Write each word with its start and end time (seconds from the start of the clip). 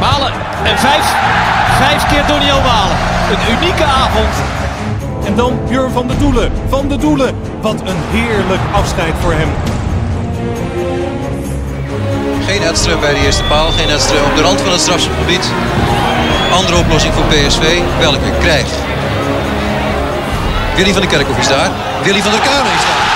Malen 0.00 0.32
en 0.64 0.78
vijf, 0.78 1.14
vijf 1.78 2.06
keer 2.08 2.26
Doniel 2.26 2.60
Malen. 2.60 2.96
Een 3.30 3.56
unieke 3.56 3.84
avond. 3.84 4.34
En 5.24 5.34
dan 5.36 5.58
Björn 5.68 5.90
van 5.92 6.06
der 6.08 6.18
Doelen. 6.18 6.52
Van 6.68 6.88
der 6.88 7.00
Doelen. 7.00 7.34
Wat 7.60 7.80
een 7.80 8.00
heerlijk 8.10 8.60
afscheid 8.72 9.14
voor 9.20 9.32
hem. 9.32 9.48
Geen 12.46 12.62
Edström 12.62 13.00
bij 13.00 13.14
de 13.14 13.20
eerste 13.24 13.42
paal. 13.42 13.70
Geen 13.70 13.88
Edström 13.88 14.24
op 14.30 14.36
de 14.36 14.42
rand 14.42 14.60
van 14.60 14.72
het 14.72 14.80
strafschopgebied. 14.80 15.50
Andere 16.52 16.76
oplossing 16.76 17.14
voor 17.14 17.24
PSV. 17.24 17.78
Welke 17.98 18.30
krijgt? 18.40 18.74
Willy 20.76 20.92
van 20.92 21.00
der 21.00 21.10
Kerkhoff 21.10 21.38
is 21.38 21.48
daar. 21.48 21.70
Willy 22.02 22.20
van 22.22 22.30
der 22.30 22.40
Kuilen 22.40 22.72
is 22.72 22.84
daar. 22.88 23.08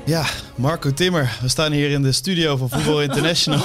3-0. 0.00 0.04
Ja, 0.04 0.22
Marco 0.54 0.92
Timmer. 0.92 1.30
We 1.40 1.48
staan 1.48 1.72
hier 1.72 1.90
in 1.90 2.02
de 2.02 2.12
studio 2.12 2.56
van 2.56 2.68
Voetbal 2.68 3.02
International. 3.08 3.60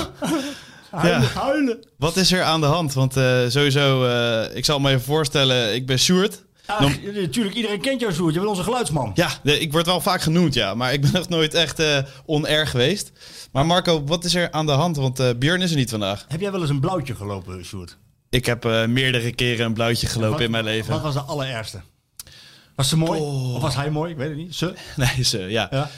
Huilen, 0.92 1.30
huilen. 1.34 1.80
Wat 1.98 2.16
is 2.16 2.32
er 2.32 2.44
aan 2.44 2.60
de 2.62 2.66
hand? 2.68 2.94
Want 2.94 3.18
eh, 3.18 3.40
sowieso, 3.48 4.06
eh, 4.06 4.56
ik 4.56 4.66
zal 4.66 4.80
me 4.80 4.90
even 4.90 5.02
voorstellen, 5.02 5.74
ik 5.74 5.86
ben 5.86 6.00
Sjoerd. 6.00 6.44
Ja, 6.68 6.90
natuurlijk, 7.14 7.56
iedereen 7.56 7.82
kent 7.82 8.00
jou, 8.02 8.14
Sjoerd. 8.14 8.34
Je 8.34 8.40
bent 8.40 8.52
onze 8.52 8.64
geluidsman. 8.64 9.12
Ja, 9.16 9.30
ik 9.44 9.72
word 9.72 9.86
wel 9.86 10.02
vaak 10.02 10.22
genoemd, 10.22 10.54
ja. 10.54 10.74
Maar 10.74 10.94
ik 10.94 11.02
ben 11.02 11.12
nog 11.14 11.30
nooit 11.30 11.54
echt 11.54 11.82
on-air 12.26 12.68
geweest. 12.68 13.12
Maar 13.52 13.66
Marco, 13.66 14.04
wat 14.04 14.24
is 14.26 14.36
er 14.36 14.52
aan 14.52 14.66
de 14.66 14.72
hand? 14.72 14.96
Want 14.96 15.20
eh 15.20 15.30
Björn 15.38 15.62
is 15.62 15.70
er 15.72 15.78
niet 15.78 15.90
vandaag. 15.90 16.26
Heb 16.28 16.42
jij 16.42 16.52
wel 16.52 16.62
eens 16.62 16.70
een 16.70 16.80
blauwtje 16.80 17.16
gelopen, 17.16 17.66
Sjoerd? 17.66 17.98
Ik 18.30 18.46
heb 18.46 18.64
meerdere 18.88 19.32
keren 19.32 19.66
een 19.66 19.74
blauwtje 19.74 20.08
gelopen 20.08 20.32
Wat- 20.32 20.42
in 20.42 20.52
mijn 20.52 20.64
leven. 20.64 20.92
Wat 20.92 21.02
was 21.02 21.14
de 21.14 21.20
allerergste? 21.22 21.82
Was 22.76 22.90
ze 22.90 22.98
mooi? 22.98 23.20
Of 23.56 23.62
was 23.62 23.76
hij 23.76 23.90
mooi? 23.90 24.12
Ik 24.12 24.18
weet 24.18 24.28
het 24.30 24.38
niet. 24.38 24.56
Ze? 24.56 24.74
Nee, 24.96 25.24
ze, 25.24 25.40
ja. 25.40 25.68
Ja. 25.72 25.90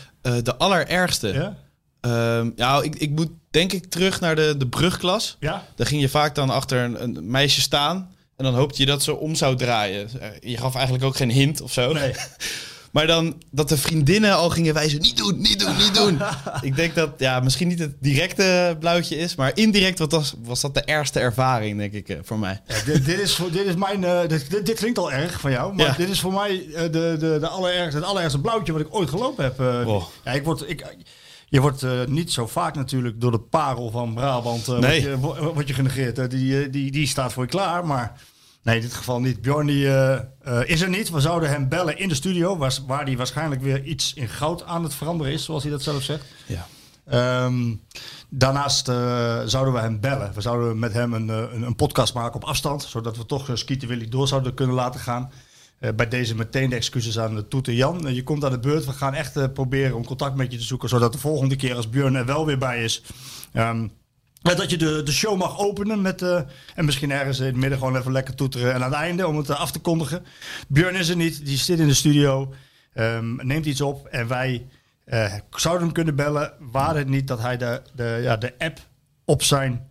De 0.41 0.55
allerergste. 0.57 1.27
Ja? 1.33 1.57
Ehm, 2.03 2.49
ja, 2.55 2.81
ik, 2.81 2.95
ik 2.95 3.09
moet 3.09 3.29
denk 3.51 3.73
ik 3.73 3.85
terug 3.85 4.19
naar 4.19 4.35
de, 4.35 4.55
de 4.57 4.67
brugklas. 4.67 5.37
Ja? 5.39 5.65
Daar 5.75 5.87
ging 5.87 6.01
je 6.01 6.09
vaak 6.09 6.35
dan 6.35 6.49
achter 6.49 6.79
een, 6.83 7.03
een 7.03 7.31
meisje 7.31 7.61
staan. 7.61 8.09
En 8.37 8.43
dan 8.45 8.53
hoopte 8.55 8.79
je 8.81 8.85
dat 8.85 9.03
ze 9.03 9.15
om 9.15 9.35
zou 9.35 9.55
draaien. 9.55 10.09
Je 10.39 10.57
gaf 10.57 10.73
eigenlijk 10.75 11.05
ook 11.05 11.15
geen 11.15 11.31
hint 11.31 11.61
of 11.61 11.73
zo. 11.73 11.93
Nee. 11.93 12.11
Maar 12.93 13.07
dan 13.07 13.41
dat 13.51 13.69
de 13.69 13.77
vriendinnen 13.77 14.35
al 14.35 14.49
gingen 14.49 14.73
wijzen: 14.73 15.01
niet 15.01 15.17
doen, 15.17 15.41
niet 15.41 15.59
doen, 15.59 15.77
niet 15.77 15.95
doen. 15.95 16.19
ik 16.69 16.75
denk 16.75 16.95
dat 16.95 17.09
ja, 17.17 17.39
misschien 17.39 17.67
niet 17.67 17.79
het 17.79 17.95
directe 17.99 18.75
blauwtje 18.79 19.17
is. 19.17 19.35
Maar 19.35 19.51
indirect 19.53 19.99
wat 19.99 20.11
was, 20.11 20.33
was 20.43 20.61
dat 20.61 20.73
de 20.73 20.81
ergste 20.83 21.19
ervaring, 21.19 21.77
denk 21.77 21.93
ik, 21.93 22.09
eh, 22.09 22.17
voor 22.23 22.39
mij. 22.39 22.61
Ja, 22.67 22.75
dit, 22.85 23.05
dit, 23.05 23.19
is, 23.19 23.35
voor- 23.35 23.51
dit 23.51 23.65
is 23.65 23.75
mijn... 23.75 24.03
eh, 24.03 24.19
dit, 24.27 24.49
dit, 24.49 24.65
dit 24.65 24.75
klinkt 24.77 24.97
al 24.97 25.11
erg 25.11 25.39
van 25.39 25.51
jou. 25.51 25.73
Maar 25.73 25.85
Ja. 25.85 25.93
dit 25.97 26.09
is 26.09 26.19
voor 26.19 26.33
mij 26.33 26.65
eh, 26.73 26.81
de, 26.81 27.15
de, 27.19 27.37
de 27.39 27.47
allerergste, 27.47 27.97
het 27.97 28.05
allerergste 28.07 28.39
blauwtje 28.41 28.71
wat 28.73 28.81
ik 28.81 28.95
ooit 28.95 29.09
gelopen 29.09 29.43
heb. 29.43 29.59
Oh. 29.87 30.03
ja, 30.25 30.31
ik 30.31 30.43
word, 30.43 30.69
ik, 30.69 30.95
je 31.53 31.61
wordt 31.61 31.83
eh, 31.83 31.91
niet 32.05 32.31
zo 32.31 32.47
vaak 32.47 32.75
natuurlijk 32.75 33.21
door 33.21 33.31
de 33.31 33.39
parel 33.39 33.91
van 33.91 34.13
Brabant 34.13 34.67
Nee. 34.67 35.15
word, 35.17 35.37
je, 35.37 35.53
word 35.53 35.67
je 35.67 35.73
genegeerd. 35.73 36.17
hè. 36.17 36.27
Die, 36.27 36.63
eh, 36.63 36.71
die, 36.71 36.91
die 36.91 37.07
staat 37.07 37.33
voor 37.33 37.43
je 37.43 37.49
klaar, 37.49 37.85
maar... 37.85 38.21
Nee, 38.63 38.75
in 38.75 38.81
dit 38.81 38.93
geval 38.93 39.19
niet. 39.19 39.41
Bjorn 39.41 39.67
die, 39.67 39.85
is 40.65 40.81
er 40.81 40.89
niet. 40.89 41.09
We 41.09 41.19
zouden 41.19 41.49
hem 41.49 41.69
bellen 41.69 41.97
in 41.97 42.09
de 42.09 42.15
studio, 42.15 42.57
waar, 42.57 42.77
waar 42.87 43.03
hij 43.05 43.17
waarschijnlijk 43.17 43.61
weer 43.61 43.83
iets 43.83 44.13
in 44.13 44.27
goud 44.29 44.63
aan 44.63 44.83
het 44.83 44.93
veranderen 44.93 45.33
is, 45.33 45.43
zoals 45.43 45.63
hij 45.63 45.71
dat 45.71 45.81
zelf 45.81 46.03
zegt. 46.03 46.25
Ja. 46.45 46.67
Ehm, 47.05 47.75
daarnaast 48.29 48.85
zouden 49.45 49.73
we 49.73 49.79
hem 49.79 49.99
bellen. 49.99 50.31
We 50.33 50.41
zouden 50.41 50.79
met 50.79 50.93
hem 50.93 51.13
een, 51.13 51.27
een, 51.29 51.61
een 51.61 51.75
podcast 51.75 52.13
maken 52.13 52.35
op 52.35 52.43
afstand, 52.43 52.83
zodat 52.83 53.17
we 53.17 53.25
toch 53.25 53.49
uh, 53.49 53.55
Skeeter 53.55 53.87
Willy 53.87 54.09
door 54.09 54.27
zouden 54.27 54.53
kunnen 54.53 54.75
laten 54.75 54.99
gaan. 54.99 55.31
Eh, 55.83 55.93
bij 55.95 56.07
deze 56.07 56.35
meteen 56.35 56.69
de 56.69 56.75
excuses 56.75 57.19
aan 57.19 57.35
de 57.35 57.47
Toet 57.47 57.67
en 57.67 57.75
Jan. 57.75 58.07
Eh, 58.07 58.15
je 58.15 58.23
komt 58.23 58.43
aan 58.45 58.51
de 58.51 58.59
beurt. 58.59 58.85
We 58.85 58.91
gaan 58.91 59.13
echt 59.13 59.37
eh, 59.37 59.45
proberen 59.53 59.95
om 59.95 60.05
contact 60.05 60.35
met 60.35 60.51
je 60.51 60.57
te 60.57 60.63
zoeken, 60.63 60.89
zodat 60.89 61.13
de 61.13 61.19
volgende 61.19 61.55
keer 61.55 61.75
als 61.75 61.89
Björn 61.89 62.15
er 62.15 62.25
wel 62.25 62.45
weer 62.45 62.57
bij 62.57 62.83
is. 62.83 63.03
ja, 63.53 63.89
dat 64.41 64.69
je 64.69 64.77
de, 64.77 65.03
de 65.03 65.11
show 65.11 65.37
mag 65.37 65.59
openen 65.59 66.01
met. 66.01 66.21
en 66.21 66.85
misschien 66.85 67.11
ergens 67.11 67.39
in 67.39 67.45
het 67.45 67.55
midden 67.55 67.77
gewoon 67.77 67.97
even 67.97 68.11
lekker 68.11 68.35
toeteren. 68.35 68.73
En 68.73 68.83
aan 68.83 68.91
het 68.91 68.99
einde 68.99 69.27
om 69.27 69.37
het 69.37 69.49
af 69.49 69.71
te 69.71 69.79
kondigen. 69.79 70.25
Björn 70.67 70.95
is 70.95 71.09
er 71.09 71.15
niet, 71.15 71.45
die 71.45 71.57
zit 71.57 71.79
in 71.79 71.87
de 71.87 71.93
studio. 71.93 72.53
ehm, 72.93 73.35
neemt 73.35 73.65
iets 73.65 73.81
op 73.81 74.07
en 74.07 74.27
wij 74.27 74.67
zouden 75.49 75.83
hem 75.83 75.93
kunnen 75.93 76.15
bellen. 76.15 76.53
Waar 76.59 76.95
het 76.95 77.07
niet 77.07 77.27
dat 77.27 77.39
hij 77.39 77.57
de, 77.57 77.81
de, 77.95 78.19
ja, 78.21 78.37
de 78.37 78.53
app 78.57 78.79
op 79.25 79.43
zijn 79.43 79.87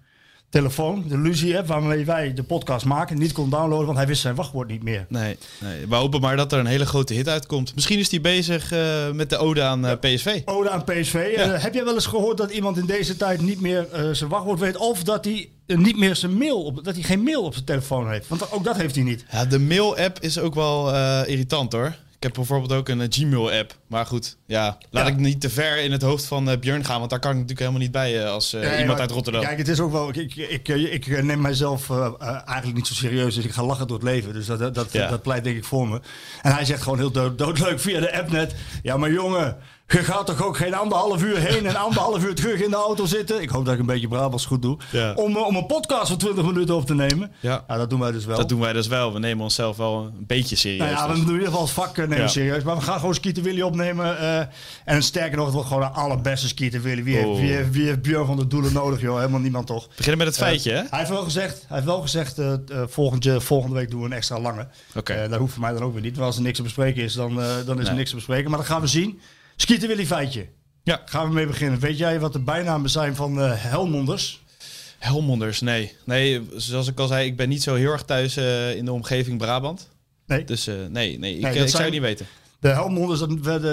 telefoon, 0.53 1.05
de 1.09 1.19
Lucie-app, 1.19 1.67
waarmee 1.67 2.05
wij 2.05 2.35
de 2.35 2.43
podcast 2.43 2.85
maken, 2.85 3.19
niet 3.19 3.33
kon 3.33 3.51
downloaden, 3.51 3.87
want 3.87 3.99
hij 3.99 4.07
wist 4.07 4.21
zijn 4.21 4.35
wachtwoord 4.35 4.69
niet 4.69 4.83
meer. 4.83 5.07
Nee, 5.09 5.39
nee, 5.61 5.87
we 5.87 5.95
hopen 5.95 6.21
maar 6.21 6.37
dat 6.37 6.53
er 6.53 6.59
een 6.59 6.67
hele 6.67 6.87
grote 6.87 7.15
hit 7.15 7.29
uitkomt. 7.29 7.75
Misschien 7.75 7.99
is 7.99 8.11
hij 8.11 8.21
bezig 8.21 8.73
eh, 8.73 9.11
met 9.11 9.31
de 9.31 9.37
ode 9.37 9.63
aan 9.63 9.87
eh, 9.87 9.99
PSV. 10.01 10.41
Ode 10.45 10.71
aan 10.71 10.85
PSV. 10.85 11.15
Eh, 11.15 11.63
heb 11.63 11.75
jij 11.75 11.85
wel 11.85 11.95
eens 11.95 12.07
gehoord 12.07 12.37
dat 12.37 12.51
iemand 12.51 12.79
in 12.79 12.87
deze 12.87 13.17
tijd 13.17 13.41
niet 13.41 13.61
meer 13.61 13.87
zijn 14.13 14.31
wachtwoord 14.31 14.59
weet? 14.59 14.77
Of 14.77 15.03
dat 15.03 15.25
hij 15.25 15.51
niet 15.67 15.97
meer 15.97 16.17
zijn 16.17 16.39
mail 16.39 16.65
op, 16.65 16.85
dat 16.85 16.95
hij 16.95 17.03
geen 17.03 17.23
mail 17.23 17.43
op 17.43 17.53
zijn 17.53 17.65
telefoon 17.65 18.11
heeft? 18.11 18.29
Want 18.29 18.53
ook 18.53 18.65
dat 18.65 18.77
heeft 18.77 18.95
hij 18.95 19.05
niet. 19.05 19.25
Ja, 19.31 19.45
de 19.45 19.59
mail-app 19.59 20.21
is 20.21 20.39
ook 20.39 20.55
wel 20.55 20.95
irritant 21.25 21.73
hoor. 21.73 21.95
Ik 22.23 22.29
heb 22.29 22.37
bijvoorbeeld 22.37 22.73
ook 22.73 22.89
een 22.89 23.01
eh, 23.01 23.07
Gmail-app. 23.11 23.75
Maar 23.87 24.07
goed, 24.07 24.37
ja, 24.47 24.79
laat 24.91 25.07
Ja. 25.07 25.13
ik 25.13 25.19
niet 25.19 25.41
te 25.41 25.51
ver 25.51 25.77
in 25.79 25.93
het 25.93 26.03
hoofd 26.03 26.25
van 26.25 26.51
eh, 26.51 26.59
Björn 26.59 26.85
gaan. 26.85 26.99
Want 26.99 27.11
daar 27.11 27.19
kan 27.19 27.31
ik 27.31 27.37
natuurlijk 27.37 27.61
helemaal 27.61 27.81
niet 27.83 27.93
bij 27.93 28.23
eh, 28.23 28.31
als 28.31 28.53
Nee, 28.53 28.81
iemand 28.81 29.01
uit 29.01 29.11
Rotterdam. 29.11 29.43
Kijk, 29.43 29.59
het 29.59 29.69
is 29.69 29.81
ook 29.81 29.93
wel. 29.93 30.09
Ik, 30.09 30.17
ik, 30.17 30.69
ik, 30.69 31.07
ik, 31.07 31.23
neem 31.23 31.41
mijzelf 31.41 31.91
eigenlijk 32.19 32.75
niet 32.75 32.87
zo 32.87 32.95
serieus. 32.95 33.35
Dus 33.35 33.45
ik 33.45 33.51
ga 33.53 33.65
lachen 33.65 33.87
door 33.87 33.97
het 33.97 34.07
leven. 34.07 34.33
Dus 34.33 34.47
dat, 34.47 34.59
dat, 34.59 34.75
dat, 34.75 34.93
Ja. 34.93 35.09
dat 35.09 35.23
pleit 35.23 35.45
denk 35.45 35.57
ik 35.57 35.65
voor 35.65 35.89
me. 35.89 36.01
En 36.43 36.53
hij 36.53 36.65
zegt 36.65 36.83
gewoon 36.83 36.99
heel 36.99 37.11
dood, 37.11 37.39
doodleuk 37.39 37.81
via 37.81 38.01
de 38.01 38.19
app 38.19 38.31
net. 38.31 38.55
Ja, 38.83 38.97
maar 38.97 39.13
jongen. 39.13 39.57
Je 39.93 39.99
gaat 40.05 40.27
toch 40.27 40.43
ook 40.43 40.57
geen 40.57 40.75
anderhalf 40.75 41.23
uur 41.23 41.39
heen 41.39 41.67
en 41.67 41.77
anderhalf 41.77 42.25
uur 42.25 42.35
terug 42.35 42.61
in 42.61 42.71
de 42.71 42.77
auto 42.77 43.07
zitten? 43.07 43.43
Ik 43.43 43.49
hoop 43.49 43.65
dat 43.65 43.75
ik 43.75 43.81
een 43.81 43.87
beetje 43.87 44.09
Brabants 44.09 44.47
goed 44.47 44.63
doe. 44.63 44.79
Ja. 44.91 45.13
Om, 45.15 45.37
eh, 45.37 45.47
om 45.47 45.57
een 45.57 45.67
podcast 45.67 46.09
van 46.09 46.19
20 46.19 46.45
minuten 46.45 46.75
op 46.75 46.87
te 46.87 46.95
nemen. 46.95 47.33
Ja. 47.41 47.65
dat 47.69 47.91
doen 47.91 48.01
wij 48.01 48.13
dus 48.13 48.25
wel. 48.25 48.37
Dat 48.37 48.49
doen 48.49 48.61
wij 48.61 48.73
dus 48.73 48.87
wel. 48.87 49.13
We 49.13 49.19
nemen 49.19 49.43
onszelf 49.45 49.77
wel 49.77 50.11
een 50.19 50.25
beetje 50.27 50.57
serieus. 50.57 50.79
Nou 50.81 50.91
ja, 50.93 51.03
we 51.03 51.09
dus. 51.09 51.17
doen 51.19 51.27
in 51.27 51.33
ieder 51.33 51.47
geval 51.47 51.61
als 51.61 51.71
vak 51.73 51.99
eh, 51.99 52.05
nemen 52.05 52.19
Ja. 52.19 52.29
serieus. 52.29 52.63
Maar 52.63 52.77
we 52.77 52.83
gaan 52.83 52.99
gewoon 52.99 53.15
Skeeter 53.15 53.43
Willy 53.43 53.61
opnemen. 53.63 54.19
eh, 54.19 54.41
en 54.85 55.03
sterker 55.03 55.37
nog, 55.37 55.45
het 55.45 55.55
wordt 55.55 55.69
gewoon 55.69 55.83
de 55.83 55.95
allerbeste 55.95 56.49
Skeeter 56.49 56.83
Willy. 56.83 57.03
Wie, 57.03 57.15
heeft, 57.17 57.27
Oh. 57.29 57.39
wie, 57.41 57.53
heeft, 57.53 57.71
wie 57.71 57.87
heeft 57.87 58.03
Björn 58.03 58.27
van 58.27 58.37
de 58.37 58.47
Doelen 58.47 58.73
nodig, 58.73 59.01
joh? 59.01 59.17
Helemaal 59.17 59.41
niemand 59.41 59.67
toch? 59.67 59.89
Beginnen 59.97 60.19
met 60.19 60.27
het 60.27 60.37
feitje, 60.37 60.71
hè? 60.71 60.83
Hij 60.91 60.99
heeft 60.99 61.11
wel 61.11 61.23
gezegd, 61.23 61.65
hij 61.69 61.77
heeft 61.77 61.89
wel 61.89 62.01
gezegd 62.01 62.39
eh, 62.39 62.53
volgende, 62.87 63.41
volgende 63.41 63.77
week 63.77 63.91
doen 63.91 64.01
we 64.01 64.07
een 64.07 64.13
extra 64.13 64.41
lange. 64.41 64.67
Oké. 64.95 65.13
Eh, 65.13 65.31
dat 65.31 65.39
hoeft 65.39 65.53
voor 65.53 65.63
mij 65.63 65.73
dan 65.73 65.83
ook 65.83 65.93
weer 65.93 66.03
niet. 66.03 66.15
Want 66.15 66.27
als 66.27 66.37
er 66.37 66.43
niks 66.43 66.57
te 66.57 66.63
bespreken 66.63 67.03
is, 67.03 67.13
dan, 67.15 67.35
dan 67.35 67.45
is 67.47 67.67
er 67.67 67.75
Nee. 67.89 67.95
niks 67.95 68.11
te 68.11 68.17
bespreken. 68.17 68.51
Maar 68.51 68.59
dat 68.59 68.69
gaan 68.69 68.81
we 68.81 68.87
zien. 68.87 69.21
Skeeter 69.63 69.89
Willy 69.89 70.07
feitje. 70.07 70.47
Ja. 70.83 71.03
Gaan 71.05 71.29
we 71.29 71.35
mee 71.35 71.47
beginnen. 71.47 71.81
Weet 71.81 71.99
jij 71.99 72.21
wat 72.21 72.33
de 72.33 72.39
bijnamen 72.39 72.91
zijn 72.91 73.15
van 73.15 73.41
eh, 73.41 73.53
Helmonders? 73.55 74.43
Helmonders, 74.99 75.61
nee. 75.61 75.97
Nee, 76.05 76.49
zoals 76.57 76.89
ik 76.89 76.99
al 76.99 77.07
zei, 77.07 77.27
ik 77.27 77.37
ben 77.37 77.49
niet 77.49 77.63
zo 77.63 77.75
heel 77.75 77.93
erg 77.93 78.03
thuis 78.03 78.37
eh, 78.37 78.77
in 78.77 78.85
de 78.85 78.93
omgeving 78.93 79.39
Brabant. 79.39 79.89
Nee. 80.27 80.45
Dus 80.45 80.67
eh, 80.67 80.75
nee, 80.89 81.19
nee, 81.19 81.39
ik, 81.39 81.69
zou 81.69 81.83
het 81.83 81.93
niet 81.93 82.01
weten. 82.01 82.27
De 82.61 82.69
Helmonders, 82.69 83.21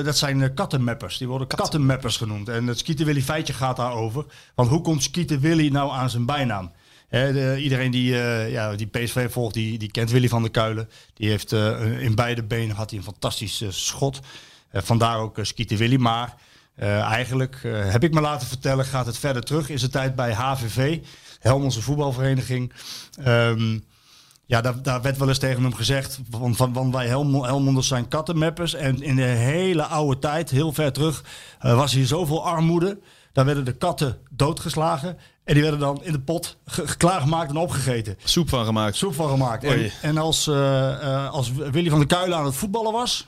dat, 0.03 0.17
zijn 0.17 0.53
kattenmappers. 0.53 1.17
Die 1.17 1.27
worden 1.27 1.47
kattenmappers 1.47 2.17
genoemd. 2.17 2.49
En 2.49 2.67
het 2.67 2.77
Skeeter 2.77 3.05
Willy 3.05 3.21
feitje 3.21 3.53
gaat 3.53 3.77
daarover. 3.77 4.25
Want 4.55 4.69
hoe 4.69 4.81
komt 4.81 5.03
Skeeter 5.03 5.39
Willy 5.39 5.67
nou 5.67 5.91
aan 5.91 6.09
zijn 6.09 6.25
bijnaam? 6.25 6.71
De- 7.09 7.59
iedereen 7.61 7.91
die, 7.91 8.11
ja, 8.49 8.75
die 8.75 8.87
PSV 8.87 9.31
volgt, 9.31 9.53
die, 9.53 9.77
die 9.77 9.91
kent 9.91 10.11
Willy 10.11 10.27
van 10.27 10.41
der 10.41 10.51
Kuilen. 10.51 10.89
Die 11.13 11.29
heeft 11.29 11.51
in 11.99 12.15
beide 12.15 12.43
benen 12.43 12.75
had 12.75 12.89
hij 12.89 12.99
een 12.99 13.05
fantastisch 13.05 13.61
eh, 13.61 13.69
schot. 13.71 14.19
Eh, 14.71 14.81
vandaar 14.81 15.17
ook 15.17 15.37
uh, 15.37 15.45
Skeeter 15.45 15.77
Willy. 15.77 15.95
Maar 15.97 16.35
eh, 16.75 16.99
eigenlijk, 16.99 17.59
eh, 17.63 17.91
heb 17.91 18.03
ik 18.03 18.13
me 18.13 18.21
laten 18.21 18.47
vertellen, 18.47 18.85
gaat 18.85 19.05
het 19.05 19.17
verder 19.17 19.43
terug. 19.43 19.69
Is 19.69 19.81
de 19.81 19.89
tijd 19.89 20.15
bij 20.15 20.33
HVV, 20.33 20.99
Helmondse 21.39 21.81
voetbalvereniging. 21.81 22.73
Ehm, 23.23 23.79
ja, 24.45 24.61
daar, 24.61 24.81
daar 24.81 25.01
werd 25.01 25.17
wel 25.17 25.27
eens 25.27 25.37
tegen 25.39 25.61
hem 25.63 25.73
gezegd, 25.75 26.19
van, 26.29 26.55
van, 26.55 26.73
van 26.73 26.91
wij 26.91 27.07
Helmo- 27.07 27.43
Helmonders 27.43 27.87
zijn 27.87 28.07
kattenmappers. 28.07 28.73
En 28.73 29.01
in 29.01 29.15
de 29.15 29.21
hele 29.21 29.83
oude 29.83 30.19
tijd, 30.19 30.49
heel 30.49 30.73
ver 30.73 30.91
terug, 30.93 31.23
eh, 31.59 31.75
was 31.75 31.93
hier 31.93 32.05
zoveel 32.05 32.45
armoede. 32.45 32.99
Daar 33.33 33.45
werden 33.45 33.65
de 33.65 33.71
katten 33.77 34.17
doodgeslagen. 34.31 35.17
En 35.43 35.53
die 35.53 35.61
werden 35.63 35.79
dan 35.79 36.03
in 36.03 36.11
de 36.11 36.19
pot 36.19 36.57
ge- 36.65 36.95
klaargemaakt 36.97 37.49
en 37.49 37.57
opgegeten. 37.57 38.17
Soep 38.23 38.49
van 38.49 38.65
gemaakt. 38.65 38.95
Soep 38.95 39.13
van 39.15 39.29
gemaakt. 39.29 39.63
En, 40.01 40.17
als, 40.17 40.47
eh, 40.47 40.91
eh, 41.03 41.29
als 41.31 41.51
Willy 41.51 41.89
van 41.89 41.99
der 41.99 42.07
Kuilen 42.07 42.37
aan 42.37 42.45
het 42.45 42.55
voetballen 42.55 42.91
was, 42.91 43.27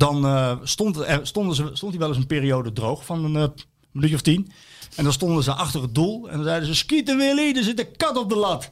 dan 0.00 0.26
eh, 0.26 0.56
stond, 0.62 0.96
er, 0.96 1.20
stonden 1.26 1.54
ze, 1.54 1.70
stond 1.72 1.90
hij 1.90 2.00
wel 2.00 2.08
eens 2.08 2.18
een 2.18 2.26
periode 2.26 2.72
droog 2.72 3.04
van 3.04 3.24
een, 3.24 3.36
eh, 3.36 3.48
minuutje 3.92 4.16
of 4.16 4.22
tien. 4.22 4.52
En 4.96 5.04
dan 5.04 5.12
stonden 5.12 5.42
ze 5.42 5.52
achter 5.52 5.82
het 5.82 5.94
doel 5.94 6.28
en 6.28 6.34
dan 6.36 6.44
zeiden 6.44 6.68
ze, 6.68 6.74
skieten 6.74 7.16
Willy, 7.16 7.56
er 7.56 7.62
zit 7.62 7.78
een 7.78 7.96
kat 7.96 8.16
op 8.16 8.28
de 8.28 8.36
lat. 8.36 8.68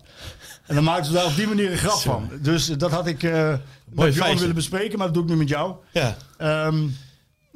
En 0.66 0.74
dan 0.74 0.84
maakten 0.84 1.06
ze 1.06 1.12
daar 1.12 1.26
op 1.26 1.36
die 1.36 1.46
manier 1.46 1.70
een 1.70 1.78
grap 1.78 1.98
van. 1.98 2.30
Dus 2.40 2.66
dat 2.66 2.90
had 2.90 3.06
ik 3.06 3.22
eh 3.22 3.54
met 3.90 4.14
feitje. 4.14 4.38
willen 4.38 4.54
bespreken, 4.54 4.98
maar 4.98 5.06
dat 5.06 5.14
doe 5.14 5.22
ik 5.22 5.28
nu 5.28 5.36
met 5.36 5.48
jou. 5.48 5.74
Ja. 5.92 6.16
Ehm 6.36 6.86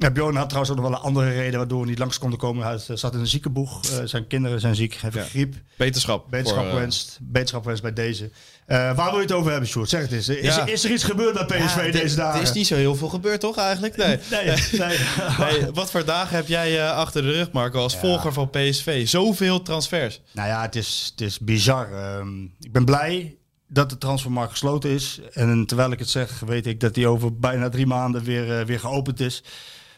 ja, 0.03 0.11
Bjorn 0.11 0.35
had 0.35 0.49
trouwens 0.49 0.75
ook 0.75 0.81
nog 0.81 0.89
wel 0.89 0.99
een 0.99 1.05
andere 1.05 1.29
reden 1.31 1.57
waardoor 1.59 1.81
we 1.81 1.87
niet 1.87 1.99
langs 1.99 2.17
konden 2.17 2.39
komen. 2.39 2.65
Hij 2.65 2.97
zat 2.97 3.13
in 3.13 3.19
een 3.19 3.27
ziekenboeg. 3.27 3.85
Eh, 3.85 3.97
zijn 4.03 4.27
kinderen 4.27 4.59
zijn 4.59 4.75
ziek, 4.75 4.97
hebben 5.01 5.21
Ja. 5.21 5.27
griep. 5.27 5.55
Beterschap. 5.77 6.25
Beterschap 6.29 6.69
voor, 6.69 6.79
wenst, 6.79 7.19
beterschap 7.21 7.65
wenst 7.65 7.81
bij 7.81 7.93
deze. 7.93 8.29
Eh, 8.65 8.77
waar 8.95 9.09
wil 9.09 9.15
je 9.15 9.21
het 9.25 9.31
over 9.31 9.51
hebben, 9.51 9.69
Sjoerd? 9.69 9.89
Zeg 9.89 10.01
het 10.01 10.11
eens. 10.11 10.29
Is, 10.29 10.55
Ja. 10.55 10.65
is 10.65 10.83
er 10.83 10.91
iets 10.91 11.03
gebeurd 11.03 11.33
bij 11.33 11.45
PSV 11.45 11.85
ja, 11.85 11.91
deze 11.91 12.15
dagen? 12.15 12.35
Er 12.35 12.45
is 12.47 12.53
niet 12.53 12.67
zo 12.67 12.75
heel 12.75 12.95
veel 12.95 13.07
gebeurd, 13.09 13.39
toch 13.39 13.57
eigenlijk? 13.57 13.97
Nee. 13.97 14.17
Nee, 14.31 14.45
nee. 14.71 14.97
Nee, 15.39 15.71
wat 15.73 15.91
voor 15.91 16.05
dagen 16.05 16.35
heb 16.35 16.47
jij 16.47 16.79
eh, 16.79 16.95
achter 16.95 17.21
de 17.21 17.31
rug, 17.31 17.51
Marco, 17.51 17.79
als 17.79 17.97
volger 17.97 18.33
van 18.33 18.49
PSV? 18.49 19.07
Zoveel 19.07 19.61
transfers. 19.61 20.21
Nou 20.31 20.47
ja, 20.47 20.61
het 20.61 20.75
is, 20.75 21.07
het 21.11 21.21
is 21.21 21.39
bizar. 21.39 21.91
Ehm, 21.93 22.43
ik 22.43 22.71
ben 22.71 22.85
blij 22.85 23.35
dat 23.67 23.89
de 23.89 23.97
transfermarkt 23.97 24.51
gesloten 24.51 24.89
is. 24.89 25.19
En 25.33 25.65
terwijl 25.65 25.91
ik 25.91 25.99
het 25.99 26.09
zeg, 26.09 26.39
weet 26.39 26.67
ik 26.67 26.79
dat 26.79 26.93
die 26.93 27.07
over 27.07 27.39
bijna 27.39 27.69
drie 27.69 27.85
maanden 27.85 28.23
weer, 28.23 28.65
weer 28.65 28.79
geopend 28.79 29.19
is. 29.19 29.43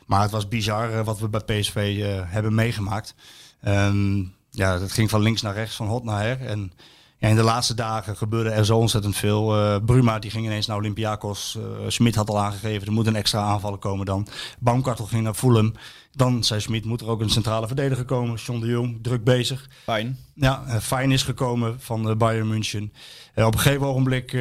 Maar 0.05 0.21
het 0.21 0.31
was 0.31 0.47
bizar 0.47 0.93
eh, 0.93 1.05
wat 1.05 1.19
we 1.19 1.29
bij 1.29 1.41
PSV 1.41 1.75
eh, 1.75 2.21
hebben 2.25 2.55
meegemaakt. 2.55 3.15
Ehm, 3.61 4.17
ja, 4.49 4.79
het 4.79 4.91
ging 4.91 5.09
van 5.09 5.21
links 5.21 5.41
naar 5.41 5.53
rechts, 5.53 5.75
van 5.75 5.87
hot 5.87 6.03
naar 6.03 6.21
her. 6.21 6.41
En 6.41 6.71
ja, 7.17 7.27
in 7.27 7.35
de 7.35 7.43
laatste 7.43 7.73
dagen 7.73 8.17
gebeurde 8.17 8.49
er 8.49 8.65
zo 8.65 8.77
ontzettend 8.77 9.15
veel. 9.15 9.55
Eh, 9.55 9.75
Bruma 9.85 10.19
die 10.19 10.31
ging 10.31 10.45
ineens 10.45 10.65
naar 10.67 10.77
Olympiakos. 10.77 11.57
Eh 11.57 11.63
Smit 11.87 12.15
had 12.15 12.29
al 12.29 12.39
aangegeven, 12.39 12.87
er 12.87 12.93
moet 12.93 13.07
een 13.07 13.15
extra 13.15 13.41
aanvaller 13.41 13.79
komen 13.79 14.05
dan. 14.05 14.27
Baumkartel 14.59 15.05
ging 15.05 15.23
naar 15.23 15.33
Fulham. 15.33 15.73
Dan 16.11 16.43
zei 16.43 16.59
Smit, 16.59 16.85
moet 16.85 17.01
er 17.01 17.07
ook 17.07 17.21
een 17.21 17.29
centrale 17.29 17.67
verdediger 17.67 18.05
komen. 18.05 18.35
John 18.35 18.59
de 18.59 18.67
Jong, 18.67 18.99
druk 19.01 19.23
bezig. 19.23 19.69
Fijn. 19.83 20.17
Ja, 20.33 20.81
Fijn 20.81 21.11
is 21.11 21.23
gekomen 21.23 21.81
van 21.81 22.09
uh, 22.09 22.15
Bayern 22.15 22.47
München. 22.47 22.93
Op 23.35 23.53
een 23.53 23.59
gegeven 23.59 23.87
ogenblik 23.87 24.37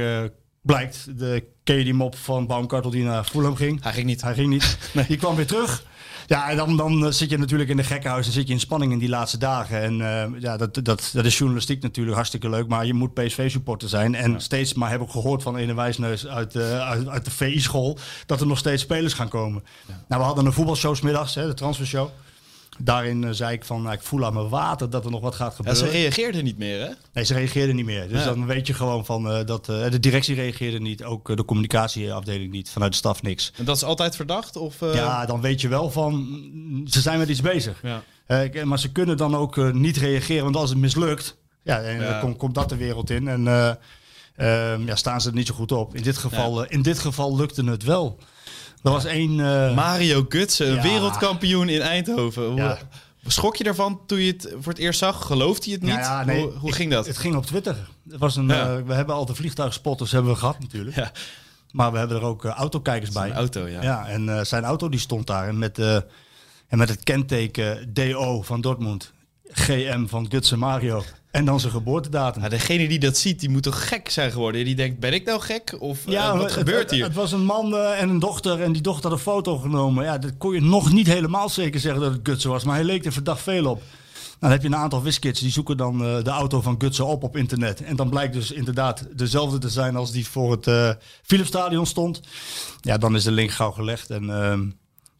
blijkt 0.62 1.18
de 1.18 1.53
ken 1.64 1.76
je 1.76 1.84
die 1.84 1.94
mop 1.94 2.16
van 2.16 2.46
Baumkartel 2.46 2.90
die 2.90 3.04
naar 3.04 3.24
Fulham 3.24 3.56
ging. 3.56 3.82
Hij 3.82 3.92
ging 3.92 4.06
niet. 4.06 4.22
Hij 4.22 4.34
ging 4.34 4.48
niet. 4.48 4.78
Die 5.08 5.16
kwam 5.16 5.36
weer 5.36 5.46
terug. 5.46 5.84
Ja, 6.26 6.50
en 6.50 6.56
dan, 6.56 6.76
dan 6.76 7.06
eh, 7.06 7.12
zit 7.12 7.30
je 7.30 7.38
natuurlijk 7.38 7.70
in 7.70 7.76
de 7.76 7.84
gekkenhuis. 7.84 8.24
Dan 8.24 8.34
zit 8.34 8.46
je 8.46 8.52
in 8.52 8.60
spanning 8.60 8.92
in 8.92 8.98
die 8.98 9.08
laatste 9.08 9.38
dagen. 9.38 9.82
En 9.82 10.00
eh, 10.00 10.40
ja, 10.40 10.56
dat, 10.56 10.74
dat, 10.74 11.10
dat 11.12 11.24
is 11.24 11.38
journalistiek 11.38 11.82
natuurlijk 11.82 12.16
hartstikke 12.16 12.48
leuk. 12.48 12.68
Maar 12.68 12.86
je 12.86 12.94
moet 12.94 13.14
PSV-supporter 13.14 13.88
zijn. 13.88 14.14
En 14.14 14.40
steeds 14.40 14.74
maar 14.74 14.90
heb 14.90 15.00
ik 15.00 15.10
gehoord 15.10 15.42
van 15.42 15.58
een 15.58 15.74
wijsneus 15.74 16.26
uit, 16.26 16.54
eh, 16.54 16.88
uit, 16.88 17.08
uit 17.08 17.24
de 17.24 17.30
VI-school... 17.30 17.98
dat 18.26 18.40
er 18.40 18.46
nog 18.46 18.58
steeds 18.58 18.82
spelers 18.82 19.12
gaan 19.12 19.28
komen. 19.28 19.62
Nou, 19.86 20.20
we 20.20 20.26
hadden 20.26 20.46
een 20.46 20.52
voetbalshow 20.52 20.94
's 20.94 21.00
middags, 21.00 21.34
hè, 21.34 21.46
de 21.46 21.54
transfershow. 21.54 22.08
Daarin 22.78 23.24
eh, 23.24 23.30
zei 23.32 23.52
ik 23.52 23.64
van, 23.64 23.82
nou, 23.82 23.94
ik 23.94 24.02
voel 24.02 24.24
aan 24.24 24.34
mijn 24.34 24.48
water 24.48 24.90
dat 24.90 25.04
er 25.04 25.10
nog 25.10 25.20
wat 25.20 25.34
gaat 25.34 25.50
Ja, 25.50 25.56
gebeuren. 25.56 25.82
ze 25.86 25.88
reageerden 25.90 26.44
niet 26.44 26.58
meer, 26.58 26.80
hè? 26.80 26.88
Nee, 27.12 27.24
ze 27.24 27.34
reageerden 27.34 27.76
niet 27.76 27.84
meer. 27.84 28.08
Dus 28.08 28.18
Ja. 28.18 28.24
dan 28.24 28.46
weet 28.46 28.66
je 28.66 28.74
gewoon 28.74 29.04
van 29.04 29.30
eh, 29.30 29.46
dat 29.46 29.68
eh, 29.68 29.90
de 29.90 30.00
directie 30.00 30.34
reageerde 30.34 30.80
niet, 30.80 31.04
ook 31.04 31.36
de 31.36 31.44
communicatieafdeling 31.44 32.52
niet, 32.52 32.70
vanuit 32.70 32.92
de 32.92 32.98
staf 32.98 33.22
niks. 33.22 33.52
En 33.56 33.64
dat 33.64 33.76
is 33.76 33.84
altijd 33.84 34.16
verdacht? 34.16 34.56
Of, 34.56 34.80
Ja, 34.80 35.26
dan 35.26 35.40
weet 35.40 35.60
je 35.60 35.68
wel 35.68 35.90
van 35.90 36.12
ze 36.86 37.00
zijn 37.00 37.18
met 37.18 37.28
iets 37.28 37.40
bezig. 37.40 37.82
Ja. 37.82 38.02
Maar 38.64 38.78
ze 38.78 38.92
kunnen 38.92 39.16
dan 39.16 39.36
ook 39.36 39.72
niet 39.72 39.96
reageren, 39.96 40.44
want 40.44 40.56
als 40.56 40.70
het 40.70 40.78
mislukt, 40.78 41.36
ja, 41.62 41.80
en 41.80 41.98
dan 42.00 42.20
komt, 42.20 42.36
komt 42.36 42.54
dat 42.54 42.68
de 42.68 42.76
wereld 42.76 43.10
in 43.10 43.28
en 43.28 43.48
eh, 43.48 43.70
ehm, 44.72 44.86
ja, 44.86 44.96
staan 44.96 45.20
ze 45.20 45.28
er 45.28 45.34
niet 45.34 45.46
zo 45.46 45.54
goed 45.54 45.72
op. 45.72 45.94
In 45.94 46.02
dit 46.02 46.16
geval, 46.16 46.64
in 46.64 46.82
dit 46.82 46.98
geval 46.98 47.36
lukte 47.36 47.64
het 47.64 47.82
wel. 47.82 48.18
Er 48.84 48.90
was 48.90 49.04
één. 49.04 49.40
eh, 49.40 49.74
Mario 49.74 50.24
Gutsen, 50.28 50.82
wereldkampioen 50.82 51.68
in 51.68 51.80
Eindhoven. 51.80 52.54
Ja. 52.56 52.78
Schrok 53.26 53.56
je 53.56 53.64
ervan 53.64 54.00
toen 54.06 54.18
je 54.20 54.32
het 54.32 54.54
voor 54.60 54.72
het 54.72 54.80
eerst 54.80 54.98
zag? 54.98 55.26
Geloofde 55.26 55.66
je 55.70 55.74
het 55.76 55.82
niet? 55.84 55.90
nou 55.94 56.02
ja, 56.04 56.24
nee, 56.24 56.40
hoe, 56.42 56.52
hoe 56.52 56.72
ging 56.72 56.90
dat? 56.90 57.06
Het 57.06 57.18
ging 57.18 57.34
op 57.36 57.46
Twitter. 57.46 57.76
Het 58.10 58.18
was 58.20 58.36
een, 58.36 58.48
Ja. 58.48 58.76
eh, 58.76 58.82
we 58.86 58.94
hebben 58.94 59.14
al 59.14 59.26
de 59.26 59.34
vliegtuigspotters 59.34 60.12
hebben 60.12 60.32
we 60.32 60.38
gehad 60.38 60.58
natuurlijk. 60.60 61.10
Maar 61.70 61.92
we 61.92 61.98
hebben 61.98 62.16
er 62.16 62.22
ook 62.22 62.44
eh, 62.44 62.50
autokijkers 62.50 63.10
bij. 63.10 63.32
Auto, 63.32 63.66
ja. 63.68 63.82
Ja, 63.82 64.06
en 64.06 64.46
zijn 64.46 64.64
auto 64.64 64.88
die 64.88 65.00
stond 65.00 65.26
daar. 65.26 65.48
En 65.48 65.58
met, 65.58 65.78
en 65.78 66.78
met 66.78 66.88
het 66.88 67.02
kenteken 67.04 67.92
DO 67.94 68.42
van 68.42 68.60
Dortmund. 68.60 69.12
GM 69.48 70.06
van 70.06 70.26
Gutsen 70.30 70.58
Mario. 70.58 71.02
En 71.34 71.44
dan 71.44 71.60
zijn 71.60 71.72
geboortedatum. 71.72 72.42
Ja, 72.42 72.48
degene 72.48 72.88
die 72.88 72.98
dat 72.98 73.16
ziet, 73.16 73.40
die 73.40 73.48
moet 73.48 73.62
toch 73.62 73.88
gek 73.88 74.08
zijn 74.10 74.30
geworden? 74.30 74.64
Die 74.64 74.74
denkt, 74.74 74.98
ben 75.00 75.12
ik 75.12 75.24
nou 75.24 75.40
gek? 75.40 75.76
Of 75.78 76.06
eh, 76.06 76.32
wat 76.32 76.42
het- 76.42 76.52
gebeurt 76.52 76.80
het, 76.82 76.90
hier? 76.90 77.04
Het, 77.04 77.14
was 77.14 77.32
een 77.32 77.44
man 77.44 77.74
eh, 77.76 78.00
en 78.02 78.08
een 78.08 78.18
dochter. 78.18 78.62
En 78.62 78.72
die 78.72 78.82
dochter 78.82 79.10
had 79.10 79.18
een 79.18 79.24
foto 79.24 79.56
genomen. 79.58 80.04
Ja, 80.04 80.18
dat 80.18 80.32
kon 80.38 80.54
je 80.54 80.60
nog 80.60 80.92
niet 80.92 81.06
helemaal 81.06 81.48
zeker 81.48 81.80
zeggen 81.80 82.00
dat 82.02 82.12
het 82.12 82.20
Gutsen 82.22 82.50
was. 82.50 82.64
Maar 82.64 82.74
hij 82.74 82.84
leek 82.84 83.04
er 83.04 83.12
verdacht 83.12 83.42
veel 83.42 83.66
op. 83.66 83.78
Nou, 83.78 83.86
dan 84.40 84.50
heb 84.50 84.62
je 84.62 84.66
een 84.66 84.76
aantal 84.76 85.02
wiskids 85.02 85.40
die 85.40 85.50
zoeken 85.50 85.76
dan 85.76 86.04
eh, 86.04 86.22
de 86.22 86.30
auto 86.30 86.60
van 86.60 86.74
Gutsen 86.78 87.06
op 87.06 87.22
op 87.22 87.36
internet. 87.36 87.82
En 87.82 87.96
dan 87.96 88.10
blijkt 88.10 88.34
dus 88.34 88.50
inderdaad 88.50 89.04
dezelfde 89.16 89.58
te 89.58 89.68
zijn 89.68 89.96
als 89.96 90.12
die 90.12 90.26
voor 90.28 90.50
het 90.60 90.96
Philipsstadion 91.22 91.86
stond. 91.86 92.20
Ja, 92.80 92.98
dan 92.98 93.14
is 93.14 93.24
de 93.24 93.30
link 93.32 93.50
gauw 93.50 93.70
gelegd. 93.70 94.10
En 94.10 94.30
ehm, 94.30 94.66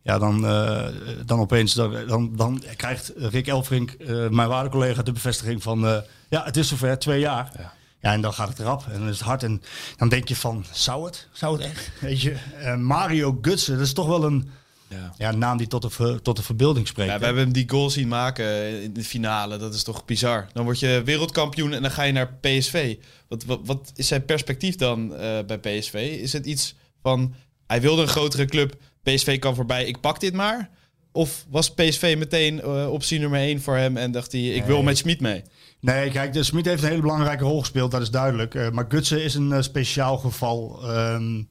ja, 0.04 0.18
dan, 0.18 0.46
eh, 0.46 0.86
dan 1.26 1.38
opeens 1.40 1.74
dan, 1.74 2.06
dan, 2.06 2.36
dan 2.36 2.62
krijgt 2.76 3.12
Rick 3.16 3.46
Elfrink, 3.46 3.90
eh, 3.90 4.28
mijn 4.28 4.48
waarde 4.48 4.68
collega, 4.70 5.02
de 5.02 5.12
bevestiging 5.12 5.62
van... 5.62 5.86
eh, 5.86 5.96
ja, 6.28 6.44
het 6.44 6.56
is 6.56 6.68
zover, 6.68 6.98
twee 6.98 7.20
jaar. 7.20 7.50
Ja. 8.00 8.12
en 8.12 8.20
dan 8.20 8.32
gaat 8.32 8.48
het 8.48 8.58
erop 8.58 8.84
en 8.92 8.98
dan 8.98 9.08
is 9.08 9.18
het 9.18 9.26
hard. 9.26 9.42
En 9.42 9.62
dan 9.96 10.08
denk 10.08 10.28
je 10.28 10.36
van, 10.36 10.64
zou 10.72 11.04
het? 11.06 11.28
Zou 11.32 11.56
het 11.56 11.66
echt? 11.70 11.90
Weet 12.00 12.20
je, 12.20 12.36
Mario 12.78 13.38
Gutsen, 13.42 13.76
dat 13.76 13.86
is 13.86 13.92
toch 13.92 14.06
wel 14.06 14.24
een 14.24 14.50
Ja. 14.88 15.14
ja, 15.18 15.28
een 15.28 15.38
naam 15.38 15.56
die 15.56 15.66
tot 15.66 15.82
de, 15.82 15.90
ver- 15.90 16.22
tot 16.22 16.36
de 16.36 16.42
verbeelding 16.42 16.86
spreekt. 16.86 17.10
Ja, 17.10 17.18
we 17.18 17.24
hebben 17.24 17.42
hem 17.42 17.52
die 17.52 17.68
goal 17.70 17.90
zien 17.90 18.08
maken 18.08 18.82
in 18.82 18.92
de 18.92 19.04
finale. 19.04 19.56
Dat 19.56 19.74
is 19.74 19.82
toch 19.82 20.04
bizar. 20.04 20.46
Dan 20.52 20.64
word 20.64 20.78
je 20.78 21.02
wereldkampioen 21.04 21.72
en 21.72 21.82
dan 21.82 21.90
ga 21.90 22.02
je 22.02 22.12
naar 22.12 22.32
PSV. 22.40 22.96
Wat, 23.28 23.44
wat, 23.44 23.60
wat 23.64 23.92
is 23.94 24.06
zijn 24.06 24.24
perspectief 24.24 24.76
dan 24.76 25.08
bij 25.46 25.58
PSV? 25.60 26.18
Is 26.20 26.32
het 26.32 26.46
iets 26.46 26.74
van, 27.02 27.34
hij 27.66 27.80
wilde 27.80 28.02
een 28.02 28.08
grotere 28.08 28.44
club, 28.44 28.74
PSV 29.04 29.38
kan 29.38 29.54
voorbij, 29.54 29.84
ik 29.84 30.00
pak 30.00 30.20
dit 30.20 30.34
maar? 30.34 30.70
Of 31.12 31.46
was 31.50 31.74
PSV 31.74 32.14
meteen 32.18 32.60
eh, 32.60 32.92
optie 32.92 33.18
nummer 33.18 33.38
1 33.40 33.60
voor 33.60 33.76
hem 33.76 33.96
en 33.96 34.12
dacht 34.12 34.32
hij, 34.32 34.40
ik 34.40 34.64
wil 34.64 34.82
met 34.82 34.98
Schmid 34.98 35.20
mee? 35.20 35.42
Nee, 35.80 36.10
kijk, 36.10 36.32
de 36.32 36.42
Smit 36.42 36.64
heeft 36.64 36.82
een 36.82 36.88
hele 36.88 37.00
belangrijke 37.00 37.44
rol 37.44 37.60
gespeeld, 37.60 37.90
dat 37.90 38.00
is 38.00 38.10
duidelijk. 38.10 38.54
Eh, 38.54 38.70
maar 38.70 38.84
Gutsen 38.88 39.22
is 39.22 39.34
een 39.34 39.52
eh, 39.52 39.62
speciaal 39.62 40.18
geval. 40.18 40.90
Ehm, 40.90 41.42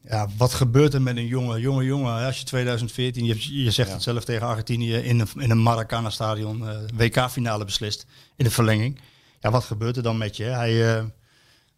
ja, 0.00 0.28
wat 0.36 0.54
gebeurt 0.54 0.94
er 0.94 1.02
met 1.02 1.16
een 1.16 1.26
jongen? 1.26 1.60
Jonge 1.60 1.84
jongen, 1.84 2.24
als 2.24 2.38
je 2.38 2.44
2014, 2.44 3.24
je, 3.24 3.62
je 3.62 3.70
zegt 3.70 3.92
het 3.92 4.02
zelf 4.02 4.24
tegen 4.24 4.46
Argentinië 4.46 4.94
in 4.94 5.20
een, 5.20 5.28
in 5.36 5.50
een 5.50 5.62
Maracana-stadion, 5.62 6.64
WK-finale 6.96 7.64
beslist 7.64 8.06
in 8.36 8.44
de 8.44 8.50
verlenging. 8.50 9.00
Ja, 9.40 9.50
wat 9.50 9.64
gebeurt 9.64 9.96
er 9.96 10.02
dan 10.02 10.18
met 10.18 10.36
je? 10.36 10.44
Hij, 10.44 10.72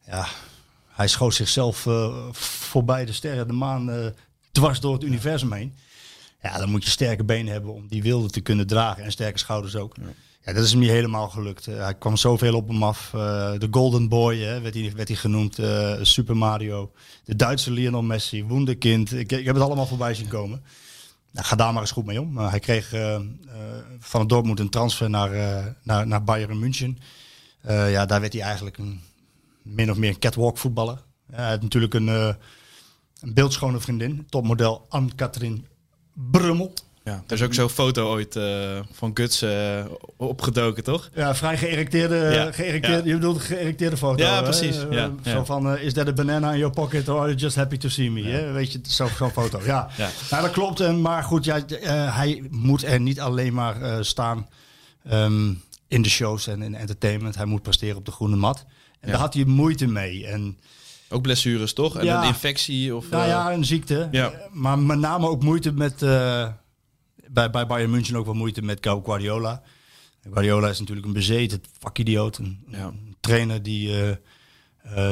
ja, 0.07 0.27
hij 0.89 1.09
schoot 1.09 1.35
zichzelf 1.35 1.87
voorbij 2.33 3.05
de 3.05 3.13
sterren, 3.13 3.47
de 3.47 3.53
maan, 3.53 4.15
dwars 4.59 4.81
door 4.81 4.93
het 4.93 5.03
universum 5.03 5.53
heen. 5.53 5.75
Ja, 6.43 6.59
dan 6.59 6.71
moet 6.71 6.85
je 6.85 6.91
sterke 6.91 7.25
benen 7.25 7.53
hebben 7.53 7.75
om 7.75 7.87
die 7.89 8.03
wilde 8.03 8.31
te 8.31 8.41
kunnen 8.41 8.67
dragen 8.67 9.05
en 9.05 9.13
sterke 9.13 9.39
schouders 9.39 9.77
ook. 9.77 9.95
Ja, 10.45 10.53
dat 10.53 10.65
is 10.65 10.71
hem 10.71 10.81
niet 10.81 10.91
helemaal 10.91 11.29
gelukt. 11.29 11.67
Eh, 11.67 11.77
hij 11.77 11.95
kwam 11.95 12.17
zoveel 12.17 12.55
op 12.55 12.69
hem 12.69 12.83
af. 12.83 13.11
Eh, 13.15 13.53
de 13.59 13.69
Golden 13.71 14.09
Boy 14.09 14.39
hè, 14.39 14.61
werd, 14.61 14.75
hij, 14.75 14.93
werd 14.97 15.09
hij 15.09 15.17
genoemd. 15.17 15.59
eh, 15.59 15.95
Super 16.03 16.37
Mario. 16.37 16.93
De 17.25 17.37
Duitse 17.37 17.71
Lionel 17.71 18.03
Messi. 18.03 18.45
Wonderkind. 18.45 19.13
Ik, 19.13 19.33
ik 19.33 19.45
heb 19.45 19.55
het 19.55 19.65
allemaal 19.65 19.87
voorbij 19.87 20.15
zien 20.15 20.29
komen. 20.29 20.63
Nou, 21.31 21.47
ga 21.47 21.57
daar 21.57 21.73
maar 21.73 21.83
eens 21.83 21.91
goed 21.91 22.07
mee 22.07 22.21
om. 22.21 22.39
Hij 22.39 22.61
kreeg 22.61 22.89
van 23.99 24.21
het 24.21 24.29
Dortmund 24.29 24.61
een 24.61 24.69
transfer 24.69 25.11
naar, 25.11 25.31
naar, 25.83 26.07
naar 26.07 26.25
Bayern 26.25 26.59
München. 26.59 26.99
Ja, 27.67 28.07
daar 28.07 28.21
werd 28.21 28.33
hij 28.33 28.43
eigenlijk 28.43 28.79
een, 28.79 29.01
min 29.63 29.91
of 29.91 29.97
meer 29.97 30.11
een 30.11 30.19
catwalk 30.19 30.59
voetballer. 30.59 31.03
Ja, 31.31 31.37
hij 31.37 31.51
had 31.51 31.63
natuurlijk 31.63 31.95
een, 31.95 32.37
een 33.21 33.35
beeldschone 33.35 33.81
vriendin. 33.81 34.27
Topmodel 34.29 34.87
Anne-Katrien 34.89 35.67
Brummel. 36.15 36.73
Ja. 37.05 37.23
Er 37.27 37.33
is 37.35 37.43
ook 37.43 37.55
zo'n 37.55 37.69
foto 37.69 38.09
ooit 38.09 38.37
eh, 38.37 38.81
van 38.93 39.11
Guts 39.15 39.43
eh, 39.43 39.85
opgedoken, 40.17 40.85
toch? 40.85 41.11
Ja, 41.15 41.35
vrij 41.35 41.57
geërecteerde, 41.59 42.17
Ja, 42.81 42.97
je 43.05 43.13
bedoelt 43.13 43.41
geërecteerde 43.41 43.97
foto. 43.97 44.23
Ja, 44.25 44.43
precies, 44.43 44.77
Eh, 44.79 44.91
ja, 44.91 45.13
Zo 45.25 45.45
van, 45.45 45.79
is 45.79 45.93
that 45.93 46.09
a 46.09 46.13
banana 46.13 46.53
in 46.53 46.59
your 46.59 46.75
pocket 46.75 47.09
or 47.09 47.17
are 47.19 47.27
you 47.29 47.39
just 47.39 47.57
happy 47.57 47.77
to 47.77 47.89
see 47.89 48.11
me? 48.11 48.23
hè? 48.23 48.53
Weet 48.53 48.73
je, 48.73 48.81
zo- 48.89 49.09
zo'n 49.17 49.31
foto. 49.31 49.61
Ja. 49.65 49.89
Ja. 49.97 50.09
Nou, 50.31 50.43
dat 50.43 50.53
klopt. 50.53 50.81
En, 50.81 51.01
maar 51.01 51.23
goed, 51.23 51.45
ja, 51.45 51.61
hij 52.11 52.43
moet 52.51 52.85
er 52.85 53.01
niet 53.01 53.21
alleen 53.21 53.55
maar 53.55 54.05
staan 54.05 54.49
ehm, 55.09 55.53
in 55.89 56.03
de 56.03 56.09
shows 56.09 56.47
en 56.47 56.63
in 56.63 56.75
entertainment. 56.75 57.35
Hij 57.37 57.45
moet 57.47 57.63
presteren 57.63 57.97
op 57.97 58.05
de 58.05 58.13
groene 58.13 58.37
mat. 58.37 58.65
En 59.01 59.11
daar 59.11 59.21
had 59.21 59.35
hij 59.35 59.45
moeite 59.45 59.87
mee. 59.87 60.27
En 60.27 60.59
Ook 61.11 61.23
blessures, 61.23 61.73
toch? 61.73 61.97
En 61.97 62.05
Ja. 62.05 62.21
een 62.23 62.29
infectie 62.29 62.97
of... 62.97 63.11
nou 63.11 63.23
eh, 63.23 63.29
ja, 63.29 63.53
een 63.53 63.65
ziekte. 63.65 64.09
Ja. 64.11 64.31
Eh, 64.31 64.39
Maar 64.53 64.79
met 64.79 64.99
name 64.99 65.29
ook 65.29 65.43
moeite 65.43 65.73
met... 65.73 66.03
eh, 66.03 66.49
bij, 67.29 67.51
bij 67.51 67.67
Bayern 67.67 67.91
München 67.91 68.17
ook 68.17 68.25
wel 68.25 68.35
moeite 68.35 68.63
met 68.63 68.79
Gu- 68.87 69.01
Guardiola. 69.05 69.63
Guardiola 70.33 70.69
is 70.69 70.79
natuurlijk 70.79 71.07
een 71.07 71.13
bezeten 71.13 71.63
vakidioot. 71.81 72.39
Een, 72.39 72.65
Ja. 72.71 72.85
een 72.87 73.17
trainer 73.21 73.63
die 73.63 73.91
eh, 74.01 74.11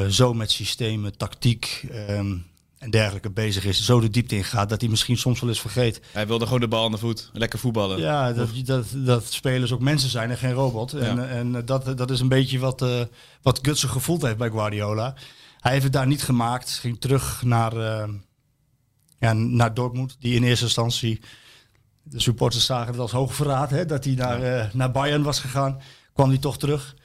eh, 0.03 0.07
zo 0.09 0.33
met 0.33 0.51
systemen, 0.51 1.17
tactiek... 1.17 1.85
ehm, 1.91 2.35
en 2.77 2.89
dergelijke 2.89 3.29
bezig 3.29 3.65
is, 3.65 3.85
zo 3.85 3.99
de 3.99 4.09
diepte 4.09 4.35
in 4.35 4.43
gaat, 4.43 4.69
dat 4.69 4.81
hij 4.81 4.89
misschien 4.89 5.17
soms 5.17 5.39
wel 5.39 5.49
eens 5.49 5.59
vergeet. 5.61 6.01
Hij 6.11 6.27
wilde 6.27 6.45
gewoon 6.45 6.59
de 6.59 6.67
bal 6.67 6.85
aan 6.85 6.91
de 6.91 6.97
voet. 6.97 7.29
Lekker 7.33 7.59
voetballen. 7.59 7.99
Ja, 7.99 8.33
dat, 8.33 8.49
dat, 8.65 8.85
dat 8.95 9.25
spelers 9.31 9.71
ook 9.71 9.79
mensen 9.79 10.09
zijn 10.09 10.29
en 10.29 10.37
geen 10.37 10.51
robot. 10.53 10.93
En, 10.93 11.15
Ja. 11.15 11.27
en 11.27 11.65
dat, 11.65 11.97
dat 11.97 12.11
is 12.11 12.19
een 12.19 12.27
beetje 12.27 12.59
wat, 12.59 12.81
eh 12.81 13.01
wat 13.41 13.59
Gutsen 13.61 13.89
gevoeld 13.89 14.21
heeft 14.21 14.37
bij 14.37 14.49
Guardiola. 14.49 15.15
Hij 15.59 15.71
heeft 15.71 15.83
het 15.83 15.93
daar 15.93 16.07
niet 16.07 16.23
gemaakt. 16.23 16.71
Ging 16.71 16.99
terug 16.99 17.43
naar, 17.43 17.77
eh, 17.77 18.09
ja, 19.19 19.33
naar 19.33 19.73
Dortmund, 19.73 20.15
die 20.19 20.35
in 20.35 20.43
eerste 20.43 20.65
instantie... 20.65 21.19
De 22.09 22.19
supporters 22.19 22.65
zagen 22.65 22.91
het 22.91 22.99
als 22.99 23.11
hoogverraad, 23.11 23.69
hè, 23.69 23.85
dat 23.85 24.03
hij 24.03 24.13
naar, 24.13 24.41
eh, 24.41 24.73
naar 24.73 24.91
Bayern 24.91 25.23
was 25.23 25.39
gegaan. 25.39 25.81
Kwam 26.13 26.29
hij 26.29 26.37
toch 26.37 26.57
terug. 26.57 26.95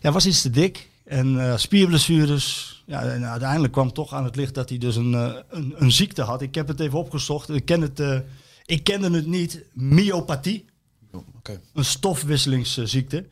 Ja, 0.00 0.12
was 0.12 0.26
iets 0.26 0.42
te 0.42 0.50
dik. 0.50 0.88
En 1.04 1.50
eh, 1.50 1.56
spierblessures. 1.56 2.76
Ja, 2.86 3.02
en 3.02 3.24
uiteindelijk 3.24 3.72
kwam 3.72 3.92
toch 3.92 4.12
aan 4.12 4.24
het 4.24 4.36
licht 4.36 4.54
dat 4.54 4.68
hij 4.68 4.78
dus 4.78 4.96
een, 4.96 5.12
een, 5.48 5.74
een 5.76 5.92
ziekte 5.92 6.22
had. 6.22 6.42
Ik 6.42 6.54
heb 6.54 6.68
het 6.68 6.80
even 6.80 6.98
opgezocht. 6.98 7.48
Ik, 7.48 7.64
ken 7.64 7.80
het, 7.80 8.02
ik 8.64 8.84
kende 8.84 9.10
het 9.10 9.26
niet. 9.26 9.64
Myopathie. 9.72 10.64
Oké. 11.12 11.60
Een 11.74 11.84
stofwisselingsziekte. 11.84 13.26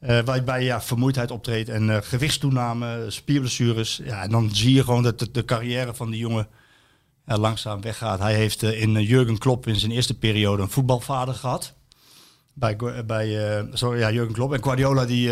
Eh, 0.00 0.20
waarbij 0.24 0.64
ja, 0.64 0.82
vermoeidheid 0.82 1.30
optreedt 1.30 1.68
en 1.68 1.90
eh, 1.90 1.96
gewichtstoename, 2.02 3.04
spierblessures. 3.08 4.00
Ja, 4.04 4.22
en 4.22 4.30
dan 4.30 4.54
zie 4.54 4.74
je 4.74 4.84
gewoon 4.84 5.02
dat 5.02 5.28
de, 5.32 5.44
carrière 5.44 5.94
van 5.94 6.10
die 6.10 6.20
jongen 6.20 6.48
langzaam 7.24 7.80
weggaat. 7.80 8.18
Hij 8.18 8.34
heeft 8.34 8.62
eh, 8.62 8.80
in 8.80 9.02
Jurgen 9.02 9.38
Klopp 9.38 9.66
in 9.66 9.76
zijn 9.76 9.92
eerste 9.92 10.18
periode 10.18 10.62
een 10.62 10.70
voetbalvader 10.70 11.34
gehad. 11.34 11.74
Bij, 12.52 12.76
bij 13.06 13.66
sorry, 13.72 13.98
ja, 13.98 14.12
Jurgen 14.12 14.34
Klopp. 14.34 14.52
En 14.52 14.62
Guardiola, 14.62 15.04
die, 15.04 15.28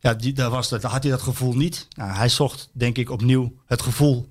ja, 0.00 0.14
die, 0.16 0.32
daar, 0.32 0.50
was 0.50 0.68
dat, 0.68 0.82
had 0.82 1.02
hij 1.02 1.12
dat 1.12 1.22
gevoel 1.22 1.54
niet. 1.54 1.88
Nou, 1.96 2.10
hij 2.10 2.28
zocht, 2.28 2.68
denk 2.72 2.98
ik, 2.98 3.10
opnieuw 3.10 3.52
het 3.66 3.82
gevoel. 3.82 4.28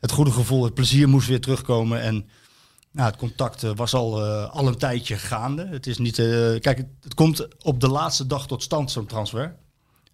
Het 0.00 0.10
goede 0.10 0.30
gevoel, 0.30 0.64
het 0.64 0.74
plezier 0.74 1.08
moest 1.08 1.28
weer 1.28 1.40
terugkomen. 1.40 2.00
En 2.00 2.28
nou, 2.98 3.10
het 3.10 3.18
contact 3.18 3.62
eh, 3.62 3.70
was 3.74 3.94
al, 3.94 4.24
eh, 4.24 4.50
al 4.54 4.66
een 4.66 4.76
tijdje 4.78 5.16
gaande. 5.16 5.66
Het 5.66 5.86
is 5.86 5.98
niet. 5.98 6.18
eh, 6.18 6.26
kijk, 6.60 6.76
het, 6.76 6.86
het 7.02 7.14
komt 7.14 7.48
op 7.64 7.80
de 7.80 7.88
laatste 7.88 8.26
dag 8.26 8.46
tot 8.46 8.62
stand, 8.62 8.90
zo'n 8.90 9.06
transfer. 9.06 9.56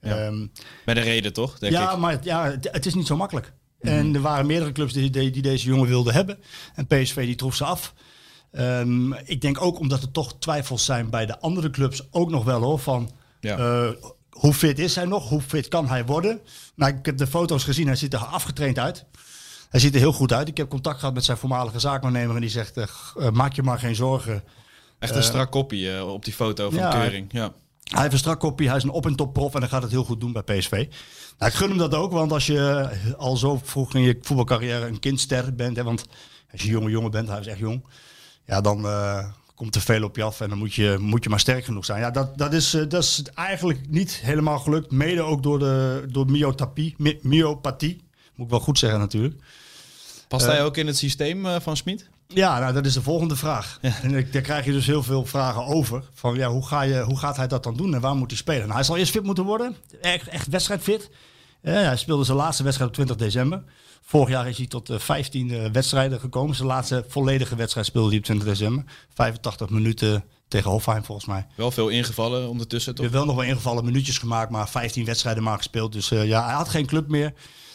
Ja. 0.01 0.17
Ehm, 0.17 0.41
Met 0.85 0.97
een 0.97 1.03
reden, 1.03 1.33
toch? 1.33 1.59
Denk 1.59 1.73
ja, 1.73 1.93
ik. 1.93 1.99
maar 1.99 2.19
ja, 2.23 2.45
het, 2.51 2.69
het 2.73 2.87
is 2.87 2.95
niet 2.95 3.07
zo 3.07 3.17
makkelijk. 3.17 3.53
En 3.81 4.15
er 4.15 4.21
waren 4.21 4.47
meerdere 4.47 4.73
clubs 4.73 4.93
die, 4.93 5.11
die, 5.11 5.31
die 5.31 5.43
deze 5.43 5.67
jongen 5.67 5.89
wilden 5.89 6.15
hebben. 6.15 6.39
En 6.75 6.87
PSV 6.87 7.25
die 7.27 7.35
troef 7.35 7.55
ze 7.55 7.65
af. 7.65 7.95
Ehm, 8.51 9.13
ik 9.13 9.41
denk 9.41 9.61
ook 9.63 9.79
omdat 9.79 10.03
er 10.03 10.11
toch 10.11 10.39
twijfels 10.39 10.85
zijn 10.85 11.11
bij 11.11 11.27
de 11.27 11.39
andere 11.41 11.71
clubs 11.71 12.07
ook 12.11 12.31
nog 12.31 12.45
wel 12.45 12.63
hoor. 12.63 12.79
Van 12.79 13.11
Ja. 13.41 13.95
hoe 14.31 14.55
fit 14.55 14.79
is 14.79 14.95
hij 14.95 15.05
nog? 15.05 15.29
Hoe 15.29 15.41
fit 15.41 15.69
kan 15.69 15.89
hij 15.89 16.05
worden? 16.05 16.41
Nou, 16.75 16.95
ik 16.97 17.07
heb 17.07 17.17
de 17.19 17.27
foto's 17.27 17.65
gezien. 17.65 17.87
Hij 17.87 17.97
ziet 17.97 18.13
er 18.13 18.19
afgetraind 18.25 18.79
uit. 18.79 19.05
Hij 19.75 19.83
ziet 19.83 19.95
er 19.95 20.01
heel 20.01 20.13
goed 20.13 20.33
uit. 20.33 20.49
Ik 20.49 20.57
heb 20.57 20.69
contact 20.69 20.99
gehad 20.99 21.15
met 21.15 21.25
zijn 21.25 21.37
voormalige 21.37 21.79
zaakwaarnemer. 21.79 22.35
En 22.35 22.41
die 22.41 22.51
zegt, 22.51 22.77
eh, 22.77 22.85
eh, 23.19 23.31
maak 23.31 23.53
je 23.53 23.63
maar 23.63 23.79
geen 23.79 23.95
zorgen. 23.95 24.45
Echt 24.99 25.15
een 25.15 25.23
strak 25.23 25.51
kopie 25.51 25.97
eh, 25.97 26.13
op 26.13 26.25
die 26.25 26.33
foto 26.33 26.71
van 26.71 26.79
ja. 26.79 26.91
Keuring. 26.91 27.27
Ja. 27.33 27.53
Hij 27.85 28.01
heeft 28.01 28.13
een 28.13 28.19
strak 28.19 28.41
kopie, 28.41 28.69
hij 28.69 28.77
is 28.77 28.83
een 28.83 28.91
op- 28.91 29.07
en 29.07 29.17
top 29.17 29.33
prof 29.33 29.55
en 29.55 29.61
hij 29.61 29.69
gaat 29.69 29.83
het 29.83 29.91
heel 29.91 30.05
goed 30.05 30.21
doen 30.21 30.33
bij 30.33 30.43
PSV. 30.43 30.71
Nou, 30.71 31.51
ik 31.51 31.57
gun 31.57 31.69
hem 31.69 31.79
dat 31.79 31.95
ook, 31.95 32.13
want 32.13 32.33
als 32.33 32.47
je 32.47 32.89
al 33.19 33.37
zo 33.37 33.61
vroeg 33.65 33.95
in 33.95 34.01
je 34.01 34.19
voetbalcarrière 34.23 34.87
een 34.87 34.99
kindster 35.01 35.55
bent, 35.55 35.77
hè, 35.77 35.83
want 35.85 36.05
als 36.53 36.63
je 36.63 36.69
jonge 36.69 36.91
jongen 36.91 37.11
bent, 37.11 37.29
hij 37.29 37.41
is 37.41 37.47
echt 37.47 37.59
jong, 37.59 37.85
ja, 38.47 38.61
dan 38.61 38.85
eh, 38.87 39.25
komt 39.55 39.75
er 39.75 39.81
veel 39.81 40.03
op 40.05 40.17
je 40.17 40.23
af 40.23 40.41
en 40.41 40.49
dan 40.49 40.59
moet 40.59 40.75
je, 40.75 40.97
moet 41.01 41.25
je 41.25 41.31
maar 41.31 41.41
sterk 41.41 41.65
genoeg 41.65 41.85
zijn. 41.85 42.01
Ja, 42.01 42.11
dat, 42.11 42.39
dat, 42.39 42.53
is, 42.53 42.75
eh, 42.75 42.89
dat 42.89 43.03
is 43.03 43.23
eigenlijk 43.35 43.81
niet 43.89 44.13
helemaal 44.15 44.59
gelukt, 44.59 44.91
mede 44.91 45.23
ook 45.23 45.43
door, 45.43 45.59
de, 45.59 46.05
door 46.11 46.31
myotapie, 46.31 46.95
my- 46.99 47.19
myopathie, 47.23 48.03
moet 48.35 48.47
ik 48.47 48.51
wel 48.53 48.61
goed 48.61 48.79
zeggen 48.79 48.99
natuurlijk. 48.99 49.43
Past 50.37 50.47
Eh, 50.47 50.53
hij 50.53 50.65
ook 50.65 50.77
in 50.77 50.87
het 50.87 50.97
systeem 50.97 51.47
eh, 51.47 51.57
van 51.61 51.77
Smit? 51.77 52.09
Ja, 52.29 52.59
nou, 52.59 52.73
dat 52.73 52.87
is 52.87 52.93
de 52.95 53.03
volgende 53.03 53.37
vraag. 53.37 53.79
En 54.03 54.15
ik- 54.15 54.33
daar 54.33 54.43
krijg 54.43 54.65
je 54.65 54.73
dus 54.73 54.87
heel 54.87 55.03
veel 55.03 55.25
vragen 55.27 55.65
over. 55.67 56.03
Van 56.15 56.35
ja, 56.35 56.49
hoe, 56.49 56.67
ga 56.67 56.83
je, 56.83 57.01
hoe 57.03 57.19
gaat 57.19 57.37
hij 57.37 57.47
dat 57.47 57.63
dan 57.63 57.77
doen 57.77 57.95
en 57.95 58.01
waar 58.01 58.15
moet 58.15 58.31
hij 58.31 58.39
spelen? 58.39 58.63
Nou, 58.63 58.73
hij 58.75 58.83
zal 58.83 58.97
eerst 58.97 59.11
fit 59.13 59.23
moeten 59.23 59.45
worden. 59.45 59.77
Echt, 60.01 60.29
echt 60.29 60.49
wedstrijdfit. 60.49 61.11
Eh, 61.63 61.75
hij 61.75 61.97
speelde 61.97 62.25
zijn 62.25 62.37
laatste 62.37 62.63
wedstrijd 62.63 62.91
op 62.91 62.97
20 62.97 63.17
december. 63.17 63.63
Vorig 64.03 64.29
jaar 64.29 64.49
is 64.49 64.57
hij 64.59 64.67
tot 64.67 64.91
eh, 64.91 64.99
15 64.99 65.51
eh, 65.51 65.71
wedstrijden 65.71 66.21
gekomen. 66.21 66.55
Zijn 66.57 66.69
laatste 66.69 67.05
volledige 67.09 67.57
wedstrijd 67.57 67.87
speelde 67.87 68.09
hij 68.09 68.19
op 68.19 68.25
20 68.25 68.47
december. 68.49 68.85
85 69.15 69.69
minuten 69.71 70.25
tegen 70.49 70.71
Hofheim 70.71 71.05
volgens 71.05 71.27
mij. 71.27 71.47
Wel 71.57 71.71
veel 71.71 71.89
ingevallen 71.89 72.49
ondertussen, 72.49 72.95
toch? 72.95 73.09
wel 73.11 73.25
nog 73.25 73.35
wel 73.37 73.45
ingevallen 73.45 73.85
minuutjes 73.85 74.19
gemaakt, 74.19 74.51
maar 74.51 74.69
15 74.69 75.05
wedstrijden 75.05 75.43
maar 75.43 75.57
gespeeld. 75.57 75.93
Dus 75.93 76.09
ja, 76.09 76.45
hij 76.45 76.55
had 76.55 76.69
geen 76.69 76.87
club 76.87 77.09
meer. 77.09 77.33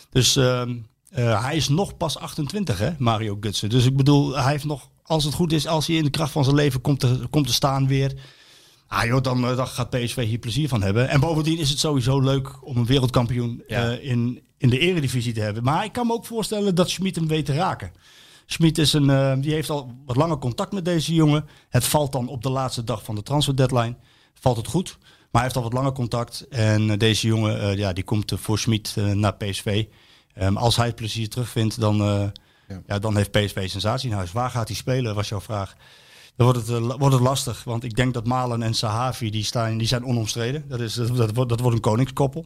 Dus 0.10 0.36
ehm, 0.36 0.76
eh, 1.10 1.44
hij 1.44 1.56
is 1.56 1.70
nog 1.70 1.98
pas 1.98 2.18
28, 2.18 2.78
hè, 2.80 2.90
Mario 2.98 3.38
Gutsen. 3.40 3.70
Dus 3.70 3.86
ik 3.86 3.98
bedoel, 3.98 4.38
hij 4.38 4.52
heeft 4.52 4.66
nog, 4.66 4.90
als 5.04 5.24
het 5.24 5.34
goed 5.34 5.52
is, 5.52 5.68
als 5.68 5.88
hij 5.88 5.96
in 5.96 6.04
de 6.04 6.10
kracht 6.10 6.32
van 6.32 6.44
zijn 6.44 6.56
leven 6.56 6.82
komt 6.82 7.00
te, 7.00 7.28
komt 7.30 7.48
te 7.48 7.54
staan 7.54 7.88
weer. 7.88 8.14
Ah 8.88 9.06
joh, 9.06 9.22
dan, 9.22 9.46
eh, 9.48 9.56
dan 9.58 9.68
gaat 9.68 9.90
PSV 9.90 10.26
hier 10.26 10.38
plezier 10.38 10.68
van 10.68 10.82
hebben. 10.82 11.10
En 11.10 11.20
bovendien 11.20 11.58
is 11.58 11.70
het 11.70 11.80
sowieso 11.80 12.20
leuk 12.20 12.68
om 12.68 12.78
een 12.78 12.86
wereldkampioen 12.86 13.64
Ja. 13.68 13.92
eh, 13.92 14.10
in, 14.10 14.42
in 14.58 14.70
de 14.70 14.80
eredivisie 14.80 15.34
te 15.34 15.40
hebben. 15.42 15.64
Maar 15.64 15.84
ik 15.86 15.92
kan 15.92 16.08
me 16.08 16.14
ook 16.14 16.26
voorstellen 16.26 16.76
dat 16.76 16.90
Schmid 16.90 17.16
hem 17.16 17.28
weet 17.28 17.46
te 17.46 17.54
raken. 17.54 17.92
Schmid 18.46 18.78
is 18.78 18.94
een, 18.94 19.42
die 19.42 19.54
heeft 19.54 19.70
al 19.70 19.96
wat 20.06 20.16
langer 20.16 20.38
contact 20.38 20.72
met 20.72 20.86
deze 20.86 21.14
jongen. 21.14 21.46
Het 21.70 21.84
valt 21.86 22.12
dan 22.12 22.28
op 22.28 22.44
de 22.44 22.50
laatste 22.50 22.84
dag 22.84 23.04
van 23.04 23.16
de 23.16 23.24
transfer 23.24 23.56
deadline. 23.56 23.96
Valt 24.34 24.58
het 24.58 24.68
goed. 24.68 24.98
Maar 25.00 25.28
hij 25.32 25.42
heeft 25.42 25.56
al 25.56 25.64
wat 25.64 25.74
langer 25.74 25.92
contact. 25.92 26.46
En 26.50 26.98
deze 26.98 27.28
jongen 27.28 27.78
ja, 27.78 27.94
die 27.94 28.04
komt 28.04 28.34
voor 28.36 28.60
Schmid 28.60 28.96
naar 29.14 29.36
PSV. 29.36 29.86
Ehm, 30.40 30.58
als 30.58 30.76
hij 30.76 30.86
het 30.86 30.96
plezier 30.96 31.30
terugvindt, 31.30 31.80
dan, 31.80 32.02
eh, 32.02 32.24
Ja. 32.68 32.82
ja. 32.88 33.00
dan 33.00 33.16
heeft 33.16 33.32
PSV 33.32 33.70
sensatie 33.70 34.10
in 34.10 34.16
huis. 34.16 34.32
Waar 34.32 34.50
gaat 34.50 34.68
hij 34.68 34.78
spelen, 34.78 35.16
was 35.16 35.30
jouw 35.30 35.42
vraag. 35.42 35.76
Dan 36.36 36.48
wordt 36.48 36.68
het, 36.68 36.78
eh, 36.78 36.96
wordt 36.98 37.16
het 37.16 37.24
lastig. 37.24 37.64
Want 37.64 37.84
ik 37.84 37.96
denk 37.96 38.14
dat 38.14 38.26
Malen 38.28 38.64
en 38.64 38.74
Sahavi 38.74 39.30
die 39.30 39.44
staan, 39.44 39.78
die 39.78 39.88
zijn 39.88 40.06
onomstreden. 40.06 40.64
Dat, 40.68 40.80
is, 40.80 40.94
dat, 40.94 41.16
dat, 41.16 41.36
wordt, 41.36 41.50
dat 41.50 41.60
wordt 41.60 41.76
een 41.76 41.82
koningskoppel. 41.82 42.46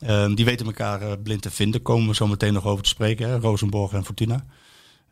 Ehm, 0.00 0.34
die 0.34 0.44
weten 0.44 0.66
elkaar 0.66 1.02
eh, 1.02 1.12
blind 1.22 1.42
te 1.42 1.50
vinden. 1.50 1.82
Komen 1.82 2.08
we 2.08 2.14
zo 2.14 2.26
meteen 2.26 2.52
nog 2.52 2.64
over 2.64 2.82
te 2.82 2.88
spreken. 2.88 3.28
Hè? 3.28 3.38
Rosenborg 3.38 3.92
en 3.92 4.04
Fortuna. 4.04 4.44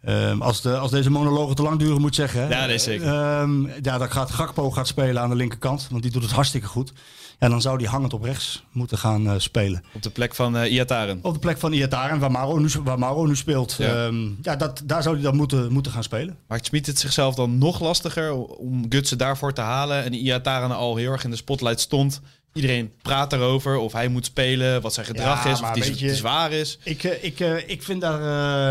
Ehm, 0.02 0.42
als, 0.42 0.62
de, 0.62 0.76
als 0.76 0.90
deze 0.90 1.10
monologen 1.10 1.56
te 1.56 1.62
lang 1.62 1.78
duren, 1.78 2.00
moet 2.00 2.08
ik 2.08 2.14
zeggen. 2.14 2.40
Hè? 2.40 2.48
Ja, 2.48 2.66
nee, 2.66 2.78
zeker. 2.78 3.06
Ehm, 3.06 3.66
ja, 3.82 3.98
dan 3.98 4.10
gaat 4.10 4.30
Gakpo 4.30 4.70
gaat 4.70 4.86
spelen 4.86 5.22
aan 5.22 5.30
de 5.30 5.36
linkerkant. 5.36 5.88
Want 5.90 6.02
die 6.02 6.12
doet 6.12 6.22
het 6.22 6.32
hartstikke 6.32 6.66
goed. 6.66 6.92
Ja, 7.38 7.48
dan 7.48 7.60
zou 7.60 7.78
die 7.78 7.88
hangend 7.88 8.12
op 8.12 8.22
rechts 8.22 8.64
moeten 8.72 8.98
gaan 8.98 9.26
eh, 9.26 9.34
spelen. 9.38 9.84
Op 9.94 10.02
de 10.02 10.10
plek 10.10 10.34
van 10.34 10.56
eh 10.56 10.72
Iataren. 10.72 11.18
Op 11.22 11.32
de 11.32 11.38
plek 11.38 11.58
van 11.58 11.72
Iataren, 11.72 12.18
waar 12.18 12.30
Mauro 12.30 12.58
nu, 12.58 12.68
waar 12.84 12.98
Mauro 12.98 13.26
nu 13.26 13.36
speelt. 13.36 13.74
Ja. 13.78 13.86
Ja, 13.86 14.10
ja 14.42 14.56
dat, 14.56 14.82
daar 14.84 15.02
zou 15.02 15.14
hij 15.14 15.24
dan 15.24 15.36
moeten, 15.36 15.72
moeten 15.72 15.92
gaan 15.92 16.02
spelen. 16.02 16.36
Maakt 16.48 16.66
Smit 16.66 16.86
het 16.86 16.98
zichzelf 16.98 17.34
dan 17.34 17.58
nog 17.58 17.80
lastiger 17.80 18.34
om 18.46 18.86
Gutsen 18.88 19.18
daarvoor 19.18 19.52
te 19.52 19.60
halen? 19.60 20.04
En 20.04 20.14
Iataren 20.14 20.76
al 20.76 20.96
heel 20.96 21.12
erg 21.12 21.24
in 21.24 21.30
de 21.30 21.36
spotlight 21.36 21.80
stond. 21.80 22.20
Iedereen 22.58 22.92
praat 23.02 23.32
erover 23.32 23.76
of 23.76 23.92
hij 23.92 24.08
moet 24.08 24.24
spelen, 24.24 24.80
wat 24.80 24.94
zijn 24.94 25.06
gedrag 25.06 25.44
Ja, 25.44 25.50
is, 25.50 25.60
of 25.60 25.70
die 25.70 25.96
te 25.96 26.14
zwaar 26.14 26.52
is. 26.52 26.78
Ik, 26.82 27.04
eh, 27.04 27.24
ik, 27.24 27.40
eh, 27.40 27.68
ik, 27.68 27.82
vind 27.82 28.00
daar, 28.00 28.20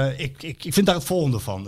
eh, 0.10 0.20
ik, 0.20 0.44
ik, 0.44 0.66
ik 0.66 0.74
vind 0.74 0.86
daar 0.86 0.96
het 0.96 1.04
volgende 1.04 1.40
van. 1.40 1.64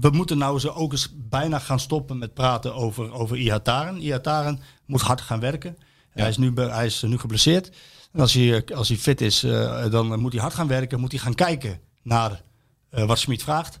We 0.00 0.10
moeten 0.10 0.38
nou 0.38 0.58
zo 0.58 0.68
ook 0.68 0.92
eens 0.92 1.12
bijna 1.14 1.58
gaan 1.58 1.80
stoppen 1.80 2.18
met 2.18 2.34
praten 2.34 2.74
over, 2.74 3.12
over 3.12 3.36
Ihataren. 3.36 4.00
Ihataren 4.00 4.60
moet 4.86 5.00
hard 5.00 5.20
gaan 5.20 5.40
werken. 5.40 5.78
Hij, 6.10 6.28
is 6.28 6.36
nu, 6.36 6.52
hij 6.54 6.86
is 6.86 7.02
nu 7.02 7.18
geblesseerd. 7.18 7.70
En 8.12 8.20
als 8.20 8.32
hij, 8.32 8.64
als 8.74 8.88
hij 8.88 8.96
fit 8.96 9.20
is, 9.20 9.40
dan 9.90 10.20
moet 10.20 10.32
hij 10.32 10.40
hard 10.40 10.54
gaan 10.54 10.68
werken. 10.68 11.00
Moet 11.00 11.12
hij 11.12 11.20
gaan 11.20 11.34
kijken 11.34 11.80
naar 12.02 12.42
wat 12.90 13.18
Smit 13.18 13.42
vraagt. 13.42 13.78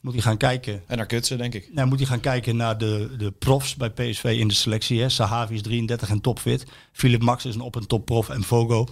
Moet 0.00 0.12
hij 0.12 0.22
gaan 0.22 0.36
kijken 0.36 0.82
En 0.86 0.96
naar 0.96 1.06
Gutsen, 1.08 1.38
denk 1.38 1.54
ik. 1.54 1.68
nou, 1.72 1.88
moet 1.88 1.98
hij 1.98 2.06
gaan 2.08 2.20
kijken 2.20 2.56
naar 2.56 2.78
de, 2.78 3.14
de 3.18 3.30
profs 3.30 3.74
bij 3.76 3.90
PSV 3.90 4.24
in 4.38 4.48
de 4.48 4.54
selectie. 4.54 5.00
Hè. 5.00 5.08
Sahavi 5.08 5.54
is 5.54 5.62
33 5.62 6.08
en 6.10 6.20
topfit. 6.20 6.66
Philip 6.92 7.22
Max 7.22 7.44
is 7.44 7.54
een 7.54 7.60
op- 7.60 7.76
en 7.76 7.86
top 7.86 8.04
prof. 8.06 8.28
En 8.28 8.42
Fogo. 8.44 8.86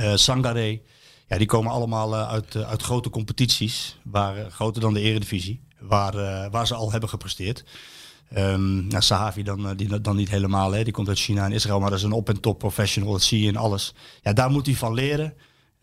eh 0.00 0.14
Sangare. 0.14 0.80
Ja, 1.28 1.38
die 1.38 1.46
komen 1.46 1.72
allemaal 1.72 2.14
eh, 2.14 2.28
uit, 2.28 2.54
eh, 2.54 2.68
uit 2.68 2.82
grote 2.82 3.10
competities. 3.10 3.98
Waar, 4.04 4.50
groter 4.50 4.80
dan 4.80 4.94
de 4.94 5.00
eredivisie. 5.00 5.60
Waar, 5.78 6.50
waar 6.50 6.66
ze 6.66 6.74
al 6.74 6.90
hebben 6.90 7.08
gepresteerd. 7.08 7.64
Ehm 8.30 8.86
nou, 8.86 9.02
Sahavi 9.02 9.42
dan, 9.42 9.76
die, 9.76 10.00
dan 10.00 10.16
niet 10.16 10.30
helemaal. 10.30 10.72
Hè. 10.72 10.84
Die 10.84 10.92
komt 10.92 11.08
uit 11.08 11.18
China 11.18 11.44
en 11.44 11.52
Israël. 11.52 11.80
Maar 11.80 11.90
dat 11.90 11.98
is 11.98 12.04
een 12.04 12.12
op- 12.12 12.28
en 12.28 12.40
top 12.40 12.58
professional. 12.58 13.12
Dat 13.12 13.22
zie 13.22 13.40
je 13.40 13.46
in 13.48 13.56
alles. 13.56 13.94
Ja, 14.22 14.32
daar 14.32 14.50
moet 14.50 14.66
hij 14.66 14.74
van 14.74 14.94
leren. 14.94 15.34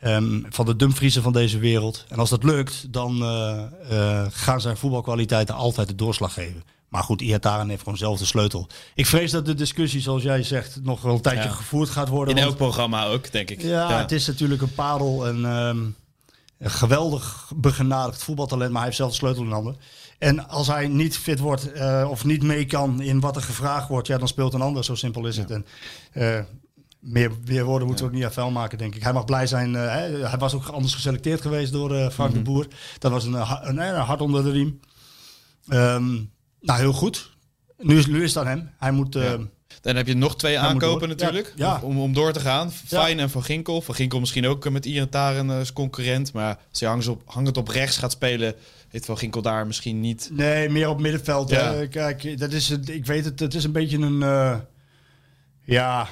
Ehm, 0.03 0.41
van 0.49 0.65
de 0.65 0.75
Dumfriesen 0.75 1.21
van 1.23 1.33
deze 1.33 1.59
wereld. 1.59 2.05
En 2.07 2.17
als 2.19 2.29
dat 2.29 2.43
lukt, 2.43 2.93
dan 2.93 3.21
eh, 3.21 3.63
eh, 3.89 4.27
gaan 4.31 4.61
zijn 4.61 4.77
voetbalkwaliteiten 4.77 5.55
altijd 5.55 5.87
de 5.87 5.95
doorslag 5.95 6.33
geven. 6.33 6.63
Maar 6.89 7.03
goed, 7.03 7.21
Ihataren 7.21 7.69
heeft 7.69 7.83
gewoon 7.83 7.97
zelf 7.97 8.19
de 8.19 8.25
sleutel. 8.25 8.67
Ik 8.95 9.05
vrees 9.05 9.31
dat 9.31 9.45
de 9.45 9.53
discussie, 9.53 10.01
zoals 10.01 10.23
jij 10.23 10.43
zegt, 10.43 10.79
nog 10.83 11.01
wel 11.01 11.13
een 11.13 11.21
tijdje 11.21 11.43
Ja. 11.49 11.55
gevoerd 11.55 11.89
gaat 11.89 12.07
worden. 12.09 12.29
In 12.35 12.41
want- 12.41 12.47
elk 12.47 12.57
programma 12.61 13.05
ook, 13.05 13.31
denk 13.31 13.49
ik. 13.49 13.61
ja, 13.61 13.97
het 13.99 14.11
is 14.11 14.27
natuurlijk 14.27 14.61
een 14.61 14.73
parel 14.73 15.27
en 15.27 15.45
ehm, 15.45 15.77
een 16.59 16.71
geweldig 16.71 17.51
begenadigd 17.55 18.23
voetbaltalent, 18.23 18.67
maar 18.69 18.77
hij 18.77 18.85
heeft 18.85 18.97
zelf 18.97 19.09
de 19.11 19.17
sleutel 19.17 19.43
in 19.43 19.51
handen. 19.51 19.75
En 20.19 20.49
als 20.49 20.67
hij 20.67 20.87
niet 20.87 21.17
fit 21.17 21.39
wordt 21.39 21.71
eh, 21.71 22.07
of 22.09 22.25
niet 22.25 22.43
mee 22.43 22.65
kan 22.65 23.01
in 23.01 23.19
wat 23.19 23.35
er 23.35 23.41
gevraagd 23.41 23.87
wordt, 23.87 24.07
ja, 24.07 24.17
dan 24.17 24.27
speelt 24.27 24.53
een 24.53 24.61
ander. 24.61 24.83
Zo 24.83 24.95
simpel 24.95 25.25
is 25.27 25.37
het. 25.37 25.51
En, 25.51 25.65
meer, 27.03 27.31
meer 27.45 27.63
woorden 27.63 27.87
moeten 27.87 28.05
we 28.05 28.11
ook 28.11 28.17
niet 28.17 28.25
aan 28.25 28.33
vuil 28.33 28.51
maken, 28.51 28.77
denk 28.77 28.95
ik. 28.95 29.03
Hij 29.03 29.13
mag 29.13 29.25
blij 29.25 29.47
zijn. 29.47 29.75
eh, 29.75 30.29
hij 30.29 30.37
was 30.37 30.53
ook 30.53 30.67
anders 30.67 30.93
geselecteerd 30.93 31.41
geweest 31.41 31.71
door 31.71 31.95
eh, 31.95 32.09
Frank 32.09 32.33
de 32.33 32.41
Boer. 32.41 32.67
Dat 32.99 33.11
was 33.11 33.25
een, 33.25 33.35
eh, 33.35 33.59
een, 33.61 33.77
een 33.77 33.95
hart 33.95 34.21
onder 34.21 34.43
de 34.43 34.51
riem. 34.51 34.79
Ehm, 35.67 36.11
nou, 36.59 36.79
heel 36.79 36.93
goed. 36.93 37.31
Nu 37.77 37.97
is, 37.97 38.05
nu 38.05 38.23
is 38.23 38.33
het 38.33 38.43
aan 38.43 38.49
hem. 38.49 38.69
Hij 38.77 38.91
moet... 38.91 39.17
Dan 39.81 39.95
heb 39.95 40.07
je 40.07 40.15
nog 40.15 40.35
twee 40.35 40.59
aankopen 40.59 41.09
natuurlijk. 41.09 41.53
Ja. 41.55 41.79
Om, 41.83 41.99
om 41.99 42.13
door 42.13 42.33
te 42.33 42.39
gaan. 42.39 42.71
Fijn 42.71 43.19
en 43.19 43.29
Van 43.29 43.43
Ginkel. 43.43 43.81
Van 43.81 43.95
Ginkel 43.95 44.19
misschien 44.19 44.47
ook 44.47 44.69
met 44.69 45.11
Taren 45.11 45.49
als 45.49 45.73
concurrent. 45.73 46.33
Maar 46.33 46.57
als 46.69 46.79
hij 46.79 46.89
hangend 46.89 47.07
op, 47.07 47.21
hangend 47.25 47.57
op 47.57 47.67
rechts 47.67 47.97
gaat 47.97 48.11
spelen... 48.11 48.55
heeft 48.89 49.05
Van 49.05 49.17
Ginkel 49.17 49.41
daar 49.41 49.67
misschien 49.67 49.99
niet... 49.99 50.29
Nee, 50.31 50.69
meer 50.69 50.89
op 50.89 50.99
middenveld. 50.99 51.49
Ja. 51.49 51.73
hè. 51.73 51.87
Kijk, 51.87 52.39
dat 52.39 52.51
is, 52.51 52.69
ik 52.69 53.05
weet 53.05 53.25
het, 53.25 53.39
het 53.39 53.53
is 53.53 53.63
een 53.63 53.71
beetje 53.71 53.97
een, 53.97 54.19
ja, 55.63 56.07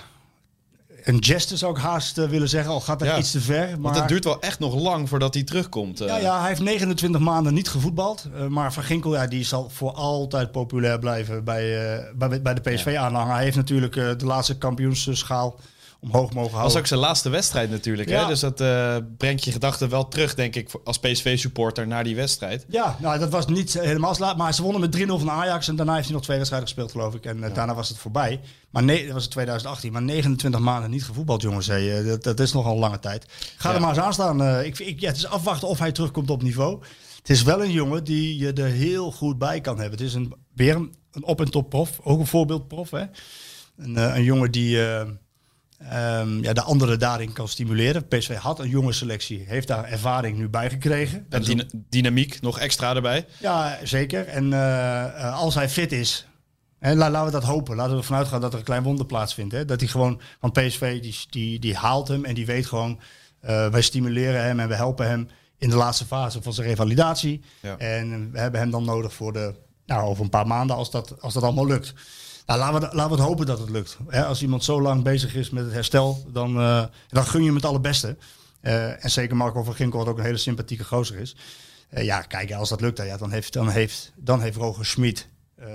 een 1.03 1.24
geste 1.24 1.58
zou 1.58 1.72
ik 1.75 1.81
haast 1.81 2.17
eh, 2.17 2.29
willen 2.29 2.50
zeggen, 2.50 2.72
al 2.72 2.81
gaat 2.81 3.00
dat 3.00 3.08
Ja. 3.08 3.17
iets 3.17 3.31
te 3.31 3.41
ver. 3.41 3.67
Maar 3.70 3.79
Want 3.81 3.96
het 3.96 4.08
duurt 4.08 4.24
wel 4.24 4.41
echt 4.41 4.60
nog 4.60 4.75
lang 4.75 5.10
voordat 5.10 5.34
hij 5.34 5.43
terugkomt. 5.43 6.01
eh. 6.01 6.08
ja, 6.08 6.17
ja, 6.17 6.39
hij 6.39 6.48
heeft 6.48 6.62
29 6.62 7.22
maanden 7.22 7.53
niet 7.53 7.70
gevoetbald. 7.70 8.27
eh, 8.36 8.46
maar 8.48 8.74
Van 8.74 8.84
Ginkel, 8.84 9.13
ja, 9.13 9.27
die 9.27 9.43
zal 9.43 9.70
voor 9.70 9.91
altijd 9.91 10.51
populair 10.51 11.00
blijven 11.00 11.43
bij, 11.43 11.63
bij, 12.15 12.41
bij 12.41 12.53
de 12.53 12.62
PSV-aanhanger. 12.62 13.34
Hij 13.34 13.43
heeft 13.43 13.55
natuurlijk 13.55 13.93
de 13.93 14.25
laatste 14.25 14.58
kampioensschaal 14.58 15.60
omhoog 16.01 16.22
mogen 16.22 16.34
Dat 16.34 16.43
was 16.51 16.60
houden. 16.60 16.77
ook 16.79 16.88
zijn 16.88 17.00
laatste 17.00 17.29
wedstrijd 17.29 17.70
natuurlijk. 17.70 18.10
Hè? 18.10 18.25
Dus 18.27 18.39
dat 18.39 18.62
eh, 18.62 18.96
brengt 19.17 19.43
je 19.43 19.51
gedachten 19.51 19.89
wel 19.89 20.08
terug, 20.08 20.36
denk 20.36 20.55
ik, 20.55 20.70
als 20.84 21.00
PSV-supporter 21.00 21.88
naar 21.88 22.03
die 22.03 22.15
wedstrijd. 22.15 22.65
Ja, 22.70 22.98
nou, 23.00 23.20
dat 23.20 23.29
was 23.29 23.46
niet 23.48 23.74
helemaal 23.74 24.15
laat. 24.20 24.38
Maar 24.38 24.53
ze 24.53 24.62
wonnen 24.62 24.81
met 24.81 24.98
3-0 24.98 25.05
van 25.08 25.29
Ajax. 25.29 25.67
En 25.67 25.75
daarna 25.75 25.93
heeft 25.93 26.05
hij 26.05 26.13
nog 26.15 26.24
twee 26.24 26.38
wedstrijden 26.38 26.70
gespeeld, 26.70 26.91
geloof 26.91 27.13
ik. 27.15 27.25
En 27.25 27.43
eh, 27.43 27.53
daarna 27.53 27.75
was 27.75 27.89
het 27.89 27.98
voorbij. 27.98 28.39
Maar 28.70 28.84
nee, 28.84 29.03
dat 29.05 29.13
was 29.13 29.24
het 29.24 29.31
2018. 29.31 29.91
Maar 29.91 30.01
29 30.01 30.60
maanden 30.62 30.89
niet 30.89 31.03
gevoetbald, 31.03 31.41
jongens. 31.41 31.67
Hé. 31.67 31.98
Eh, 32.00 32.05
Dat, 32.08 32.24
dat 32.24 32.39
is 32.39 32.53
nogal 32.53 32.74
een 32.74 32.79
lange 32.79 33.00
tijd. 33.00 33.25
Ga 33.58 33.70
Ja. 33.70 33.75
er 33.75 33.81
maar 33.81 33.89
eens 33.89 34.00
aan 34.00 34.13
staan. 34.13 34.63
Ik, 34.63 34.79
ik, 34.79 35.00
ja, 35.00 35.08
het 35.08 35.17
is 35.17 35.25
afwachten 35.27 35.67
of 35.67 35.79
hij 35.79 35.91
terugkomt 35.91 36.29
op 36.29 36.43
niveau. 36.43 36.79
Het 37.17 37.29
is 37.29 37.43
wel 37.43 37.63
een 37.63 37.72
jongen 37.72 38.03
die 38.03 38.38
je 38.38 38.53
er 38.53 38.65
heel 38.65 39.12
goed 39.12 39.38
bij 39.38 39.62
kan 39.62 39.79
hebben. 39.79 40.00
Het 40.00 40.08
is 40.08 40.13
een, 40.13 40.34
weer 40.55 40.75
een, 40.75 40.93
een 41.12 41.24
op- 41.24 41.39
en 41.41 41.51
top 41.51 41.70
prof. 41.70 42.00
Ook 42.03 42.20
een 42.20 42.27
voorbeeldprof. 42.27 42.91
Hè? 42.91 43.03
Een, 43.77 43.96
een 44.15 44.24
jongen 44.24 44.51
die... 44.51 44.77
ehm, 45.89 46.43
ja, 46.43 46.53
de 46.53 46.61
anderen 46.61 47.00
daarin 47.00 47.33
kan 47.33 47.47
stimuleren. 47.47 48.07
PSV 48.07 48.35
had 48.35 48.59
een 48.59 48.69
jonge 48.69 48.91
selectie, 48.93 49.43
heeft 49.47 49.67
daar 49.67 49.83
ervaring 49.83 50.38
nu 50.38 50.50
bij 50.50 50.69
gekregen. 50.69 51.25
En 51.29 51.41
dyna- 51.43 51.63
dynamiek 51.89 52.41
nog 52.41 52.59
extra 52.59 52.95
erbij. 52.95 53.25
ja, 53.39 53.77
zeker. 53.83 54.27
En 54.27 54.53
eh, 54.53 55.03
eh, 55.05 55.39
als 55.39 55.55
hij 55.55 55.69
fit 55.69 55.91
is, 55.91 56.25
la- 56.79 56.95
laten 57.09 57.25
we 57.25 57.31
dat 57.31 57.43
hopen. 57.43 57.75
Laten 57.75 57.93
we 57.93 58.00
ervan 58.00 58.17
uitgaan 58.17 58.41
dat 58.41 58.53
er 58.53 58.59
een 58.59 58.65
klein 58.65 58.83
wonder 58.83 59.05
plaatsvindt. 59.05 59.53
Hè? 59.53 59.65
Dat 59.65 59.79
hij 59.79 59.89
gewoon, 59.89 60.21
want 60.39 60.53
PSV 60.53 61.01
die, 61.01 61.15
die, 61.29 61.59
die 61.59 61.75
haalt 61.75 62.07
hem 62.07 62.25
en 62.25 62.33
die 62.33 62.45
weet 62.45 62.65
gewoon, 62.65 63.00
eh, 63.39 63.67
wij 63.69 63.81
stimuleren 63.81 64.43
hem 64.43 64.59
en 64.59 64.67
we 64.67 64.75
helpen 64.75 65.07
hem 65.07 65.27
in 65.57 65.69
de 65.69 65.75
laatste 65.75 66.05
fase 66.05 66.41
van 66.41 66.53
zijn 66.53 66.67
revalidatie. 66.67 67.41
Ja. 67.61 67.77
En 67.77 68.31
we 68.31 68.39
hebben 68.39 68.59
hem 68.59 68.71
dan 68.71 68.85
nodig 68.85 69.13
voor 69.13 69.33
de, 69.33 69.53
nou, 69.85 70.03
over 70.07 70.23
een 70.23 70.29
paar 70.29 70.47
maanden 70.47 70.75
als 70.75 70.91
dat, 70.91 71.21
als 71.21 71.33
dat 71.33 71.43
allemaal 71.43 71.67
lukt. 71.67 71.93
Nou, 72.58 72.72
laten 72.72 72.89
we, 72.89 72.96
laten 72.96 73.12
we 73.12 73.17
het 73.17 73.27
hopen 73.27 73.46
dat 73.46 73.60
het 73.60 73.70
lukt. 73.70 73.98
Als 74.12 74.41
iemand 74.41 74.63
zo 74.63 74.81
lang 74.81 75.03
bezig 75.03 75.36
is 75.36 75.50
met 75.50 75.63
het 75.63 75.74
herstel, 75.74 76.25
dan, 76.34 76.58
eh, 76.60 76.84
dan 77.10 77.25
gun 77.25 77.39
je 77.39 77.46
hem 77.46 77.55
het 77.55 77.65
allerbeste. 77.65 78.17
Eh, 78.62 79.03
en 79.03 79.12
zeker 79.12 79.36
Marco 79.36 79.63
van 79.63 79.74
Ginkel, 79.75 80.00
wat 80.00 80.08
ook 80.08 80.17
een 80.17 80.24
hele 80.24 80.38
sympathieke 80.38 80.84
gozer 80.84 81.17
is. 81.20 81.36
Eh, 81.89 82.03
ja, 82.03 82.22
kijk, 82.22 82.51
als 82.53 82.70
dat 82.70 82.81
lukt, 82.81 82.98
ja, 83.05 83.17
dan, 83.17 83.31
heeft, 83.31 83.53
dan, 83.53 83.70
heeft, 83.70 84.12
dan 84.15 84.41
heeft 84.41 84.58
Roger 84.58 84.86
Schmid... 84.86 85.27
eh, 85.55 85.67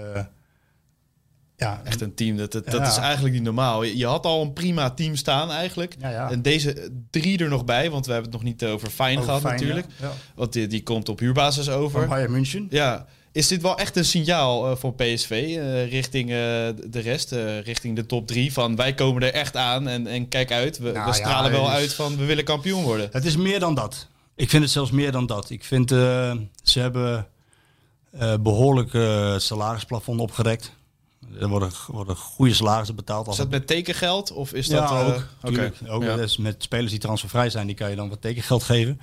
ja, 1.57 1.81
Echt 1.85 2.01
een 2.01 2.15
team, 2.15 2.37
dat, 2.37 2.53
dat, 2.53 2.65
dat 2.65 2.75
Ja. 2.81 2.87
is 2.87 2.97
eigenlijk 2.97 3.35
niet 3.35 3.43
normaal. 3.43 3.83
Je, 3.83 4.07
had 4.07 4.25
al 4.27 4.43
een 4.43 4.53
prima 4.53 4.91
team 4.91 5.17
staan 5.17 5.51
eigenlijk. 5.51 5.97
Ja, 5.99 6.11
ja. 6.11 6.31
En 6.31 6.43
deze 6.43 6.91
drie 7.11 7.39
er 7.39 7.49
nog 7.49 7.65
bij, 7.65 7.91
want 7.91 8.07
we 8.07 8.13
hebben 8.13 8.31
het 8.33 8.41
nog 8.43 8.51
niet 8.51 8.65
over 8.65 8.91
Fijn 8.91 9.23
gehad 9.23 9.41
Fijn, 9.41 9.53
natuurlijk. 9.55 9.87
ja. 10.01 10.07
Ja. 10.07 10.13
Want 10.35 10.53
die, 10.53 10.67
die 10.67 10.83
komt 10.83 11.09
op 11.09 11.19
huurbasis 11.19 11.69
over. 11.69 12.01
van 12.01 12.09
Bayern 12.09 12.33
München. 12.33 12.67
Ja, 12.71 13.07
is 13.37 13.49
dit 13.49 13.63
wel 13.63 13.79
echt 13.79 13.97
een 13.97 14.05
signaal 14.05 14.71
eh, 14.71 14.77
voor 14.77 14.95
PSV 14.95 15.31
eh, 15.31 15.91
richting 15.91 16.31
eh, 16.31 16.37
de 16.91 17.01
rest, 17.01 17.31
richting 17.65 17.97
de 17.97 18.07
top 18.07 18.27
drie? 18.27 18.53
Van 18.53 18.77
wij 18.77 18.95
komen 18.95 19.23
er 19.23 19.33
echt 19.33 19.57
aan 19.57 19.89
en, 19.89 20.07
en 20.07 20.29
kijk 20.29 20.53
uit, 20.53 20.79
we, 20.79 20.85
Nou 20.85 20.95
we 20.95 21.01
ja, 21.01 21.13
stralen 21.13 21.51
wel 21.51 21.71
uit 21.71 21.95
van 21.95 22.17
we 22.17 22.25
willen 22.25 22.45
kampioen 22.45 22.83
worden. 22.83 23.09
Het 23.13 23.25
is 23.25 23.37
meer 23.37 23.61
dan 23.61 23.75
dat. 23.75 24.07
Ik 24.35 24.51
vind 24.51 24.63
het 24.63 24.73
zelfs 24.73 24.91
meer 24.91 25.13
dan 25.13 25.27
dat. 25.27 25.51
Ik 25.51 25.65
vind, 25.65 25.89
ze 26.63 26.81
hebben 26.81 27.27
eh, 28.19 28.35
behoorlijk 28.41 28.95
eh, 28.95 29.33
het 29.33 29.43
salarisplafond 29.43 30.21
opgerekt. 30.21 30.73
Er 31.41 31.49
worden, 31.49 31.71
worden 31.87 32.17
goede 32.17 32.55
salarissen 32.55 32.97
betaald. 32.97 33.29
Is 33.29 33.37
dat 33.37 33.51
met 33.51 33.67
tekengeld 33.67 34.33
of 34.33 34.53
is 34.53 34.67
ja, 34.67 35.05
dat... 35.05 35.15
ook. 35.15 35.25
tuurlijk. 35.51 35.77
ook 35.89 36.03
Ja. 36.03 36.17
dus 36.17 36.37
met 36.37 36.63
spelers 36.63 36.91
die 36.91 37.01
transfervrij 37.01 37.51
zijn, 37.51 37.67
die 37.67 37.77
kan 37.77 37.91
je 37.91 37.97
dan 37.97 38.09
wat 38.09 38.21
tekengeld 38.21 38.63
geven. 38.63 39.01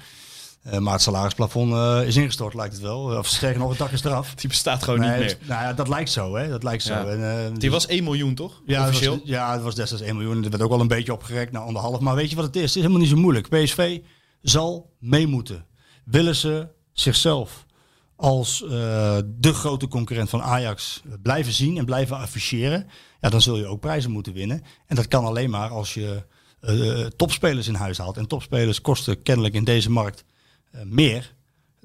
Eh, 0.64 0.80
maar 0.80 0.94
het 0.94 1.02
salarisplafond 1.02 1.74
eh, 1.74 2.08
is 2.08 2.16
ingestort, 2.16 2.54
lijkt 2.54 2.74
het 2.74 2.82
wel. 2.82 3.18
Of 3.18 3.28
sterker 3.28 3.60
nog, 3.60 3.70
het 3.70 3.78
dak 3.78 3.92
is 3.92 4.04
eraf. 4.04 4.34
Die 4.36 4.50
bestaat 4.50 4.84
gewoon 4.84 5.00
Nee, 5.00 5.10
niet 5.10 5.20
meer. 5.20 5.28
het- 5.30 5.48
nou 5.48 5.62
ja, 5.64 5.74
dat 5.74 5.88
lijkt 5.88 6.10
zo, 6.12 6.36
hè? 6.36 6.50
Dat 6.50 6.64
lijkt 6.64 6.84
zo. 6.84 6.94
Ja. 6.94 7.06
En, 7.06 7.46
eh, 7.52 7.58
Die 7.60 7.72
was 7.72 7.88
1 7.88 8.04
miljoen 8.04 8.36
toch? 8.36 8.62
Ja, 8.66 8.80
het 8.80 8.90
Officieel? 8.90 9.12
was, 9.12 9.22
ja, 9.26 9.54
het 9.54 9.62
was 9.62 9.76
destijds 9.76 10.04
1 10.04 10.16
miljoen. 10.16 10.42
Het 10.42 10.50
werd 10.52 10.64
ook 10.64 10.70
wel 10.70 10.80
een 10.80 10.88
beetje 10.88 11.14
opgerekt 11.14 11.52
naar 11.52 11.62
anderhalf. 11.62 12.00
Maar 12.00 12.16
weet 12.16 12.30
je 12.30 12.36
wat 12.36 12.46
het 12.46 12.56
is? 12.56 12.62
Het 12.62 12.70
is 12.70 12.76
helemaal 12.82 13.00
niet 13.00 13.10
zo 13.10 13.16
moeilijk. 13.16 13.50
PSV 13.50 14.00
zal 14.42 14.92
mee 15.00 15.28
moeten. 15.28 15.66
Willen 16.06 16.36
ze 16.36 16.68
zichzelf 16.92 17.66
als 18.16 18.64
eh, 18.64 18.70
de 19.26 19.54
grote 19.54 19.88
concurrent 19.88 20.30
van 20.30 20.42
Ajax 20.42 21.02
blijven 21.22 21.54
zien 21.54 21.78
en 21.78 21.86
blijven 21.86 22.18
afficheren, 22.18 22.88
ja, 23.22 23.30
dan 23.30 23.42
zul 23.42 23.58
je 23.58 23.66
ook 23.66 23.80
prijzen 23.80 24.12
moeten 24.12 24.34
winnen. 24.34 24.62
En 24.88 24.96
dat 24.96 25.08
kan 25.08 25.26
alleen 25.26 25.50
maar 25.50 25.70
als 25.70 25.94
je 25.94 26.24
eh, 26.60 27.06
topspelers 27.06 27.68
in 27.68 27.74
huis 27.74 27.98
haalt. 27.98 28.18
En 28.18 28.28
topspelers 28.28 28.82
kosten 28.82 29.22
kennelijk 29.24 29.54
in 29.56 29.64
deze 29.64 29.92
markt 29.92 30.20
eh, 30.20 30.32
meer 30.84 31.34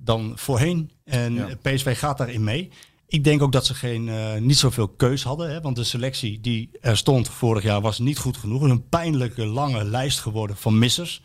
dan 0.03 0.33
voorheen. 0.35 0.91
En 1.05 1.35
Ja. 1.35 1.49
PSV 1.63 1.99
gaat 1.99 2.19
daarin 2.19 2.45
mee. 2.45 2.71
Ik 3.07 3.25
denk 3.25 3.43
ook 3.43 3.53
dat 3.53 3.67
ze 3.67 3.75
geen, 3.75 4.09
eh, 4.09 4.35
niet 4.35 4.59
zoveel 4.59 4.89
keus 4.89 5.23
hadden. 5.23 5.51
Hè, 5.51 5.61
want 5.61 5.77
de 5.77 5.85
selectie 5.85 6.41
die 6.41 6.71
er 6.81 6.97
stond 6.97 7.29
vorig 7.29 7.63
jaar 7.63 7.81
was 7.81 7.99
niet 7.99 8.19
goed 8.19 8.37
genoeg. 8.37 8.61
Het 8.61 8.71
is 8.71 8.77
een 8.77 8.89
pijnlijke 8.89 9.47
lange 9.47 9.85
lijst 9.85 10.21
geworden 10.21 10.57
van 10.57 10.79
missers. 10.79 11.23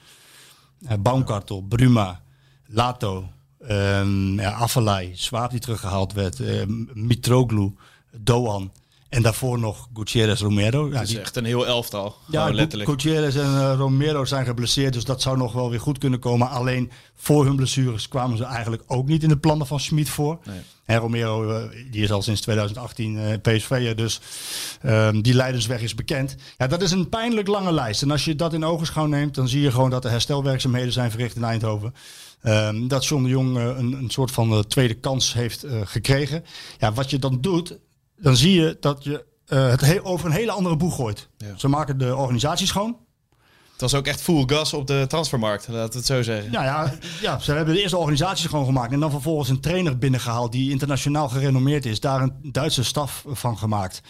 Uh, 0.82 0.91
Baumkartel, 0.99 1.62
Bruma, 1.62 2.21
Lato, 2.65 3.30
ehm 3.60 4.39
ja, 4.39 4.67
Swaap 5.13 5.52
die 5.52 5.60
teruggehaald 5.60 6.13
werd, 6.13 6.39
eh, 6.39 6.65
Mitroglou, 6.93 7.76
Doan. 8.17 8.71
En 9.13 9.21
daarvoor 9.21 9.60
nog 9.60 9.88
Gutierrez 9.93 10.41
Romero. 10.41 10.88
Ja, 10.88 10.93
Het 10.93 11.02
is 11.04 11.10
die- 11.10 11.19
echt 11.19 11.36
een 11.36 11.45
heel 11.45 11.67
elftal. 11.67 12.15
ja, 12.30 12.49
letterlijk. 12.52 12.89
Gutierrez 12.89 13.36
en 13.36 13.41
eh, 13.58 13.73
Romero 13.78 14.26
zijn 14.26 14.45
geblesseerd, 14.45 14.93
dus 14.93 15.04
dat 15.04 15.21
zou 15.21 15.38
nog 15.38 15.54
wel 15.54 15.69
weer 15.69 15.80
goed 15.80 15.97
kunnen 15.97 16.19
komen. 16.19 16.49
Alleen 16.49 16.91
voor 17.15 17.45
hun 17.45 17.56
blessures 17.56 18.08
kwamen 18.08 18.38
ze 18.38 18.43
eigenlijk 18.43 18.84
ook 18.88 19.08
niet 19.08 19.23
in 19.23 19.30
de 19.30 19.38
plannen 19.38 19.67
van 19.67 19.80
Schmid 19.80 20.10
voor. 20.10 20.39
Nee. 20.45 20.60
En 20.86 20.97
Romero, 20.97 21.52
eh, 21.52 21.63
die 21.91 22.04
is 22.04 22.12
al 22.12 22.21
sinds 22.21 22.41
2018 22.41 23.17
eh 23.17 23.34
PSV'er, 23.41 23.95
dus 23.95 24.19
ehm, 24.82 25.21
die 25.21 25.34
leidersweg 25.34 25.82
is 25.82 25.95
bekend. 25.95 26.36
Ja, 26.58 26.67
dat 26.67 26.82
is 26.82 26.91
een 26.91 27.10
pijnlijk 27.10 27.47
lange 27.47 27.71
lijst. 27.71 28.02
En 28.02 28.12
als 28.12 28.26
je 28.26 28.36
dat 28.36 28.54
in 28.54 28.65
ogenschouw 28.65 29.06
neemt, 29.06 29.36
dan 29.36 29.47
zie 29.47 29.62
je 29.62 29.71
gewoon 29.71 29.89
dat 29.89 30.06
er 30.06 30.12
herstelwerkzaamheden 30.12 30.93
zijn 30.93 31.12
verricht 31.12 31.36
in 31.36 31.43
Eindhoven. 31.43 31.93
Ehm, 32.41 32.88
dat 32.88 33.06
John 33.06 33.23
de 33.23 33.30
Jong 33.30 33.58
eh, 33.58 33.63
een, 33.65 33.93
een 33.93 34.10
soort 34.10 34.32
van 34.32 34.67
tweede 34.67 34.93
kans 34.93 35.34
heeft 35.34 35.65
gekregen. 35.84 36.43
Ja, 36.80 36.93
wat 36.93 37.10
je 37.10 37.19
dan 37.19 37.38
doet, 37.41 37.78
dan 38.24 38.36
zie 38.36 38.62
je 38.62 38.78
dat 38.80 39.04
je 39.04 39.26
eh, 39.46 39.68
het 39.70 39.82
he- 39.82 40.06
over 40.06 40.26
een 40.26 40.32
hele 40.32 40.52
andere 40.52 40.76
boeg 40.78 40.96
gooit. 40.96 41.30
Ja. 41.38 41.58
Ze 41.58 41.68
maken 41.68 41.98
de 41.98 42.16
organisatie 42.16 42.68
schoon. 42.68 42.98
Het 43.72 43.82
was 43.82 43.94
ook 43.96 44.08
echt 44.08 44.22
full 44.22 44.44
gas 44.46 44.74
op 44.74 44.88
de 44.88 45.06
transfermarkt, 45.08 45.68
laten 45.68 45.92
we 45.92 45.98
het 45.98 46.06
zo 46.06 46.22
zeggen. 46.22 46.52
Ja, 46.52 46.64
ja, 46.64 46.94
ja, 47.22 47.40
ze 47.40 47.52
hebben 47.54 47.74
de 47.74 47.82
eerste 47.82 47.98
organisatie 47.98 48.48
schoon 48.48 48.66
gemaakt. 48.66 48.92
En 48.94 49.00
dan 49.00 49.12
vervolgens 49.12 49.50
een 49.50 49.60
trainer 49.60 49.98
binnengehaald 49.98 50.52
die 50.52 50.72
internationaal 50.72 51.30
gerenommeerd 51.30 51.86
is. 51.86 52.00
Daar 52.00 52.22
een 52.22 52.34
Duitse 52.42 52.84
staf 52.84 53.26
van 53.28 53.58
gemaakt. 53.58 54.02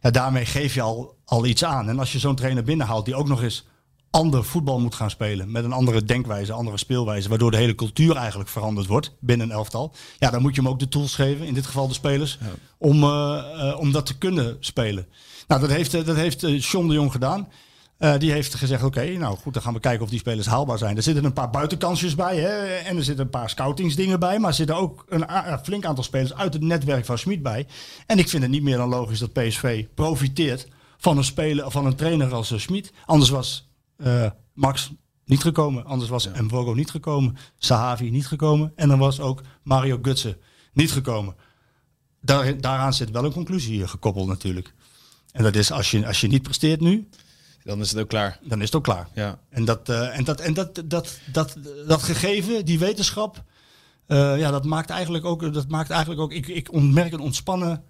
Ja, 0.00 0.10
daarmee 0.10 0.44
geef 0.44 0.74
je 0.74 0.80
al, 0.82 1.14
al 1.24 1.46
iets 1.46 1.64
aan. 1.64 1.88
En 1.88 1.98
als 1.98 2.12
je 2.12 2.18
zo'n 2.18 2.34
trainer 2.34 2.62
binnenhaalt 2.62 3.04
die 3.04 3.14
ook 3.14 3.28
nog 3.28 3.42
eens 3.42 3.66
ander 4.10 4.44
voetbal 4.44 4.80
moet 4.80 4.94
gaan 4.94 5.10
spelen. 5.10 5.50
Met 5.50 5.64
een 5.64 5.72
andere 5.72 6.04
denkwijze, 6.04 6.52
andere 6.52 6.76
speelwijze. 6.76 7.28
Waardoor 7.28 7.50
de 7.50 7.56
hele 7.56 7.74
cultuur 7.74 8.16
eigenlijk 8.16 8.48
veranderd 8.48 8.86
wordt 8.86 9.14
binnen 9.20 9.46
een 9.50 9.56
elftal. 9.56 9.94
Ja, 10.18 10.30
dan 10.30 10.42
moet 10.42 10.54
je 10.54 10.60
hem 10.60 10.70
ook 10.70 10.78
de 10.78 10.88
tools 10.88 11.14
geven, 11.14 11.46
in 11.46 11.54
dit 11.54 11.66
geval 11.66 11.88
de 11.88 11.94
spelers. 11.94 12.38
Om, 12.78 13.02
eh, 13.02 13.68
eh, 13.70 13.78
om 13.78 13.92
dat 13.92 14.06
te 14.06 14.18
kunnen 14.18 14.56
spelen. 14.60 15.06
Nou, 15.48 15.60
dat 15.60 15.70
heeft, 15.70 15.94
eh, 15.94 16.04
dat 16.04 16.16
heeft 16.16 16.40
John 16.70 16.88
de 16.88 16.94
Jong 16.94 17.12
gedaan. 17.12 17.48
Die 18.18 18.32
heeft 18.32 18.54
gezegd, 18.54 18.82
oké, 18.82 19.04
nou 19.04 19.36
goed, 19.36 19.52
dan 19.52 19.62
gaan 19.62 19.72
we 19.72 19.80
kijken 19.80 20.04
of 20.04 20.10
die 20.10 20.18
spelers 20.18 20.46
haalbaar 20.46 20.78
zijn. 20.78 20.96
Er 20.96 21.02
zitten 21.02 21.24
een 21.24 21.32
paar 21.32 21.50
buitenkansjes 21.50 22.14
bij 22.14 22.36
hè, 22.36 22.76
en 22.76 22.96
er 22.96 23.04
zitten 23.04 23.24
een 23.24 23.30
paar 23.30 23.50
scoutingsdingen 23.50 24.20
bij. 24.20 24.38
Maar 24.38 24.48
er 24.48 24.54
zitten 24.54 24.76
ook 24.76 25.04
een, 25.08 25.26
flink 25.62 25.84
aantal 25.84 26.04
spelers 26.04 26.34
uit 26.34 26.52
het 26.52 26.62
netwerk 26.62 27.04
van 27.04 27.18
Schmid 27.18 27.42
bij. 27.42 27.66
En 28.06 28.18
ik 28.18 28.28
vind 28.28 28.42
het 28.42 28.52
niet 28.52 28.62
meer 28.62 28.76
dan 28.76 28.88
logisch 28.88 29.18
dat 29.18 29.32
PSV 29.32 29.84
profiteert 29.94 30.68
van 30.98 31.16
een, 31.16 31.24
speler, 31.24 31.70
van 31.70 31.86
een 31.86 31.94
trainer 31.94 32.34
als 32.34 32.52
Schmid. 32.56 32.92
Anders 33.06 33.30
was 33.30 33.67
Max 34.52 34.90
niet 35.24 35.42
gekomen, 35.42 35.84
anders 35.84 36.10
was 36.10 36.28
Mvogo 36.28 36.74
niet 36.74 36.90
gekomen, 36.90 37.36
Sahavi 37.58 38.10
niet 38.10 38.26
gekomen. 38.26 38.72
En 38.76 38.88
dan 38.88 38.98
was 38.98 39.20
ook 39.20 39.40
Mario 39.62 39.98
Gutsen 40.02 40.36
niet 40.72 40.92
gekomen. 40.92 41.36
Daar, 42.20 42.60
daaraan 42.60 42.92
zit 42.92 43.10
wel 43.10 43.24
een 43.24 43.32
conclusie 43.32 43.86
gekoppeld 43.86 44.26
natuurlijk. 44.26 44.74
En 45.32 45.42
dat 45.42 45.54
is 45.54 45.72
als 45.72 45.90
je, 45.90 46.06
als 46.06 46.20
je 46.20 46.26
niet 46.26 46.42
presteert 46.42 46.80
nu, 46.80 47.08
Dan 47.64 47.80
is 47.80 47.90
het 47.90 48.00
ook 48.00 48.08
klaar. 48.08 48.38
Dan 48.42 48.58
is 48.58 48.64
het 48.64 48.74
ook 48.74 48.84
klaar. 48.84 49.08
Ja. 49.14 49.38
En 49.50 49.64
dat, 49.64 49.88
eh, 49.88 50.18
en 50.18 50.24
dat, 50.24 50.40
en 50.40 50.54
dat, 50.54 50.82
dat, 50.84 51.18
dat, 51.32 51.56
dat 51.86 52.02
gegeven, 52.02 52.64
die 52.64 52.78
wetenschap, 52.78 53.44
eh, 54.06 54.38
ja, 54.38 54.50
dat 54.50 54.64
maakt 54.64 54.90
eigenlijk 54.90 55.24
ook, 55.24 55.52
dat 55.52 55.68
maakt 55.68 55.90
eigenlijk 55.90 56.20
ook 56.20 56.32
ik, 56.32 56.46
ik 56.46 56.72
ontmerk 56.72 57.12
een 57.12 57.20
ontspannen, 57.20 57.84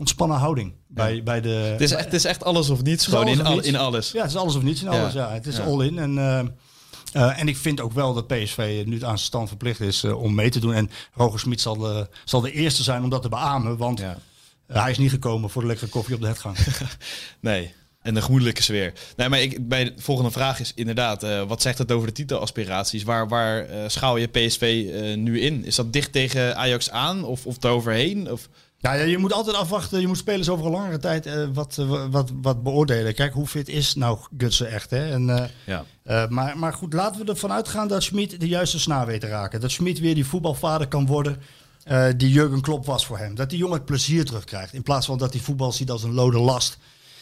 ontspannen 0.00 0.36
houding 0.38 0.72
bij, 0.86 1.22
bij 1.22 1.40
de... 1.40 1.48
Het, 1.48 1.80
is 1.80 1.90
echt, 1.92 2.04
het 2.04 2.14
is 2.14 2.24
echt 2.24 2.44
alles 2.44 2.70
of 2.70 2.82
niets, 2.82 3.06
gewoon 3.06 3.28
in, 3.28 3.44
al- 3.44 3.54
niets. 3.54 3.66
in 3.66 3.76
alles. 3.76 4.10
Ja, 4.12 4.20
het 4.20 4.30
is 4.30 4.36
alles 4.36 4.54
of 4.54 4.62
niets 4.62 4.82
in 4.82 4.90
Ja. 4.92 5.00
alles. 5.00 5.12
Ja. 5.12 5.30
Het 5.32 5.46
is 5.46 5.56
Ja. 5.56 5.62
all 5.62 5.84
in. 5.86 5.98
En, 5.98 6.18
eh, 6.18 6.38
eh, 7.28 7.40
en 7.40 7.48
ik 7.48 7.56
vind 7.56 7.80
ook 7.80 7.92
wel 7.92 8.14
dat 8.14 8.26
PSV 8.26 8.82
nu 8.86 8.94
aan 8.94 9.00
zijn 9.00 9.18
stand 9.18 9.48
verplicht 9.48 9.80
is 9.80 10.04
eh, 10.04 10.22
om 10.22 10.34
mee 10.34 10.50
te 10.50 10.60
doen. 10.60 10.74
En 10.74 10.90
Roger 11.14 11.38
Smit 11.40 11.60
zal, 11.60 11.76
de- 11.76 12.08
zal 12.24 12.40
de 12.40 12.52
eerste 12.52 12.82
zijn 12.82 13.02
om 13.02 13.10
dat 13.10 13.22
te 13.22 13.28
beamen. 13.28 13.76
Want 13.76 13.98
Ja. 14.00 14.18
hij 14.66 14.90
is 14.90 14.98
niet 14.98 15.10
gekomen 15.10 15.50
voor 15.50 15.62
de 15.62 15.68
lekkere 15.68 15.90
koffie 15.90 16.14
op 16.14 16.20
de 16.20 16.26
hetgang. 16.26 16.56
Nee. 17.40 17.72
En 18.02 18.14
de 18.14 18.22
gemoedelijke 18.22 18.62
sfeer. 18.62 18.92
Nee, 19.16 19.28
maar 19.28 19.40
ik, 19.40 19.68
bij 19.68 19.84
de 19.84 19.92
volgende 19.96 20.30
vraag 20.30 20.60
is 20.60 20.72
inderdaad, 20.74 21.22
eh, 21.22 21.42
wat 21.42 21.62
zegt 21.62 21.78
het 21.78 21.92
over 21.92 22.06
de 22.06 22.12
titelaspiraties? 22.14 23.02
Waar, 23.02 23.28
waar 23.28 23.64
eh, 23.64 23.78
schaal 23.86 24.16
je 24.16 24.26
PSV 24.26 24.90
eh, 24.92 25.16
nu 25.16 25.40
in? 25.40 25.64
Is 25.64 25.74
dat 25.74 25.92
dicht 25.92 26.12
tegen 26.12 26.56
Ajax 26.56 26.90
aan 26.90 27.24
of, 27.24 27.46
of 27.46 27.64
eroverheen? 27.64 28.30
Of, 28.32 28.48
Ja, 28.82 28.92
je 28.92 29.18
moet 29.18 29.32
altijd 29.32 29.56
afwachten. 29.56 30.00
Je 30.00 30.06
moet 30.06 30.16
spelers 30.16 30.48
over 30.48 30.66
een 30.66 30.72
langere 30.72 30.98
tijd 30.98 31.26
eh, 31.26 31.46
wat, 31.52 31.76
eh, 31.78 32.04
wat, 32.10 32.30
wat 32.42 32.62
beoordelen. 32.62 33.14
Kijk, 33.14 33.32
hoe 33.32 33.46
fit 33.46 33.68
is 33.68 33.94
nou 33.94 34.18
Gutsen 34.36 34.70
echt? 34.70 34.90
Hè? 34.90 35.10
En, 35.10 35.30
eh, 35.30 35.44
ja. 36.04 36.26
maar, 36.28 36.58
maar 36.58 36.72
goed, 36.72 36.92
laten 36.92 37.24
we 37.24 37.30
ervan 37.30 37.52
uitgaan 37.52 37.88
dat 37.88 38.02
Schmid 38.02 38.40
de 38.40 38.48
juiste 38.48 38.78
snaar 38.78 39.06
weet 39.06 39.20
te 39.20 39.28
raken. 39.28 39.60
Dat 39.60 39.70
Schmid 39.70 39.98
weer 39.98 40.14
die 40.14 40.26
voetbalvader 40.26 40.88
kan 40.88 41.06
worden 41.06 41.42
die 42.16 42.30
Jurgen 42.30 42.60
Klopp 42.60 42.86
was 42.86 43.06
voor 43.06 43.18
hem. 43.18 43.34
Dat 43.34 43.50
die 43.50 43.58
jongen 43.58 43.76
het 43.76 43.84
plezier 43.84 44.24
terugkrijgt. 44.24 44.72
In 44.72 44.82
plaats 44.82 45.06
van 45.06 45.18
dat 45.18 45.32
hij 45.32 45.42
voetbal 45.42 45.72
ziet 45.72 45.90
als 45.90 46.02
een 46.02 46.14
lode 46.14 46.38
last. 46.38 46.78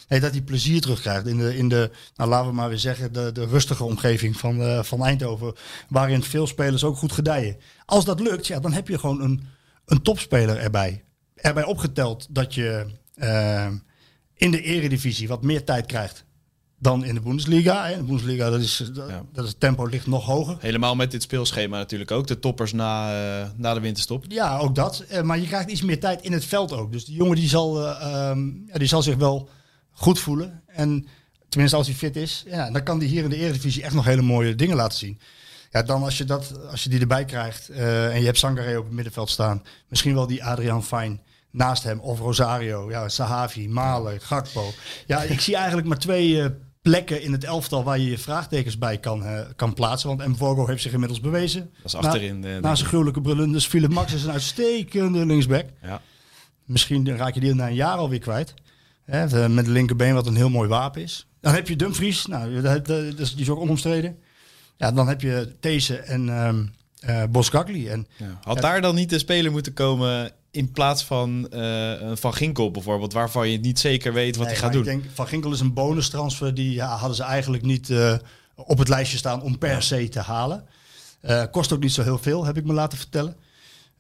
Nee, 0.09 0.21
dat 0.21 0.31
hij 0.31 0.42
plezier 0.42 0.81
terugkrijgt 0.81 1.27
in 1.27 1.38
de, 1.38 1.57
in 1.57 1.68
de 1.68 1.90
nou, 2.16 2.31
laten 2.31 2.49
we 2.49 2.55
maar 2.55 2.68
weer 2.68 2.79
zeggen, 2.79 3.12
de, 3.12 3.33
de 3.33 3.47
rustige 3.47 3.85
omgeving 3.85 4.37
van, 4.37 4.85
van 4.85 5.05
Eindhoven. 5.05 5.55
Waarin 5.88 6.23
veel 6.23 6.47
spelers 6.47 6.85
ook 6.85 6.97
goed 6.97 7.12
gedijen. 7.12 7.57
Als 7.85 8.05
dat 8.05 8.21
lukt, 8.21 8.47
ja, 8.47 8.61
dan 8.61 8.73
heb 8.73 8.88
je 8.88 8.99
gewoon 8.99 9.23
een, 9.23 9.47
een 9.87 10.03
topspeler 10.03 10.59
erbij. 10.59 11.03
Erbij 11.40 11.64
opgeteld 11.64 12.27
dat 12.31 12.55
je 12.55 12.87
eh, 13.14 13.68
in 14.35 14.51
de 14.51 14.62
eredivisie 14.62 15.29
wat 15.29 15.42
meer 15.42 15.64
tijd 15.64 15.87
krijgt 15.87 16.24
dan 16.81 17.05
in 17.05 17.14
de 17.14 17.20
Bundesliga. 17.20 17.87
In 17.87 17.98
de 17.98 18.05
Bundesliga, 18.05 18.51
dat 18.51 18.61
is, 18.61 18.77
dat, 18.94 19.09
Ja. 19.09 19.22
dat 19.33 19.44
is 19.44 19.51
het 19.51 19.61
tempo 19.61 19.85
ligt 19.87 20.07
nog 20.07 20.24
hoger. 20.24 20.57
Helemaal 20.61 20.94
met 20.94 21.11
dit 21.11 21.22
speelschema 21.22 21.79
natuurlijk 21.79 22.11
ook. 22.11 22.27
De 22.27 22.38
toppers 22.38 22.72
na, 22.72 23.12
eh, 23.40 23.48
na 23.57 23.74
de 23.74 23.81
winterstop. 23.81 24.24
Ja, 24.29 24.59
ook 24.59 24.74
dat. 24.74 25.05
Eh, 25.09 25.22
maar 25.22 25.38
je 25.38 25.46
krijgt 25.46 25.70
iets 25.70 25.83
meer 25.83 26.01
tijd 26.01 26.22
in 26.22 26.33
het 26.33 26.44
veld 26.44 26.72
ook. 26.72 26.92
Dus 26.92 27.05
die 27.05 27.16
jongen 27.16 27.37
die 27.37 27.48
zal, 27.48 27.87
eh, 27.87 28.03
ehm, 28.03 28.46
ja, 28.66 28.79
die 28.79 28.88
zal 28.88 29.03
zich 29.03 29.16
wel 29.16 29.48
goed 29.90 30.18
voelen. 30.18 30.62
En 30.66 31.07
tenminste 31.48 31.77
als 31.77 31.87
hij 31.87 31.96
fit 31.96 32.16
is, 32.16 32.44
ja, 32.46 32.70
dan 32.70 32.83
kan 32.83 32.98
hij 32.98 33.07
hier 33.07 33.24
in 33.24 33.31
de 33.31 33.37
Eredivisie 33.37 33.83
echt 33.83 33.94
nog 33.94 34.05
hele 34.05 34.22
mooie 34.22 34.55
dingen 34.55 34.77
laten 34.77 34.98
zien. 34.98 35.18
Ja, 35.70 35.83
dan 35.83 36.03
als 36.03 36.18
je, 36.18 36.24
dat, 36.24 36.68
als 36.70 36.83
je 36.83 36.88
die 36.90 37.01
erbij 37.01 37.24
krijgt 37.24 37.68
en 37.68 38.18
je 38.18 38.24
hebt 38.24 38.38
Sangaré 38.38 38.79
op 38.79 38.85
het 38.85 38.92
middenveld 38.92 39.31
staan. 39.31 39.62
Misschien 39.88 40.14
wel 40.14 40.27
die 40.27 40.44
Adriaan 40.44 40.85
Fijn 40.85 41.20
naast 41.59 41.83
hem. 41.83 42.01
Of 42.01 42.18
Rosario, 42.18 42.90
ja, 42.90 43.09
Sahavi, 43.09 43.68
Malen, 43.68 44.21
Gakpo. 44.21 44.71
Ja, 45.07 45.23
ik 45.23 45.40
zie 45.40 45.57
eigenlijk 45.57 45.87
maar 45.88 45.99
twee 45.99 46.42
eh, 46.42 46.49
plekken 46.83 47.23
in 47.23 47.33
het 47.33 47.44
elftal 47.44 47.85
waar 47.85 47.99
je 47.99 48.11
je 48.11 48.18
vraagtekens 48.18 48.79
bij 48.79 48.99
kan, 48.99 49.25
eh, 49.25 49.40
kan 49.57 49.75
plaatsen. 49.75 50.09
Want 50.16 50.27
Mvogo 50.29 50.66
heeft 50.66 50.83
zich 50.83 50.92
inmiddels 50.92 51.21
bewezen. 51.21 51.71
Dat 51.77 51.85
is 51.85 51.94
achterin. 51.94 52.44
eh, 52.44 52.59
Na 52.59 52.71
ik. 52.71 52.77
zijn 52.77 52.88
gruwelijke 52.88 53.21
brullen. 53.21 53.53
Dus 53.53 53.66
Philip 53.66 53.92
Max 53.92 54.12
is 54.12 54.25
een 54.25 54.31
uitstekende 54.31 55.27
linksback. 55.27 55.64
ja. 55.83 56.01
Misschien 56.64 57.16
raak 57.16 57.35
je 57.35 57.40
die 57.40 57.55
na 57.55 57.66
een 57.66 57.75
jaar 57.75 57.97
alweer 57.97 58.18
kwijt. 58.18 58.55
Hè, 59.05 59.49
met 59.49 59.64
de 59.64 59.71
linkerbeen, 59.71 60.14
wat 60.14 60.27
een 60.27 60.37
heel 60.37 60.49
mooi 60.51 60.68
wapen 60.68 61.03
is. 61.03 61.27
Dan 61.40 61.55
heb 61.55 61.68
je 61.68 61.77
Dumfries, 61.77 62.27
nou, 62.27 62.61
dat, 62.61 62.87
dat, 62.87 63.18
is- 63.18 63.33
die 63.33 63.40
is 63.42 63.49
ook 63.51 63.61
onomstreden. 63.61 64.18
Ja, 64.77 64.92
dan 64.92 65.09
heb 65.09 65.21
je 65.21 65.57
These 65.61 65.97
en 65.97 66.29
ehm 66.29 66.64
eh 67.01 67.23
Boskakli. 67.31 67.88
En 67.88 68.07
Ja. 68.16 68.38
Had 68.42 68.61
daar 68.61 68.81
dan 68.81 68.94
niet 68.94 69.12
een 69.12 69.18
speler 69.18 69.53
moeten 69.53 69.73
komen 69.73 70.31
in 70.50 70.72
plaats 70.72 71.04
van 71.04 71.48
eh, 71.50 71.92
Van 72.14 72.34
Ginkel 72.34 72.70
bijvoorbeeld, 72.70 73.12
waarvan 73.12 73.48
je 73.48 73.58
niet 73.58 73.78
zeker 73.78 74.12
weet 74.12 74.37
wat 74.37 74.46
Nee, 74.46 74.54
hij 74.54 74.64
gaat 74.64 74.72
doen? 74.72 74.80
Ik 74.82 74.88
denk, 74.88 75.04
Van 75.14 75.26
Ginkel 75.26 75.52
is 75.52 75.61
een 75.61 75.72
bonus 75.72 76.08
transfer. 76.11 76.54
Die 76.54 76.72
ja, 76.72 76.96
hadden 76.96 77.16
ze 77.16 77.22
eigenlijk 77.22 77.62
niet 77.62 77.90
eh, 77.90 78.14
op 78.54 78.78
het 78.78 78.88
lijstje 78.88 79.18
staan 79.18 79.42
om 79.42 79.58
per 79.58 79.82
se 79.82 80.08
te 80.08 80.20
halen. 80.20 80.64
Eh, 81.20 81.42
kost 81.50 81.72
ook 81.72 81.80
niet 81.80 81.92
zo 81.92 82.02
heel 82.02 82.18
veel, 82.18 82.44
heb 82.44 82.56
ik 82.56 82.64
me 82.64 82.72
laten 82.72 82.98
vertellen. 82.98 83.37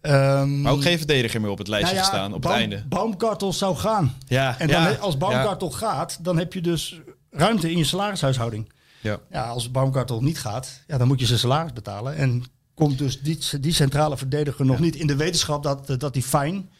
Ehm, 0.00 0.60
Maar 0.60 0.72
ook 0.72 0.82
geen 0.82 0.98
verdediger 0.98 1.40
meer 1.40 1.50
op 1.50 1.58
het 1.58 1.68
lijstje 1.68 1.94
nou 1.94 2.06
ja, 2.06 2.12
gestaan 2.12 2.32
op 2.34 2.42
Baum- 2.42 2.52
het 2.52 2.60
einde. 2.60 2.84
Baumgartel 2.88 3.52
zou 3.52 3.76
gaan. 3.76 4.16
Ja, 4.26 4.58
En 4.58 4.68
dan, 4.68 4.82
ja, 4.82 4.94
als 4.94 5.16
Baumgartel 5.16 5.70
gaat, 5.70 6.18
dan 6.24 6.38
heb 6.38 6.52
je 6.52 6.60
dus 6.60 7.00
ruimte 7.30 7.70
in 7.70 7.78
je 7.78 7.84
salarishuishouding. 7.84 8.72
Ja. 9.00 9.18
Ja, 9.30 9.46
als 9.48 9.70
Baumgartel 9.70 10.22
niet 10.22 10.38
gaat, 10.40 10.82
ja, 10.86 10.98
dan 10.98 11.06
moet 11.08 11.20
je 11.20 11.26
zijn 11.26 11.38
salaris 11.38 11.72
betalen. 11.72 12.16
En 12.16 12.44
komt 12.78 12.98
dus 12.98 13.20
die, 13.20 13.38
die 13.60 13.72
centrale 13.72 14.16
verdediger 14.16 14.64
nog 14.64 14.78
niet 14.78 14.96
in 14.96 15.06
de 15.06 15.16
wetenschap 15.16 15.62
dat, 15.62 15.86
dat 15.86 16.14
hij 16.14 16.22
fijn, 16.22 16.70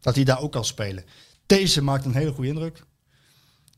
dat 0.00 0.14
hij 0.14 0.24
daar 0.24 0.40
ook 0.40 0.52
kan 0.52 0.64
spelen. 0.64 1.04
Deze 1.46 1.82
maakt 1.82 2.04
een 2.04 2.14
hele 2.14 2.32
goede 2.32 2.48
indruk. 2.48 2.82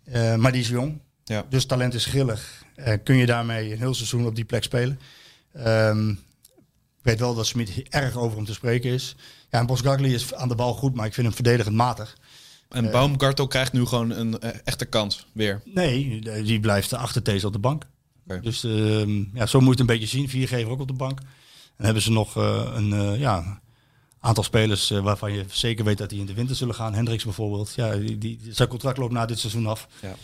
Eh, 0.05 0.35
maar 0.35 0.53
die 0.53 0.61
is 0.61 0.69
jong. 0.69 1.01
Ja. 1.25 1.47
Dus 1.49 1.65
talent 1.65 1.95
is 1.95 2.05
grillig. 2.05 2.65
Eh, 2.75 2.95
kun 3.05 3.17
je 3.17 3.27
daarmee 3.27 3.73
een 3.73 3.79
heel 3.79 3.95
seizoen 3.95 4.27
op 4.27 4.35
die 4.35 4.45
plek 4.45 4.63
spelen. 4.63 5.01
Ehm, 5.53 6.11
ik 6.11 7.03
weet 7.03 7.19
wel 7.19 7.35
dat 7.35 7.47
Smit 7.47 7.83
erg 7.89 8.17
over 8.17 8.37
hem 8.37 8.47
te 8.47 8.55
spreken 8.55 8.91
is. 8.91 9.17
Ja, 9.51 9.59
en 9.59 9.67
Bosgagli 9.67 10.15
is 10.15 10.35
aan 10.35 10.49
de 10.49 10.55
bal 10.55 10.75
goed, 10.75 10.95
maar 10.95 11.07
ik 11.07 11.15
vind 11.15 11.27
hem 11.27 11.35
verdedigend 11.35 11.77
matig. 11.77 12.17
En 12.69 12.91
Baumgartel 12.91 13.47
krijgt 13.47 13.73
nu 13.73 13.85
gewoon 13.85 14.11
een 14.11 14.41
echte 14.41 14.85
kans 14.85 15.27
weer. 15.33 15.63
Nee, 15.65 16.21
die 16.43 16.61
blijft 16.61 16.93
achter 16.93 17.23
Thees 17.23 17.45
op 17.45 17.53
de 17.53 17.59
bank. 17.59 17.85
Dus 18.41 18.65
ehm, 18.65 19.25
ja, 19.37 19.47
zo 19.47 19.59
moet 19.59 19.67
je 19.67 19.71
het 19.71 19.81
een 19.81 19.99
beetje 19.99 20.17
zien. 20.17 20.29
Viergever 20.29 20.71
ook 20.71 20.81
op 20.81 20.89
de 20.89 20.93
bank. 20.93 21.21
En 21.79 21.85
hebben 21.85 22.03
ze 22.03 22.11
nog 22.11 22.37
eh, 22.37 22.71
een 22.75 22.93
eh, 22.93 23.19
ja, 23.21 23.61
aantal 24.21 24.45
spelers 24.45 24.91
eh, 24.91 25.01
waarvan 25.01 25.33
je 25.33 25.45
zeker 25.51 25.85
weet 25.85 25.99
dat 25.99 26.09
die 26.11 26.21
in 26.21 26.27
de 26.27 26.35
winter 26.35 26.57
zullen 26.57 26.75
gaan. 26.75 26.95
Hendricks 26.95 27.25
bijvoorbeeld. 27.25 27.73
Ja, 27.77 27.97
die, 27.97 28.19
die, 28.19 28.41
zijn 28.51 28.69
contract 28.69 28.99
loopt 28.99 29.13
na 29.13 29.27
dit 29.27 29.39
seizoen 29.39 29.67
af. 29.67 29.89
Ja. 30.03 30.15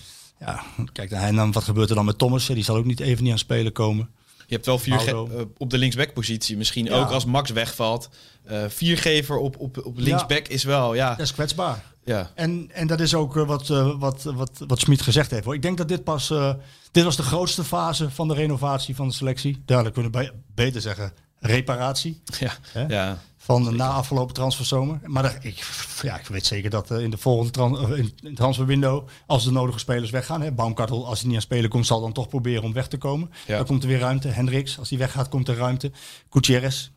Ja, 0.41 0.63
kijk, 0.93 1.11
en 1.11 1.37
dan, 1.37 1.53
wat 1.53 1.65
gebeurt 1.65 1.89
er 1.89 1.95
dan 1.95 2.05
met 2.05 2.19
Thomas? 2.19 2.47
Die 2.47 2.65
zal 2.65 2.77
ook 2.77 2.85
niet 2.85 3.01
even 3.01 3.23
niet 3.25 3.33
aan 3.33 3.39
spelen 3.39 3.73
komen. 3.73 4.11
Je 4.47 4.55
hebt 4.55 4.67
wel 4.67 4.79
vier 4.79 5.17
op 5.57 5.71
de 5.71 5.79
linksback-positie. 5.79 6.57
Misschien 6.57 6.85
Ja. 6.85 6.93
ook 7.01 7.11
als 7.11 7.25
Max 7.25 7.51
wegvalt. 7.51 8.09
Eh 8.45 8.65
viergever 8.69 9.37
op, 9.37 9.59
op, 9.59 9.85
op 9.87 9.99
linksback 9.99 10.49
is 10.49 10.65
wel, 10.65 10.95
ja. 10.95 11.09
Dat 11.11 11.19
is 11.21 11.33
kwetsbaar. 11.33 11.85
ja. 12.05 12.31
En, 12.35 12.71
en 12.73 12.87
dat 12.87 13.01
is 13.01 13.15
ook 13.15 13.35
wat, 13.35 13.67
wat, 13.99 14.23
wat, 14.23 14.65
wat 14.67 14.79
Smit 14.81 15.03
gezegd 15.03 15.31
heeft. 15.31 15.45
Hoor. 15.45 15.55
Ik 15.55 15.63
denk 15.63 15.79
dat 15.79 15.89
dit 15.89 16.05
pas. 16.05 16.31
eh, 16.31 16.55
dit 16.93 17.05
was 17.05 17.17
de 17.17 17.23
grootste 17.23 17.65
fase 17.65 18.11
van 18.11 18.29
de 18.29 18.35
renovatie 18.35 18.97
van 18.97 19.09
de 19.09 19.15
selectie. 19.15 19.63
Duidelijk 19.67 19.97
kunnen 19.97 20.13
we 20.13 20.19
be- 20.19 20.63
beter 20.65 20.81
zeggen. 20.81 21.13
Reparatie. 21.47 22.23
Ja. 22.39 22.53
Hè? 22.73 22.87
ja. 22.87 23.19
Van 23.37 23.65
de 23.65 23.71
na 23.71 23.89
afgelopen 23.89 24.35
transferzomer. 24.35 25.01
Maar 25.05 25.23
daar- 25.23 25.39
ik, 25.41 25.65
ja, 26.03 26.19
ik 26.19 26.27
weet 26.27 26.47
zeker 26.47 26.71
dat 26.71 26.91
eh, 26.91 26.99
in 26.99 27.11
de 27.11 27.17
volgende 27.17 27.51
tran 27.51 27.95
in 27.97 28.13
in 28.23 28.35
transferwindow. 28.35 29.09
Als 29.27 29.45
de 29.45 29.51
nodige 29.53 29.79
spelers 29.79 30.11
weggaan. 30.11 30.43
Hè, 30.43 30.53
Baumkartel, 30.53 31.07
als 31.07 31.19
hij 31.19 31.27
niet 31.27 31.37
aan 31.37 31.43
spelen 31.43 31.71
komt, 31.71 31.87
zal 31.87 32.01
dan 32.01 32.13
toch 32.13 32.29
proberen 32.29 32.63
om 32.63 32.73
weg 32.73 32.87
te 32.89 32.97
komen. 32.99 33.31
Ja. 33.47 33.57
Dan 33.57 33.67
komt 33.67 33.83
er 33.83 33.89
weer 33.89 33.99
ruimte. 33.99 34.29
Hendricks, 34.29 34.79
als 34.79 34.89
hij 34.91 34.99
weggaat, 34.99 35.29
komt 35.29 35.49
er 35.49 35.57
ruimte. 35.57 35.91
Gutierrez, 36.31 36.91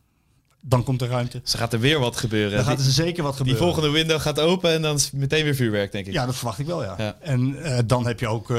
dan 0.62 0.84
komt 0.84 1.02
er 1.02 1.08
ruimte. 1.08 1.40
Dus 1.42 1.54
er 1.54 1.60
gaat 1.60 1.74
er 1.74 1.80
weer 1.80 2.00
wat 2.00 2.18
gebeuren. 2.18 2.56
Dan 2.56 2.66
gaat 2.66 2.78
die, 2.78 2.86
er 2.86 2.92
zeker 2.92 3.24
wat 3.24 3.32
die 3.32 3.46
gebeuren. 3.46 3.64
volgende 3.64 3.90
window 3.90 4.20
gaat 4.22 4.40
open 4.40 4.72
en 4.74 4.82
dan 4.82 4.96
is 4.96 5.12
meteen 5.12 5.44
weer 5.44 5.56
vuurwerk, 5.56 5.92
denk 5.92 6.06
ik. 6.08 6.14
Ja, 6.14 6.26
dat 6.26 6.36
verwacht 6.36 6.60
ik 6.60 6.66
wel, 6.66 6.84
ja. 6.84 6.96
Ja. 6.98 7.18
En 7.22 7.64
eh, 7.64 7.80
dan 7.86 8.08
heb 8.08 8.20
je 8.20 8.28
ook 8.28 8.50
eh, 8.52 8.58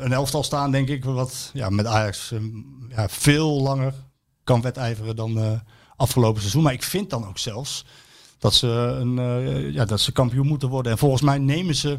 een 0.00 0.12
elftal 0.12 0.42
staan, 0.42 0.70
denk 0.70 0.88
ik, 0.88 1.04
wat 1.04 1.50
ja, 1.52 1.70
met 1.70 1.86
Ajax 1.86 2.32
ja, 2.88 3.08
veel 3.08 3.62
langer 3.62 3.94
kan 4.44 4.60
wedijveren 4.62 5.16
dan 5.16 5.38
eh, 5.38 5.60
afgelopen 5.96 6.40
seizoen. 6.40 6.62
Maar 6.62 6.72
ik 6.72 6.82
vind 6.82 7.10
dan 7.10 7.26
ook 7.26 7.38
zelfs 7.38 7.84
dat 8.38 8.54
ze, 8.54 8.66
een, 8.68 9.18
eh, 9.18 9.72
ja, 9.72 9.84
dat 9.84 10.00
ze 10.00 10.12
kampioen 10.12 10.46
moeten 10.46 10.68
worden. 10.68 10.92
En 10.92 10.98
volgens 10.98 11.22
mij 11.22 11.38
nemen 11.38 11.74
ze, 11.74 11.98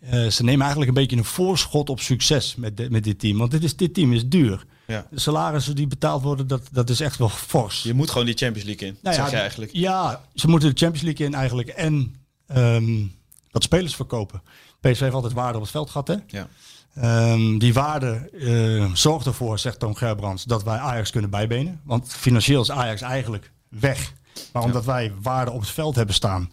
eh, 0.00 0.26
ze 0.26 0.42
nemen 0.42 0.60
eigenlijk 0.60 0.88
een 0.88 1.02
beetje 1.02 1.16
een 1.16 1.24
voorschot 1.24 1.88
op 1.90 2.00
succes 2.00 2.54
met, 2.54 2.76
de- 2.76 2.90
met 2.90 3.04
dit 3.04 3.18
team. 3.18 3.38
Want 3.38 3.50
dit, 3.50 3.64
is, 3.64 3.76
dit 3.76 3.94
team 3.94 4.12
is 4.12 4.28
duur. 4.28 4.64
Ja. 4.86 5.06
De 5.10 5.20
salarissen 5.20 5.74
die 5.76 5.86
betaald 5.86 6.22
worden, 6.22 6.46
dat, 6.46 6.62
dat 6.72 6.90
is 6.90 7.00
echt 7.00 7.18
wel 7.18 7.28
fors. 7.28 7.82
Je 7.82 7.94
moet 7.94 8.10
gewoon 8.10 8.26
die 8.26 8.36
Champions 8.36 8.66
League 8.68 8.88
in, 8.88 8.96
Nou 9.02 9.14
zeg 9.16 9.24
ja, 9.24 9.30
je 9.30 9.36
eigenlijk. 9.36 9.70
Ja, 9.74 10.24
ze 10.34 10.48
moeten 10.48 10.68
de 10.74 10.78
Champions 10.78 11.04
League 11.06 11.26
in 11.26 11.34
eigenlijk 11.34 11.68
en 11.68 12.14
ehm, 12.46 13.02
wat 13.50 13.62
spelers 13.62 13.94
verkopen. 13.94 14.42
PSV 14.80 15.00
heeft 15.00 15.14
altijd 15.14 15.32
waarde 15.32 15.54
op 15.56 15.62
het 15.62 15.70
veld 15.70 15.90
gehad, 15.90 16.08
hè? 16.08 16.16
Ja. 16.26 16.48
Ehm, 16.94 17.58
die 17.58 17.74
waarde 17.74 18.30
eh, 18.40 18.92
zorgt 18.92 19.26
ervoor, 19.26 19.58
zegt 19.58 19.78
Toon 19.78 19.96
Gerbrands, 19.96 20.44
dat 20.44 20.62
wij 20.64 20.76
Ajax 20.76 21.10
kunnen 21.10 21.30
bijbenen. 21.30 21.80
Want 21.84 22.14
financieel 22.14 22.60
is 22.60 22.70
Ajax 22.70 23.00
eigenlijk 23.00 23.52
weg. 23.68 24.12
Maar 24.52 24.62
omdat 24.62 24.84
wij 24.84 25.12
waarde 25.22 25.50
op 25.50 25.60
het 25.60 25.70
veld 25.70 25.94
hebben 25.94 26.14
staan, 26.14 26.50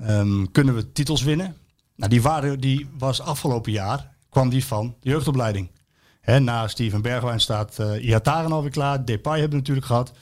ehm, 0.00 0.44
kunnen 0.52 0.74
we 0.74 0.92
titels 0.92 1.22
winnen. 1.22 1.56
Nou, 1.96 2.10
die 2.10 2.22
waarde 2.22 2.56
die 2.56 2.88
was 2.98 3.20
afgelopen 3.20 3.72
jaar, 3.72 4.14
kwam 4.30 4.48
die 4.48 4.64
van 4.64 4.94
de 5.00 5.08
jeugdopleiding. 5.08 5.70
Hè, 6.20 6.40
na 6.40 6.68
Steven 6.68 7.02
Bergwijn 7.02 7.40
staat 7.40 7.78
eh 7.78 8.04
Iataren 8.04 8.52
alweer 8.52 8.70
klaar. 8.70 9.04
Depay 9.04 9.32
hebben 9.32 9.50
we 9.50 9.56
natuurlijk 9.56 9.86
gehad. 9.86 10.12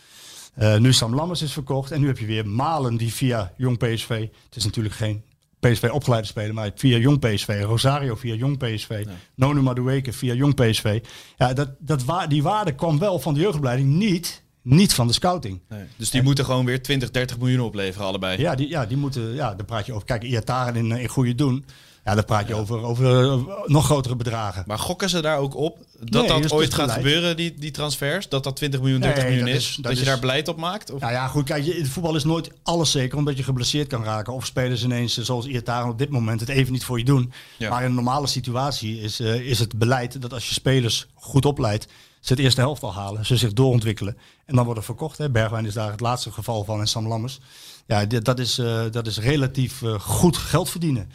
Eh, 0.55 0.77
nu 0.77 0.93
Sam 0.93 1.15
Lammers 1.15 1.43
is 1.43 1.53
verkocht. 1.53 1.91
En 1.91 2.01
nu 2.01 2.07
heb 2.07 2.19
je 2.19 2.27
weer 2.27 2.49
Malen 2.49 2.97
die 2.97 3.13
via 3.13 3.53
Jong 3.57 3.79
PSV. 3.79 4.29
Het 4.45 4.57
is 4.57 4.65
natuurlijk 4.65 4.95
geen 4.95 5.25
PSV 5.61 5.89
opgeleide 5.93 6.27
speler, 6.27 6.55
maar 6.55 6.71
via 6.75 6.99
jong 6.99 7.19
PSV. 7.19 7.63
Rosario 7.63 8.15
via 8.15 8.35
jong 8.35 8.59
PSV. 8.59 9.05
Nonu 9.35 9.61
Madueke 9.61 10.13
via 10.13 10.35
jong 10.35 10.55
PSV. 10.55 11.01
Ja, 11.37 11.53
dat, 11.53 11.71
dat 11.79 12.05
wa 12.05 12.27
die 12.27 12.43
waarde 12.43 12.75
kwam 12.75 12.99
wel 12.99 13.19
van 13.19 13.35
de 13.35 13.41
jeugdopleiding, 13.41 13.89
niet, 13.89 14.43
niet 14.63 14.95
van 14.95 15.07
de 15.07 15.13
scouting. 15.13 15.61
Nee. 15.69 15.85
Dus 15.97 16.11
die 16.11 16.23
moeten 16.23 16.45
gewoon 16.45 16.65
weer 16.65 16.83
20, 16.83 17.11
30 17.11 17.39
miljoen 17.39 17.61
opleveren, 17.61 18.07
allebei. 18.07 18.41
Ja, 18.41 18.55
die, 18.55 18.69
ja, 18.69 18.87
die 18.87 18.97
moeten, 18.97 19.35
ja, 19.35 19.55
daar 19.55 19.67
praat 19.67 19.87
je 19.87 19.93
over. 19.93 20.07
Kijk, 20.07 20.23
Iataren 20.23 20.77
in, 20.77 20.91
in 20.91 21.09
goede 21.09 21.35
doen. 21.35 21.65
Ja, 22.11 22.17
dan 22.17 22.25
praat 22.25 22.49
je 22.49 22.55
over, 22.55 22.83
over 22.83 23.25
eh, 23.31 23.39
nog 23.67 23.85
grotere 23.85 24.17
bedragen. 24.17 24.65
Maar 24.67 24.79
gokken 24.79 25.09
ze 25.11 25.21
daar 25.21 25.39
ook 25.39 25.57
op 25.57 25.79
dat 26.01 26.21
Nee, 26.23 26.31
dat 26.33 26.43
dus 26.43 26.51
ooit 26.53 26.75
gaat 26.75 26.87
beleid. 26.87 27.05
gebeuren, 27.07 27.37
die, 27.37 27.55
die 27.59 27.71
transfers? 27.71 28.29
Dat 28.29 28.45
dat 28.45 28.57
20 28.57 28.81
miljoen, 28.81 29.01
30 29.01 29.19
Nee, 29.23 29.31
miljoen 29.33 29.47
dat 29.53 29.57
is? 29.61 29.79
Dat, 29.81 29.99
je 29.99 30.05
daar 30.05 30.19
beleid 30.19 30.49
op 30.49 30.57
maakt? 30.57 30.91
Of? 30.91 31.01
Nou 31.01 31.13
ja, 31.13 31.27
goed, 31.27 31.45
kijk, 31.45 31.65
je- 31.65 31.77
in 31.77 31.87
voetbal 31.87 32.17
is 32.17 32.25
nooit 32.25 32.51
alles 32.63 32.91
zeker, 32.91 33.19
omdat 33.19 33.37
je 33.37 33.43
geblesseerd 33.43 33.87
kan 33.89 34.05
raken. 34.05 34.33
Of 34.33 34.47
spelers 34.47 34.85
ineens, 34.85 35.19
eh, 35.19 35.25
zoals 35.25 35.47
Iataren 35.47 35.89
op 35.91 35.99
dit 35.99 36.11
moment, 36.11 36.41
het 36.41 36.49
even 36.49 36.73
niet 36.73 36.85
voor 36.85 36.99
je 36.99 37.05
doen. 37.05 37.33
Ja. 37.57 37.71
Maar 37.71 37.81
in 37.81 37.87
een 37.89 37.95
normale 37.95 38.27
situatie 38.27 39.01
is, 39.01 39.21
eh, 39.21 39.35
is 39.35 39.59
het 39.59 39.79
beleid 39.79 40.23
dat 40.23 40.33
als 40.33 40.49
je 40.49 40.55
spelers 40.55 41.07
goed 41.15 41.45
opleidt, 41.45 41.87
ze 42.21 42.33
het 42.33 42.43
eerste 42.43 42.61
helft 42.61 42.83
al 42.83 42.95
halen, 42.95 43.27
ze 43.27 43.37
zich 43.37 43.53
doorontwikkelen 43.53 44.17
en 44.47 44.55
dan 44.57 44.65
worden 44.65 44.85
verkocht. 44.85 45.19
Hè. 45.19 45.31
Bergwijn 45.31 45.67
is 45.67 45.75
daar 45.75 45.91
het 45.91 46.01
laatste 46.01 46.31
geval 46.33 46.65
van 46.65 46.81
en 46.81 46.87
Sam 46.89 47.07
Lammers. 47.09 47.39
Ja, 47.87 48.05
dat, 48.07 48.39
is, 48.39 48.55
dat 48.91 49.07
is 49.07 49.19
relatief 49.19 49.83
goed 49.99 50.37
geld 50.37 50.71
verdienen. 50.71 51.11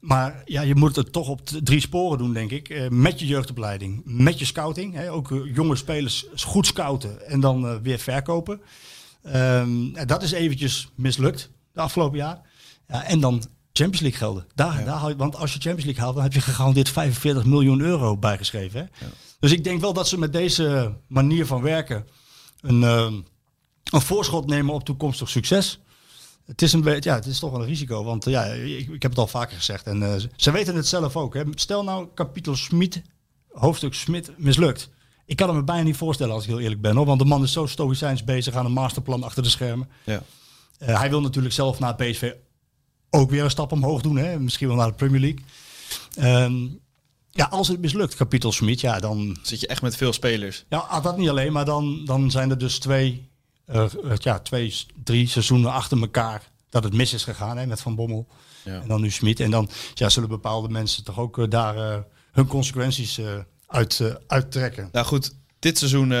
Maar 0.00 0.42
ja, 0.44 0.60
je 0.60 0.74
moet 0.74 0.96
het 0.96 1.12
toch 1.12 1.28
op 1.28 1.46
drie 1.46 1.80
sporen 1.80 2.18
doen, 2.18 2.32
denk 2.32 2.50
ik. 2.50 2.68
Eh, 2.68 2.88
met 2.88 3.20
je 3.20 3.26
jeugdopleiding, 3.26 4.02
met 4.04 4.38
je 4.38 4.44
scouting. 4.44 4.94
Hè, 4.94 5.12
ook 5.12 5.30
eh, 5.30 5.54
jonge 5.54 5.76
spelers 5.76 6.26
goed 6.34 6.66
scouten 6.66 7.26
en 7.26 7.40
dan 7.40 7.66
eh, 7.66 7.76
weer 7.82 7.98
verkopen. 7.98 8.60
Ehm, 9.22 9.94
en 9.94 10.06
dat 10.06 10.22
is 10.22 10.32
eventjes 10.32 10.90
mislukt 10.94 11.50
de 11.72 11.80
afgelopen 11.80 12.18
jaar. 12.18 12.40
Ja, 12.88 13.04
en 13.04 13.20
dan 13.20 13.44
Champions 13.72 14.00
League 14.00 14.18
gelden. 14.18 14.46
Daar, 14.54 15.08
je, 15.08 15.16
want 15.16 15.36
als 15.36 15.52
je 15.52 15.60
Champions 15.60 15.84
League 15.84 16.02
haalt, 16.02 16.14
dan 16.14 16.24
heb 16.24 16.32
je 16.32 16.40
gegarandeerd 16.40 16.88
45 16.88 17.44
miljoen 17.44 17.80
euro 17.80 18.16
bijgeschreven. 18.16 18.80
Hè? 18.80 19.06
Dus 19.40 19.52
ik 19.52 19.64
denk 19.64 19.80
wel 19.80 19.92
dat 19.92 20.08
ze 20.08 20.18
met 20.18 20.32
deze 20.32 20.94
manier 21.06 21.46
van 21.46 21.62
werken 21.62 22.06
een, 22.60 22.82
een 22.82 23.24
voorschot 23.84 24.46
nemen 24.46 24.74
op 24.74 24.84
toekomstig 24.84 25.28
succes. 25.28 25.80
Het 26.46 26.62
is, 26.62 26.72
een 26.72 26.80
beetje, 26.80 27.10
ja, 27.10 27.16
het 27.16 27.26
is 27.26 27.38
toch 27.38 27.50
wel 27.50 27.60
een 27.60 27.66
risico, 27.66 28.04
want 28.04 28.26
eh, 28.26 28.32
ja, 28.32 28.44
ik, 28.44 28.88
ik 28.88 29.02
heb 29.02 29.10
het 29.10 29.20
al 29.20 29.26
vaker 29.26 29.56
gezegd. 29.56 29.86
En 29.86 30.02
eh, 30.02 30.22
ze 30.36 30.50
weten 30.50 30.76
het 30.76 30.86
zelf 30.86 31.16
ook. 31.16 31.34
Hè. 31.34 31.42
Stel 31.54 31.84
nou, 31.84 32.08
kapitel 32.14 32.56
Smit, 32.56 33.02
hoofdstuk 33.48 33.94
Smit, 33.94 34.30
mislukt. 34.36 34.90
Ik 35.26 35.36
kan 35.36 35.48
het 35.48 35.56
me 35.56 35.64
bijna 35.64 35.82
niet 35.82 35.96
voorstellen 35.96 36.34
als 36.34 36.42
ik 36.42 36.50
heel 36.50 36.60
eerlijk 36.60 36.80
ben. 36.80 36.96
Hoor, 36.96 37.06
want 37.06 37.18
de 37.18 37.24
man 37.24 37.42
is 37.42 37.52
zo 37.52 37.66
stoïcijns 37.66 38.24
bezig 38.24 38.54
aan 38.54 38.64
een 38.64 38.72
masterplan 38.72 39.22
achter 39.22 39.42
de 39.42 39.48
schermen. 39.48 39.88
Ja. 40.04 40.22
Eh, 40.78 40.98
hij 40.98 41.10
wil 41.10 41.20
natuurlijk 41.20 41.54
zelf 41.54 41.78
na 41.78 41.92
PSV 41.92 42.32
ook 43.10 43.30
weer 43.30 43.44
een 43.44 43.50
stap 43.50 43.72
omhoog 43.72 44.02
doen. 44.02 44.16
Hè? 44.16 44.40
Misschien 44.40 44.68
wel 44.68 44.76
naar 44.76 44.88
de 44.88 44.94
Premier 44.94 45.20
League. 45.20 45.44
Ehm, 46.14 46.66
ja, 47.30 47.44
als 47.44 47.68
het 47.68 47.80
mislukt, 47.80 48.14
kapitel 48.14 48.52
Smit, 48.52 48.80
ja, 48.80 48.98
dan... 48.98 49.36
Zit 49.42 49.60
je 49.60 49.66
echt 49.66 49.82
met 49.82 49.96
veel 49.96 50.12
spelers? 50.12 50.64
Ja, 50.68 50.78
ah, 50.78 51.02
dat 51.02 51.16
niet 51.16 51.28
alleen, 51.28 51.52
maar 51.52 51.64
dan, 51.64 52.04
dan 52.04 52.30
zijn 52.30 52.50
er 52.50 52.58
dus 52.58 52.78
twee, 52.78 53.29
ja, 54.18 54.38
twee, 54.38 54.74
drie 55.04 55.28
seizoenen 55.28 55.72
achter 55.72 56.00
elkaar 56.00 56.42
dat 56.70 56.84
het 56.84 56.92
mis 56.92 57.12
is 57.12 57.24
gegaan 57.24 57.58
hè, 57.58 57.66
met 57.66 57.80
Van 57.80 57.94
Bommel. 57.94 58.26
Ja. 58.64 58.80
En 58.80 58.88
dan 58.88 59.00
nu 59.00 59.10
Smit. 59.10 59.40
En 59.40 59.50
dan 59.50 59.68
ja, 59.94 60.08
zullen 60.08 60.28
bepaalde 60.28 60.68
mensen 60.68 61.04
toch 61.04 61.18
ook 61.18 61.38
eh, 61.38 61.44
daar 61.48 61.76
eh, 61.76 61.98
hun 62.32 62.46
consequenties 62.46 63.18
eh, 63.18 63.26
uit, 63.66 64.00
eh, 64.00 64.14
uittrekken. 64.26 64.88
Nou 64.92 65.06
goed, 65.06 65.34
dit 65.58 65.78
seizoen, 65.78 66.12
eh, 66.12 66.18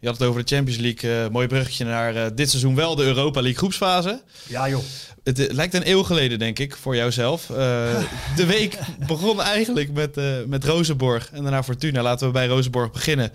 je 0.00 0.06
had 0.06 0.18
het 0.18 0.28
over 0.28 0.44
de 0.44 0.54
Champions 0.54 0.80
League. 0.80 1.24
eh 1.24 1.30
mooi 1.30 1.46
bruggetje 1.46 1.84
naar 1.84 2.16
eh, 2.16 2.26
dit 2.34 2.50
seizoen 2.50 2.74
wel 2.74 2.94
de 2.94 3.04
Europa 3.04 3.40
League 3.40 3.58
groepsfase. 3.58 4.22
Ja 4.48 4.68
joh. 4.68 4.82
Het 5.24 5.38
eh, 5.38 5.54
lijkt 5.54 5.74
een 5.74 5.88
eeuw 5.90 6.02
geleden, 6.02 6.38
denk 6.38 6.58
ik, 6.58 6.76
voor 6.76 6.96
jouzelf. 6.96 7.50
Eh, 7.50 7.56
de 8.36 8.46
week 8.46 8.78
begon 9.06 9.42
eigenlijk 9.42 9.92
met, 9.92 10.16
eh 10.16 10.24
met 10.46 10.64
Rozenborg 10.64 11.30
en 11.30 11.42
daarna 11.42 11.62
Fortuna. 11.62 12.02
Laten 12.02 12.26
we 12.26 12.32
bij 12.32 12.46
Rozenborg 12.46 12.90
beginnen. 12.90 13.32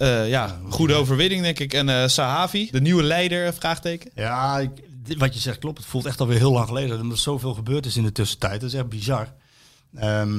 Eh, 0.00 0.28
ja, 0.28 0.60
goede 0.68 0.94
overwinning, 0.94 1.42
denk 1.42 1.58
ik. 1.58 1.72
En 1.74 1.88
eh 1.88 2.08
Sahavi, 2.08 2.68
de 2.70 2.80
nieuwe 2.80 3.02
leider, 3.02 3.54
vraagteken. 3.54 4.10
Ja, 4.14 4.58
ik- 4.58 4.70
wat 5.18 5.34
je 5.34 5.40
zegt 5.40 5.58
klopt. 5.58 5.78
Het 5.78 5.86
voelt 5.86 6.06
echt 6.06 6.20
alweer 6.20 6.38
heel 6.38 6.52
lang 6.52 6.66
geleden. 6.68 7.00
Omdat 7.00 7.16
er 7.16 7.22
zoveel 7.22 7.54
gebeurd 7.54 7.86
is 7.86 7.96
in 7.96 8.02
de 8.02 8.12
tussentijd. 8.12 8.60
Dat 8.60 8.70
is 8.70 8.74
echt 8.76 8.88
bizar. 8.88 9.32
Ehm, 9.94 10.38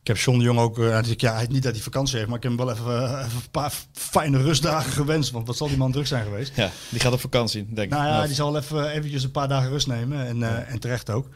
ik 0.00 0.06
heb 0.12 0.16
John 0.16 0.38
de 0.38 0.44
Jong 0.44 0.58
ook... 0.58 0.76
hij 0.76 1.04
zegt, 1.04 1.20
ja, 1.20 1.34
hij- 1.34 1.46
niet 1.50 1.62
dat 1.62 1.72
hij 1.72 1.82
vakantie 1.82 2.16
heeft, 2.16 2.28
maar 2.28 2.36
ik 2.36 2.42
heb 2.42 2.56
hem 2.56 2.66
wel 2.66 2.74
even, 2.74 3.18
even 3.18 3.36
een 3.36 3.50
paar 3.50 3.72
fijne 3.92 4.42
rustdagen 4.42 4.92
gewenst. 4.92 5.30
Want 5.30 5.46
wat 5.46 5.56
zal 5.56 5.68
die 5.68 5.76
man 5.76 5.92
druk 5.92 6.06
zijn 6.06 6.24
geweest? 6.24 6.56
Ja, 6.56 6.70
die 6.90 7.00
gaat 7.00 7.12
op 7.12 7.20
vakantie, 7.20 7.64
denk 7.74 7.86
ik. 7.92 7.98
Nou 7.98 8.06
ja, 8.08 8.20
Of- 8.20 8.26
die 8.26 8.34
zal 8.34 8.56
even 8.56 8.90
eventjes 8.90 9.22
een 9.24 9.30
paar 9.30 9.48
dagen 9.48 9.70
rust 9.70 9.86
nemen. 9.86 10.26
En, 10.26 10.66
en 10.68 10.78
terecht 10.78 11.10
ook. 11.10 11.28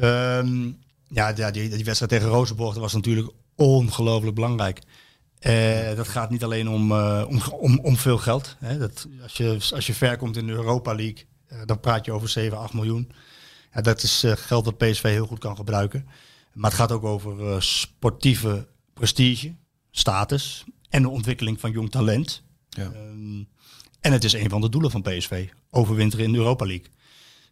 Ehm, 0.00 0.70
ja, 1.08 1.32
die, 1.32 1.50
die 1.68 1.84
wedstrijd 1.84 2.08
tegen 2.12 2.28
Rozenborg 2.28 2.72
dat 2.72 2.82
was 2.82 2.92
natuurlijk 2.92 3.28
ongelooflijk 3.56 4.34
belangrijk. 4.34 4.80
Eh, 5.40 5.96
dat 5.96 6.08
gaat 6.08 6.30
niet 6.30 6.44
alleen 6.44 6.68
om, 6.68 6.92
eh, 6.92 7.24
om, 7.28 7.40
om, 7.52 7.78
om 7.78 7.96
veel 7.96 8.18
geld. 8.18 8.56
Hè. 8.58 8.78
Dat, 8.78 9.06
als, 9.22 9.32
je, 9.32 9.58
als 9.74 9.86
je 9.86 9.94
ver 9.94 10.16
komt 10.16 10.36
in 10.36 10.46
de 10.46 10.52
Europa 10.52 10.94
League, 10.94 11.26
eh, 11.46 11.58
dan 11.64 11.80
praat 11.80 12.04
je 12.04 12.12
over 12.12 12.28
7, 12.28 12.58
8 12.58 12.74
miljoen. 12.74 13.12
Ja, 13.74 13.80
dat 13.80 14.02
is 14.02 14.24
geld 14.28 14.64
dat 14.64 14.78
PSV 14.78 15.02
heel 15.02 15.26
goed 15.26 15.38
kan 15.38 15.56
gebruiken. 15.56 16.06
Maar 16.52 16.70
het 16.70 16.78
gaat 16.78 16.92
ook 16.92 17.04
over 17.04 17.62
sportieve 17.62 18.66
prestige, 18.94 19.54
status 19.90 20.64
en 20.88 21.02
de 21.02 21.08
ontwikkeling 21.08 21.60
van 21.60 21.70
jong 21.70 21.90
talent. 21.90 22.42
Ja. 22.68 22.82
Ehm, 22.82 23.44
en 24.00 24.12
het 24.12 24.24
is 24.24 24.32
een 24.32 24.50
van 24.50 24.60
de 24.60 24.68
doelen 24.68 24.90
van 24.90 25.02
PSV. 25.02 25.48
Overwinteren 25.70 26.24
in 26.24 26.32
de 26.32 26.38
Europa 26.38 26.66
League. 26.66 26.86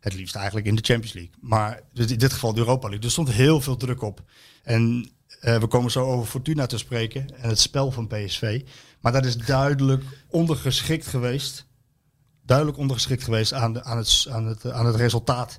Het 0.00 0.14
liefst 0.14 0.34
eigenlijk 0.34 0.66
in 0.66 0.74
de 0.74 0.84
Champions 0.84 1.12
League. 1.12 1.32
Maar 1.40 1.82
in 1.94 2.18
dit 2.18 2.32
geval 2.32 2.52
de 2.52 2.60
Europa 2.60 2.88
League. 2.88 3.04
Er 3.04 3.10
stond 3.10 3.30
heel 3.30 3.60
veel 3.60 3.76
druk 3.76 4.02
op. 4.02 4.22
En 4.62 5.10
we 5.40 5.66
komen 5.68 5.90
zo 5.90 6.04
over 6.04 6.26
Fortuna 6.26 6.66
te 6.66 6.78
spreken. 6.78 7.26
En 7.40 7.48
het 7.48 7.58
spel 7.60 7.90
van 7.90 8.06
PSV. 8.06 8.62
Maar 9.00 9.12
dat 9.12 9.24
is 9.24 9.36
duidelijk 9.36 10.04
ondergeschikt 10.30 11.06
geweest. 11.06 11.66
Duidelijk 12.46 12.78
ondergeschikt 12.78 13.24
geweest 13.24 13.52
aan, 13.52 13.72
de, 13.72 13.84
aan, 13.84 13.96
het, 13.96 14.26
aan, 14.30 14.46
het, 14.46 14.70
aan 14.70 14.86
het 14.86 14.96
resultaat. 14.96 15.58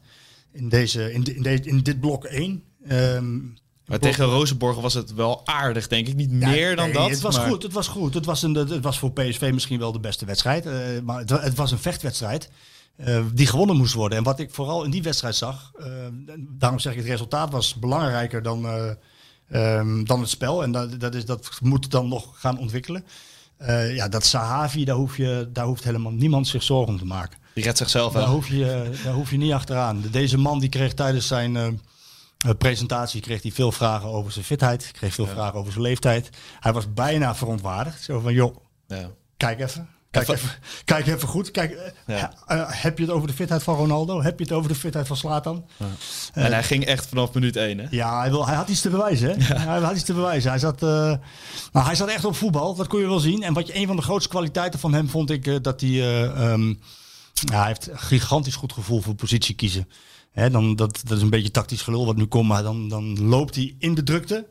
In, 0.52 0.70
deze, 0.70 1.14
in, 1.14 1.24
de- 1.24 1.36
in, 1.36 1.42
de- 1.44 1.62
in 1.64 1.80
dit 1.80 2.00
blok 2.00 2.24
1. 2.26 2.64
Ehm, 2.88 3.38
Maar 3.86 4.00
tegen 4.00 4.26
Rozenborg 4.26 4.80
was 4.80 4.94
het 4.94 5.14
wel 5.14 5.48
aardig, 5.48 5.88
denk 5.88 6.08
ik. 6.08 6.16
Niet 6.16 6.30
ja, 6.32 6.50
meer 6.50 6.76
dan 6.76 6.86
nee, 6.86 6.94
dat. 6.94 7.10
Het 7.10 7.22
was 7.22 7.38
maar- 7.38 7.48
goed, 7.50 7.64
het 7.64 7.74
was 7.74 7.88
goed. 7.88 8.14
Het 8.14 8.26
was, 8.26 8.44
een, 8.44 8.54
het 8.56 8.84
was 8.84 9.00
voor 9.00 9.12
PSV 9.12 9.50
misschien 9.54 9.80
wel 9.80 9.92
de 9.92 10.00
beste 10.00 10.26
wedstrijd. 10.26 10.66
eh, 10.66 10.74
maar 11.04 11.20
het, 11.20 11.30
wa- 11.30 11.40
het 11.42 11.56
was 11.56 11.72
een 11.72 11.80
vechtwedstrijd 11.80 12.50
eh, 12.96 13.26
die 13.34 13.48
gewonnen 13.48 13.76
moest 13.78 13.94
worden. 13.94 14.18
En 14.18 14.24
wat 14.24 14.40
ik 14.40 14.52
vooral 14.54 14.84
in 14.84 14.92
die 14.92 15.04
wedstrijd 15.04 15.36
zag, 15.36 15.72
eh, 15.80 15.86
daarom 16.50 16.80
zeg 16.80 16.92
ik 16.94 16.98
het 17.00 17.08
resultaat 17.08 17.52
was 17.52 17.76
belangrijker 17.76 18.42
dan, 18.42 18.66
eh, 19.50 19.78
ehm, 19.78 20.04
dan 20.04 20.20
het 20.20 20.30
spel. 20.30 20.64
En 20.64 20.72
dat, 20.72 21.00
dat, 21.00 21.16
is, 21.16 21.26
dat 21.26 21.50
moet 21.62 21.92
dan 21.92 22.08
nog 22.08 22.40
gaan 22.40 22.58
ontwikkelen. 22.58 23.06
Eh, 23.58 23.96
ja, 23.96 24.08
dat 24.08 24.26
Sahavi, 24.26 24.86
daar, 24.86 24.96
hoef 24.96 25.18
je, 25.18 25.50
daar 25.54 25.66
hoeft 25.66 25.84
helemaal 25.84 26.12
niemand 26.12 26.48
zich 26.48 26.64
zorgen 26.64 26.94
om 26.94 27.00
te 27.00 27.06
maken. 27.06 27.38
Die 27.54 27.64
redt 27.64 27.78
zichzelf 27.78 28.14
Daar 28.14 28.22
wel. 28.22 28.32
hoef, 28.32 28.48
je, 28.48 28.90
daar 29.04 29.14
hoef 29.14 29.32
je 29.32 29.38
niet 29.38 29.52
achteraan. 29.52 30.04
Deze 30.12 30.38
man 30.38 30.60
die 30.60 30.70
kreeg 30.70 30.94
tijdens 30.94 31.28
zijn 31.28 31.56
eh, 31.56 31.68
eh, 31.68 32.52
presentatie 32.58 33.22
kreeg 33.22 33.42
hij 33.42 33.52
veel 33.52 33.72
vragen 33.72 34.10
over 34.10 34.32
zijn 34.32 34.46
fitheid. 34.46 34.92
Kreeg 34.92 35.14
veel 35.14 35.28
vragen 35.28 35.60
over 35.60 35.72
zijn 35.72 35.84
leeftijd. 35.84 36.30
Hij 36.60 36.74
was 36.74 36.94
bijna 36.94 37.36
verontwaardigd. 37.36 38.04
Zo 38.04 38.20
van, 38.20 38.34
joh, 38.34 38.56
Ja. 38.88 39.10
kijk 39.38 39.60
even. 39.60 39.90
Kijk 40.12 40.28
Even- 40.28 40.50
kijk 40.86 41.08
even 41.08 41.28
goed. 41.28 41.52
Kijk, 41.52 41.72
eh, 41.72 42.18
Ja. 42.20 42.34
eh, 42.48 42.64
heb 42.68 42.98
je 42.98 43.04
het 43.04 43.14
over 43.14 43.28
de 43.28 43.34
fitheid 43.34 43.64
van 43.64 43.76
Ronaldo? 43.76 44.22
Heb 44.22 44.38
je 44.40 44.44
het 44.46 44.54
over 44.54 44.70
de 44.70 44.76
fitheid 44.76 45.08
van 45.08 45.18
Slatan? 45.18 45.66
en 46.34 46.52
hij 46.52 46.64
ging 46.64 46.86
echt 46.86 47.08
vanaf 47.08 47.34
minuut 47.34 47.56
1, 47.56 47.78
hè? 47.78 47.86
Ja, 47.90 48.20
hij, 48.20 48.30
wil, 48.30 48.46
hij 48.48 48.56
had 48.56 48.70
iets 48.70 48.82
te 48.82 48.90
bewijzen. 48.90 49.30
Hè? 49.42 49.56
Hij 49.56 49.80
had 49.80 49.96
iets 49.96 50.04
te 50.04 50.14
bewijzen. 50.14 50.50
Hij 50.50 50.60
zat, 50.60 50.84
eh, 50.84 50.90
nou, 51.72 51.86
hij 51.86 51.96
zat 51.96 52.08
echt 52.10 52.26
op 52.26 52.36
voetbal. 52.36 52.76
Dat 52.76 52.88
kon 52.88 53.00
je 53.00 53.08
wel 53.08 53.20
zien. 53.20 53.44
En 53.44 53.54
wat 53.54 53.68
je 53.68 53.76
een 53.76 53.88
van 53.88 53.96
de 53.96 54.02
grootste 54.02 54.30
kwaliteiten 54.30 54.80
van 54.80 54.94
hem 54.94 55.10
vond 55.10 55.30
ik 55.30 55.48
eh, 55.48 55.56
dat 55.62 55.82
hij. 55.82 55.90
eh, 55.90 56.52
ehm, 56.52 56.68
ja, 57.34 57.58
hij 57.58 57.68
heeft 57.68 57.88
een 57.92 58.00
gigantisch 58.00 58.56
goed 58.56 58.74
gevoel 58.74 59.02
voor 59.02 59.16
positie 59.16 59.56
kiezen. 59.56 59.88
Hè, 60.32 60.50
dan, 60.50 60.76
dat, 60.76 61.00
dat 61.04 61.18
is 61.18 61.24
een 61.24 61.30
beetje 61.30 61.52
tactisch 61.52 61.82
gelul 61.82 62.06
wat 62.06 62.16
nu 62.16 62.26
komt. 62.26 62.48
Maar 62.48 62.64
dan, 62.64 62.88
dan 62.90 63.28
loopt 63.28 63.56
hij 63.56 63.76
in 63.80 63.96
de 63.96 64.04
drukte. 64.04 64.48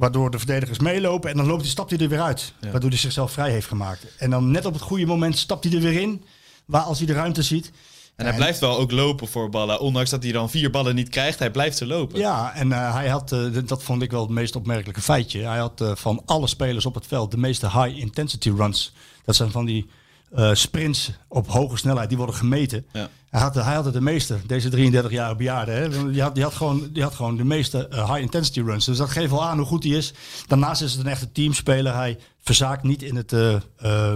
Waardoor 0.00 0.30
de 0.30 0.38
verdedigers 0.38 0.78
meelopen. 0.78 1.30
En 1.30 1.36
dan 1.36 1.46
loopt 1.46 1.60
hij, 1.60 1.70
stapt 1.70 1.90
hij 1.90 1.98
er 1.98 2.08
weer 2.08 2.20
uit. 2.20 2.52
Waardoor 2.70 2.90
hij 2.90 2.98
zichzelf 2.98 3.32
vrij 3.32 3.50
heeft 3.50 3.66
gemaakt. 3.66 4.06
En 4.16 4.30
dan 4.30 4.50
net 4.50 4.64
op 4.64 4.72
het 4.72 4.82
goede 4.82 5.06
moment 5.06 5.38
stapt 5.38 5.64
hij 5.64 5.72
er 5.72 5.80
weer 5.80 6.00
in. 6.00 6.24
Waar 6.64 6.82
als 6.82 6.98
hij 6.98 7.06
de 7.06 7.12
ruimte 7.12 7.42
ziet. 7.42 7.70
En 8.16 8.26
hij 8.26 8.34
blijft 8.34 8.60
wel 8.60 8.78
ook 8.78 8.90
lopen 8.90 9.28
voor 9.28 9.50
ballen. 9.50 9.80
Ondanks 9.80 10.10
dat 10.10 10.22
hij 10.22 10.32
dan 10.32 10.50
vier 10.50 10.70
ballen 10.70 10.94
niet 10.94 11.08
krijgt, 11.08 11.38
hij 11.38 11.50
blijft 11.50 11.76
ze 11.76 11.86
lopen. 11.86 12.18
Ja, 12.18 12.54
en 12.54 12.72
eh, 12.72 12.94
hij 12.94 13.08
had, 13.08 13.32
eh, 13.32 13.40
dat 13.64 13.82
vond 13.82 14.02
ik 14.02 14.10
wel 14.10 14.20
het 14.20 14.30
meest 14.30 14.56
opmerkelijke 14.56 15.00
feitje. 15.00 15.40
Hij 15.46 15.58
had 15.58 15.80
eh, 15.80 15.90
van 15.94 16.22
alle 16.26 16.46
spelers 16.46 16.86
op 16.86 16.94
het 16.94 17.06
veld 17.06 17.30
de 17.30 17.38
meeste 17.38 17.66
high 17.70 17.98
intensity 17.98 18.50
runs. 18.50 18.92
Dat 19.24 19.36
zijn 19.36 19.50
van 19.50 19.64
die 19.64 19.90
eh, 20.30 20.54
sprints 20.54 21.10
op 21.28 21.48
hoge 21.48 21.76
snelheid, 21.76 22.08
die 22.08 22.18
worden 22.18 22.34
gemeten. 22.34 22.86
Ja. 22.92 23.08
Hij, 23.30 23.40
had, 23.40 23.54
hij 23.54 23.74
had 23.74 23.84
het 23.84 23.94
de 23.94 24.00
meeste, 24.00 24.38
deze 24.46 24.68
33 24.68 25.10
jaar 25.12 25.36
bejaarde. 25.36 25.72
Hè? 25.72 26.10
Die, 26.10 26.22
had, 26.22 26.34
die, 26.34 26.42
had 26.42 26.54
gewoon, 26.54 26.88
die 26.92 27.02
had 27.02 27.14
gewoon 27.14 27.36
de 27.36 27.44
meeste 27.44 27.88
eh, 27.88 28.10
high 28.10 28.20
intensity 28.20 28.60
runs. 28.60 28.84
Dus 28.84 28.96
dat 28.96 29.10
geeft 29.10 29.30
wel 29.30 29.44
aan 29.44 29.58
hoe 29.58 29.66
goed 29.66 29.84
hij 29.84 29.92
is. 29.92 30.12
Daarnaast 30.46 30.82
is 30.82 30.92
het 30.92 31.00
een 31.00 31.10
echte 31.10 31.32
teamspeler. 31.32 31.94
Hij 31.94 32.18
verzaakt 32.40 32.82
niet 32.82 33.02
in 33.02 33.16
het 33.16 33.32
eh, 33.32 34.14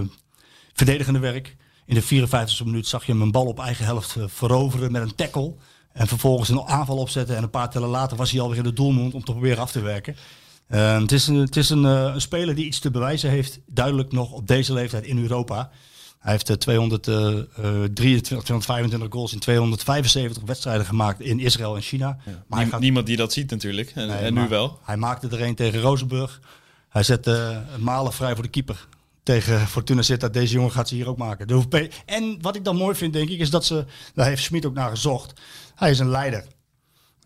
verdedigende 0.73 1.19
werk. 1.19 1.55
In 1.85 1.95
de 1.95 2.27
54e 2.27 2.65
minuut 2.65 2.87
zag 2.87 3.05
je 3.05 3.11
hem 3.11 3.21
een 3.21 3.31
bal 3.31 3.45
op 3.45 3.59
eigen 3.59 3.85
helft 3.85 4.15
veroveren 4.25 4.91
met 4.91 5.01
een 5.01 5.15
tackle. 5.15 5.53
En 5.91 6.07
vervolgens 6.07 6.49
een 6.49 6.61
aanval 6.61 6.97
opzetten 6.97 7.35
en 7.35 7.43
een 7.43 7.49
paar 7.49 7.69
tellen 7.69 7.89
later 7.89 8.17
was 8.17 8.31
hij 8.31 8.41
alweer 8.41 8.57
in 8.57 8.63
de 8.63 8.73
doelmond 8.73 9.13
om 9.13 9.23
te 9.23 9.31
proberen 9.31 9.57
af 9.57 9.71
te 9.71 9.81
werken. 9.81 10.15
Het 10.67 11.11
is, 11.11 11.27
een, 11.27 11.35
het 11.35 11.55
is 11.55 11.69
een, 11.69 11.83
een 11.83 12.21
speler 12.21 12.55
die 12.55 12.65
iets 12.65 12.79
te 12.79 12.91
bewijzen 12.91 13.29
heeft, 13.29 13.59
duidelijk 13.65 14.11
nog 14.11 14.31
op 14.31 14.47
deze 14.47 14.73
leeftijd 14.73 15.05
in 15.05 15.21
Europa. 15.21 15.71
Hij 16.25 16.33
heeft 16.33 16.49
eh, 16.49 16.55
223, 16.55 18.27
225 18.43 19.11
goals 19.11 19.33
in 19.33 19.39
275 19.39 20.43
wedstrijden 20.43 20.85
gemaakt 20.85 21.21
in 21.21 21.39
Israël 21.39 21.75
en 21.75 21.81
China. 21.81 22.17
Maar 22.25 22.35
hij 22.49 22.63
Nie- 22.63 22.71
gaat 22.71 22.79
Niemand 22.79 23.05
die 23.05 23.17
dat 23.17 23.33
ziet 23.33 23.51
natuurlijk. 23.51 23.91
En, 23.95 24.07
Nee, 24.07 24.17
en 24.17 24.33
nu 24.33 24.47
wel. 24.47 24.79
Hij 24.83 24.97
maakte 24.97 25.27
er 25.27 25.41
een 25.41 25.55
tegen 25.55 25.81
Rozenburg. 25.81 26.39
Hij 26.89 27.03
zette 27.03 27.63
Malen 27.79 28.13
vrij 28.13 28.33
voor 28.33 28.43
de 28.43 28.49
keeper. 28.49 28.87
Tegen 29.23 29.67
Fortuna 29.67 30.01
Sittard. 30.01 30.33
Deze 30.33 30.53
jongen 30.53 30.71
gaat 30.71 30.87
ze 30.87 30.95
hier 30.95 31.07
ook 31.09 31.17
maken. 31.17 31.47
De 31.47 31.89
En 32.05 32.37
wat 32.41 32.55
ik 32.55 32.63
dan 32.63 32.75
mooi 32.75 32.95
vind, 32.95 33.13
denk 33.13 33.29
ik, 33.29 33.39
is 33.39 33.49
dat 33.49 33.65
ze... 33.65 33.85
Daar 34.13 34.27
heeft 34.27 34.43
Smit 34.43 34.65
ook 34.65 34.73
naar 34.73 34.89
gezocht. 34.89 35.41
Hij 35.75 35.89
is 35.89 35.99
een 35.99 36.09
leider. 36.09 36.45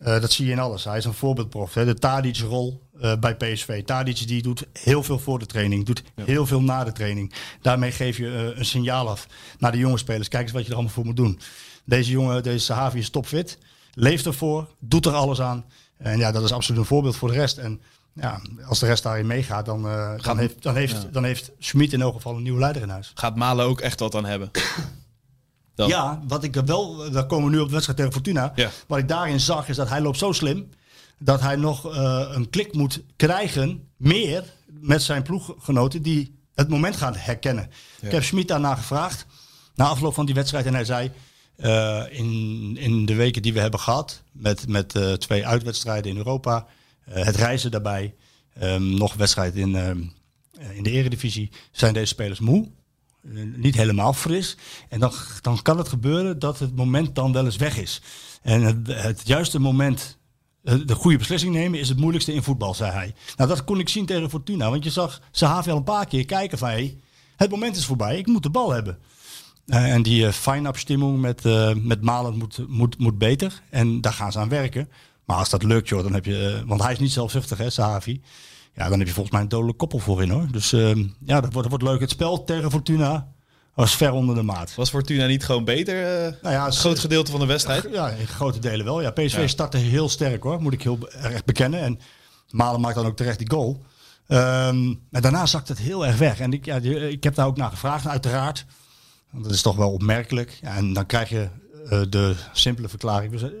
Eh, 0.00 0.20
dat 0.20 0.32
zie 0.32 0.46
je 0.46 0.52
in 0.52 0.58
alles. 0.58 0.84
Hij 0.84 0.96
is 0.96 1.04
een 1.04 1.14
voorbeeldprof. 1.14 1.74
Hè. 1.74 1.84
De 1.84 1.94
Tadic-rol 1.94 2.82
eh, 3.00 3.16
bij 3.16 3.36
PSV. 3.36 3.84
Tadic 3.84 4.26
die 4.26 4.42
doet 4.42 4.66
heel 4.72 5.02
veel 5.02 5.18
voor 5.18 5.38
de 5.38 5.46
training. 5.46 5.86
Doet 5.86 6.02
heel 6.14 6.46
veel 6.46 6.62
na 6.62 6.84
de 6.84 6.92
training. 6.92 7.32
Daarmee 7.62 7.92
geef 7.92 8.16
je 8.16 8.26
eh, 8.26 8.58
een 8.58 8.64
signaal 8.64 9.08
af 9.08 9.26
naar 9.58 9.72
de 9.72 9.78
jonge 9.78 9.98
spelers. 9.98 10.28
Kijk 10.28 10.42
eens 10.42 10.52
wat 10.52 10.62
je 10.62 10.68
er 10.68 10.74
allemaal 10.74 10.92
voor 10.92 11.04
moet 11.04 11.16
doen. 11.16 11.40
Deze 11.84 12.10
jongen, 12.10 12.42
deze 12.42 12.64
Sahavi 12.64 12.98
is 12.98 13.10
topfit. 13.10 13.58
Leeft 13.94 14.26
ervoor. 14.26 14.68
Doet 14.78 15.06
er 15.06 15.12
alles 15.12 15.40
aan. 15.40 15.64
En 15.96 16.18
ja, 16.18 16.32
dat 16.32 16.44
is 16.44 16.52
absoluut 16.52 16.80
een 16.80 16.86
voorbeeld 16.86 17.16
voor 17.16 17.28
de 17.28 17.34
rest. 17.34 17.58
En 17.58 17.80
ja, 18.14 18.40
als 18.66 18.78
de 18.78 18.86
rest 18.86 19.02
daarin 19.02 19.26
meegaat, 19.26 19.66
dan, 19.66 19.82
dan, 20.22 20.38
heeft, 20.38 20.62
dan, 20.62 20.76
heeft, 20.76 21.12
dan 21.12 21.24
heeft 21.24 21.50
Schmid 21.58 21.92
in 21.92 22.00
elk 22.00 22.14
geval 22.14 22.36
een 22.36 22.42
nieuwe 22.42 22.60
leider 22.60 22.82
in 22.82 22.88
huis. 22.88 23.12
Gaat 23.14 23.36
Malen 23.36 23.66
ook 23.66 23.80
echt 23.80 24.00
wat 24.00 24.14
aan 24.14 24.24
hebben. 24.24 24.50
Dan. 25.80 25.88
Ja, 25.88 26.20
wat 26.28 26.44
ik 26.44 26.56
er 26.56 26.64
wel, 26.64 27.10
daar 27.10 27.26
komen 27.26 27.50
we 27.50 27.56
nu 27.56 27.58
op 27.60 27.66
de 27.66 27.72
wedstrijd 27.72 27.98
tegen 27.98 28.14
Fortuna. 28.14 28.52
Ja. 28.54 28.70
Wat 28.86 28.98
ik 28.98 29.08
daarin 29.08 29.40
zag, 29.40 29.68
is 29.68 29.76
dat 29.76 29.88
hij 29.88 30.00
loopt 30.00 30.18
zo 30.18 30.32
slim 30.32 30.68
dat 31.18 31.40
hij 31.40 31.56
nog 31.56 31.94
eh, 31.94 32.28
een 32.32 32.50
klik 32.50 32.74
moet 32.74 33.02
krijgen, 33.16 33.88
meer 33.96 34.44
met 34.66 35.02
zijn 35.02 35.22
ploeggenoten 35.22 36.02
die 36.02 36.38
het 36.54 36.68
moment 36.68 36.96
gaan 36.96 37.14
herkennen. 37.16 37.70
Ik 38.00 38.10
heb 38.10 38.22
Schmid 38.22 38.48
daarna 38.48 38.74
gevraagd, 38.74 39.26
na 39.74 39.84
afloop 39.84 40.14
van 40.14 40.26
die 40.26 40.34
wedstrijd, 40.34 40.66
en 40.66 40.74
hij 40.74 40.84
zei. 40.84 41.10
eh, 41.56 42.02
in, 42.10 42.76
in 42.76 43.06
de 43.06 43.14
weken 43.14 43.42
die 43.42 43.52
we 43.52 43.60
hebben 43.60 43.80
gehad, 43.80 44.22
met, 44.32 44.68
met 44.68 44.94
eh, 44.94 45.12
twee 45.12 45.46
uitwedstrijden 45.46 46.10
in 46.10 46.16
Europa, 46.16 46.66
het 47.10 47.36
reizen 47.36 47.70
daarbij, 47.70 48.14
ehm, 48.54 48.94
nog 48.94 49.14
wedstrijd 49.14 49.54
in, 49.54 49.74
ehm, 49.76 50.00
eh, 50.58 50.76
in 50.76 50.82
de 50.82 50.90
eredivisie, 50.90 51.50
zijn 51.72 51.94
deze 51.94 52.06
spelers 52.06 52.40
moe. 52.40 52.68
Eh, 53.24 53.42
niet 53.56 53.74
helemaal 53.74 54.12
fris. 54.12 54.56
En 54.88 55.00
dan, 55.00 55.12
dan 55.40 55.62
kan 55.62 55.78
het 55.78 55.88
gebeuren 55.88 56.38
dat 56.38 56.58
het 56.58 56.76
moment 56.76 57.14
dan 57.14 57.32
wel 57.32 57.44
eens 57.44 57.56
weg 57.56 57.78
is. 57.78 58.02
En 58.42 58.62
het, 58.62 59.02
het 59.02 59.26
juiste 59.26 59.58
moment, 59.58 60.18
eh, 60.62 60.74
de 60.86 60.94
goede 60.94 61.18
beslissing 61.18 61.54
nemen, 61.54 61.78
is 61.78 61.88
het 61.88 61.98
moeilijkste 61.98 62.32
in 62.32 62.42
voetbal, 62.42 62.74
zei 62.74 62.92
hij. 62.92 63.14
Nou, 63.36 63.48
dat 63.48 63.64
kon 63.64 63.78
ik 63.78 63.88
zien 63.88 64.06
tegen 64.06 64.30
Fortuna. 64.30 64.70
Want 64.70 64.84
je 64.84 64.90
zag 64.90 65.20
Sahavi 65.30 65.70
al 65.70 65.76
een 65.76 65.84
paar 65.84 66.06
keer 66.06 66.24
kijken 66.24 66.58
van... 66.58 66.68
Hey, 66.68 66.98
het 67.36 67.50
moment 67.50 67.76
is 67.76 67.84
voorbij, 67.84 68.18
ik 68.18 68.26
moet 68.26 68.42
de 68.42 68.50
bal 68.50 68.70
hebben. 68.70 68.98
Eh, 69.70 69.92
en 69.92 70.02
die 70.02 70.24
uh, 70.24 70.32
fine-up-stimmung 70.32 71.20
met, 71.20 71.44
eh, 71.44 71.74
met 71.74 72.02
Malen 72.02 72.36
moet, 72.36 72.64
moet, 72.68 72.98
moet 72.98 73.18
beter. 73.18 73.62
En 73.70 74.00
daar 74.00 74.12
gaan 74.12 74.32
ze 74.32 74.38
aan 74.38 74.48
werken. 74.48 74.88
Maar 75.24 75.36
als 75.36 75.50
dat 75.50 75.62
lukt, 75.62 75.88
joh, 75.88 76.02
dan 76.02 76.12
heb 76.12 76.24
je... 76.24 76.62
want 76.66 76.82
hij 76.82 76.92
is 76.92 76.98
niet 76.98 77.12
zelfzuchtig, 77.12 77.58
hè, 77.58 77.70
Sahavi. 77.70 78.20
Ja, 78.74 78.88
dan 78.88 78.98
heb 78.98 79.06
je 79.08 79.14
volgens 79.14 79.34
mij 79.34 79.42
een 79.42 79.48
dodelijk 79.48 79.78
koppel 79.78 79.98
voorin, 79.98 80.30
hoor. 80.30 80.46
Dus 80.52 80.72
eh, 80.72 80.96
ja, 81.24 81.40
dat 81.40 81.52
wordt, 81.52 81.52
dat 81.52 81.68
wordt 81.68 81.82
leuk. 81.84 82.00
Het 82.00 82.10
spel 82.10 82.44
tegen 82.44 82.70
Fortuna 82.70 83.28
was 83.74 83.96
ver 83.96 84.12
onder 84.12 84.34
de 84.34 84.42
maat. 84.42 84.74
Was 84.74 84.90
Fortuna 84.90 85.26
niet 85.26 85.44
gewoon 85.44 85.64
beter? 85.64 86.24
eh 86.24 86.32
Nou 86.42 86.54
ja, 86.54 86.66
een 86.66 86.72
groot 86.72 86.98
gedeelte 86.98 87.30
van 87.30 87.40
de 87.40 87.46
wedstrijd. 87.46 87.88
Ja, 87.92 88.08
in 88.08 88.26
grote 88.26 88.58
delen 88.58 88.84
wel. 88.84 89.00
Ja, 89.02 89.10
PSV 89.10 89.36
Ja. 89.38 89.46
startte 89.46 89.76
heel 89.76 90.08
sterk 90.08 90.42
hoor, 90.42 90.62
moet 90.62 90.72
ik 90.72 90.82
heel 90.82 91.08
erg 91.10 91.44
bekennen. 91.44 91.80
En 91.80 91.98
Malen 92.50 92.80
maakt 92.80 92.94
dan 92.94 93.06
ook 93.06 93.16
terecht 93.16 93.38
die 93.38 93.50
goal. 93.50 93.82
Ehm 94.26 94.86
maar 95.10 95.20
daarna 95.20 95.46
zakt 95.46 95.68
het 95.68 95.78
heel 95.78 96.06
erg 96.06 96.16
weg. 96.18 96.40
En 96.40 96.52
ik, 96.52 96.64
ja, 96.64 96.76
ik 97.08 97.24
heb 97.24 97.34
daar 97.34 97.46
ook 97.46 97.56
naar 97.56 97.70
gevraagd, 97.70 98.06
uiteraard. 98.06 98.66
Want 99.30 99.44
dat 99.44 99.52
is 99.52 99.62
toch 99.62 99.76
wel 99.76 99.92
opmerkelijk. 99.92 100.58
Ja, 100.62 100.76
en 100.76 100.92
dan 100.92 101.06
krijg 101.06 101.28
je 101.28 101.48
eh, 101.88 102.00
de 102.08 102.34
simpele 102.52 102.88
verklaring. 102.88 103.32
We 103.32 103.38
zijn, 103.38 103.52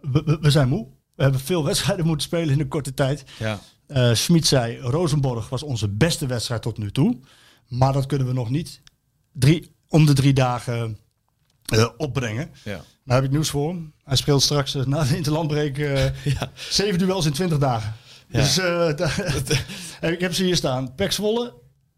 we, 0.00 0.22
we- 0.24 0.38
we 0.40 0.50
zijn 0.50 0.68
moe. 0.68 0.86
We 1.14 1.22
hebben 1.22 1.40
veel 1.40 1.64
wedstrijden 1.64 2.06
moeten 2.06 2.26
spelen 2.26 2.54
in 2.54 2.60
een 2.60 2.68
korte 2.68 2.94
tijd. 2.94 3.24
Ja. 3.38 3.58
Eh 3.90 4.14
Schmid 4.14 4.46
zei, 4.46 4.78
Rosenborg 4.78 5.48
was 5.48 5.62
onze 5.62 5.88
beste 5.88 6.26
wedstrijd 6.26 6.62
tot 6.62 6.78
nu 6.78 6.90
toe. 6.90 7.18
Maar 7.68 7.92
dat 7.92 8.06
kunnen 8.06 8.26
we 8.26 8.32
nog 8.32 8.50
niet 8.50 8.80
drie, 9.32 9.74
om 9.88 10.06
de 10.06 10.12
drie 10.12 10.32
dagen 10.32 10.98
eh, 11.64 11.88
opbrengen. 11.96 12.50
Ja. 12.64 12.80
Nou 13.04 13.20
heb 13.20 13.24
ik 13.24 13.30
nieuws 13.30 13.50
voor 13.50 13.68
hem. 13.68 13.92
Hij 14.04 14.16
speelt 14.16 14.42
straks 14.42 14.74
eh, 14.74 14.84
na 14.84 15.04
de 15.04 15.16
interlandbreek 15.16 15.76
Ja. 16.38 16.52
zeven 16.54 16.98
duels 16.98 17.26
in 17.26 17.32
20 17.32 17.58
dagen. 17.58 17.94
Ja. 18.28 18.38
Dus 18.40 18.54
daar- 19.00 20.12
ik 20.12 20.20
heb 20.20 20.34
ze 20.34 20.44
hier 20.44 20.56
staan. 20.56 20.94
Pek 20.94 21.12
Zwolle, 21.12 21.54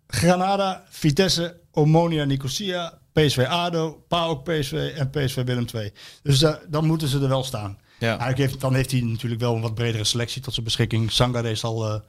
Granada, 0.07 0.85
Vitesse, 0.89 1.61
Omonia, 1.71 2.25
Nicosia, 2.25 2.99
PSV 3.13 3.47
ADO, 3.49 4.05
PAOK 4.09 4.45
PSV 4.45 4.93
en 4.97 5.11
PSV 5.11 5.45
Willem 5.45 5.67
II. 5.75 5.93
Dus 6.23 6.45
dan 6.69 6.87
moeten 6.87 7.09
ze 7.09 7.21
er 7.21 7.29
wel 7.29 7.45
staan. 7.45 7.79
Ja. 8.03 8.19
Hij 8.19 8.33
heeft, 8.37 8.61
dan 8.61 8.75
heeft 8.75 8.91
hij 8.91 9.01
natuurlijk 9.01 9.41
wel 9.41 9.55
een 9.55 9.61
wat 9.61 9.75
bredere 9.75 10.05
selectie 10.05 10.43
tot 10.43 10.53
zijn 10.53 10.65
beschikking. 10.67 11.13
Sangare 11.13 11.55
zal, 11.55 11.89
eh, 11.89 12.01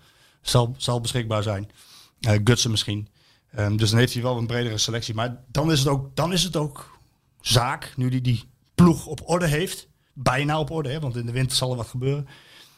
zal, 0.42 0.76
zal 0.78 1.02
beschikbaar 1.02 1.44
zijn. 1.44 1.72
Eh 2.22 2.40
Gutsen 2.44 2.72
misschien. 2.72 3.08
Ehm, 3.52 3.76
dus 3.76 3.90
dan 3.90 4.00
heeft 4.00 4.14
hij 4.14 4.22
wel 4.22 4.38
een 4.38 4.48
bredere 4.48 4.78
selectie. 4.78 5.14
Maar 5.14 5.44
dan 5.52 5.72
is 5.72 5.80
het 5.80 5.88
ook, 5.88 6.16
dan 6.16 6.34
is 6.34 6.44
het 6.44 6.56
ook 6.56 7.00
zaak, 7.42 7.94
nu 7.96 8.10
hij 8.10 8.22
die 8.22 8.44
ploeg 8.76 9.06
op 9.06 9.22
orde 9.30 9.48
heeft. 9.48 9.88
Bijna 10.14 10.60
op 10.60 10.72
orde, 10.72 10.90
hè, 10.90 11.00
want 11.00 11.16
in 11.16 11.26
de 11.26 11.32
winter 11.32 11.58
zal 11.58 11.72
er 11.72 11.78
wat 11.78 11.88
gebeuren. 11.88 12.28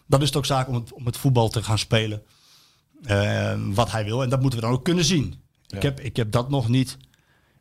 Dan 0.08 0.22
is 0.22 0.28
het 0.28 0.36
ook 0.38 0.46
zaak 0.46 0.68
om 0.68 0.74
het, 0.76 0.94
om 0.94 1.06
het 1.06 1.18
voetbal 1.18 1.50
te 1.50 1.64
gaan 1.64 1.80
spelen. 1.80 2.24
eh, 3.04 3.54
wat 3.74 3.92
hij 3.92 4.04
wil. 4.06 4.24
En 4.24 4.30
dat 4.30 4.42
moeten 4.42 4.60
we 4.60 4.66
dan 4.66 4.74
ook 4.76 4.84
kunnen 4.84 5.06
zien. 5.06 5.42
Ik, 5.68 5.82
heb, 5.82 6.00
ik 6.00 6.16
heb 6.16 6.32
dat 6.32 6.50
nog 6.50 6.68
niet. 6.70 6.98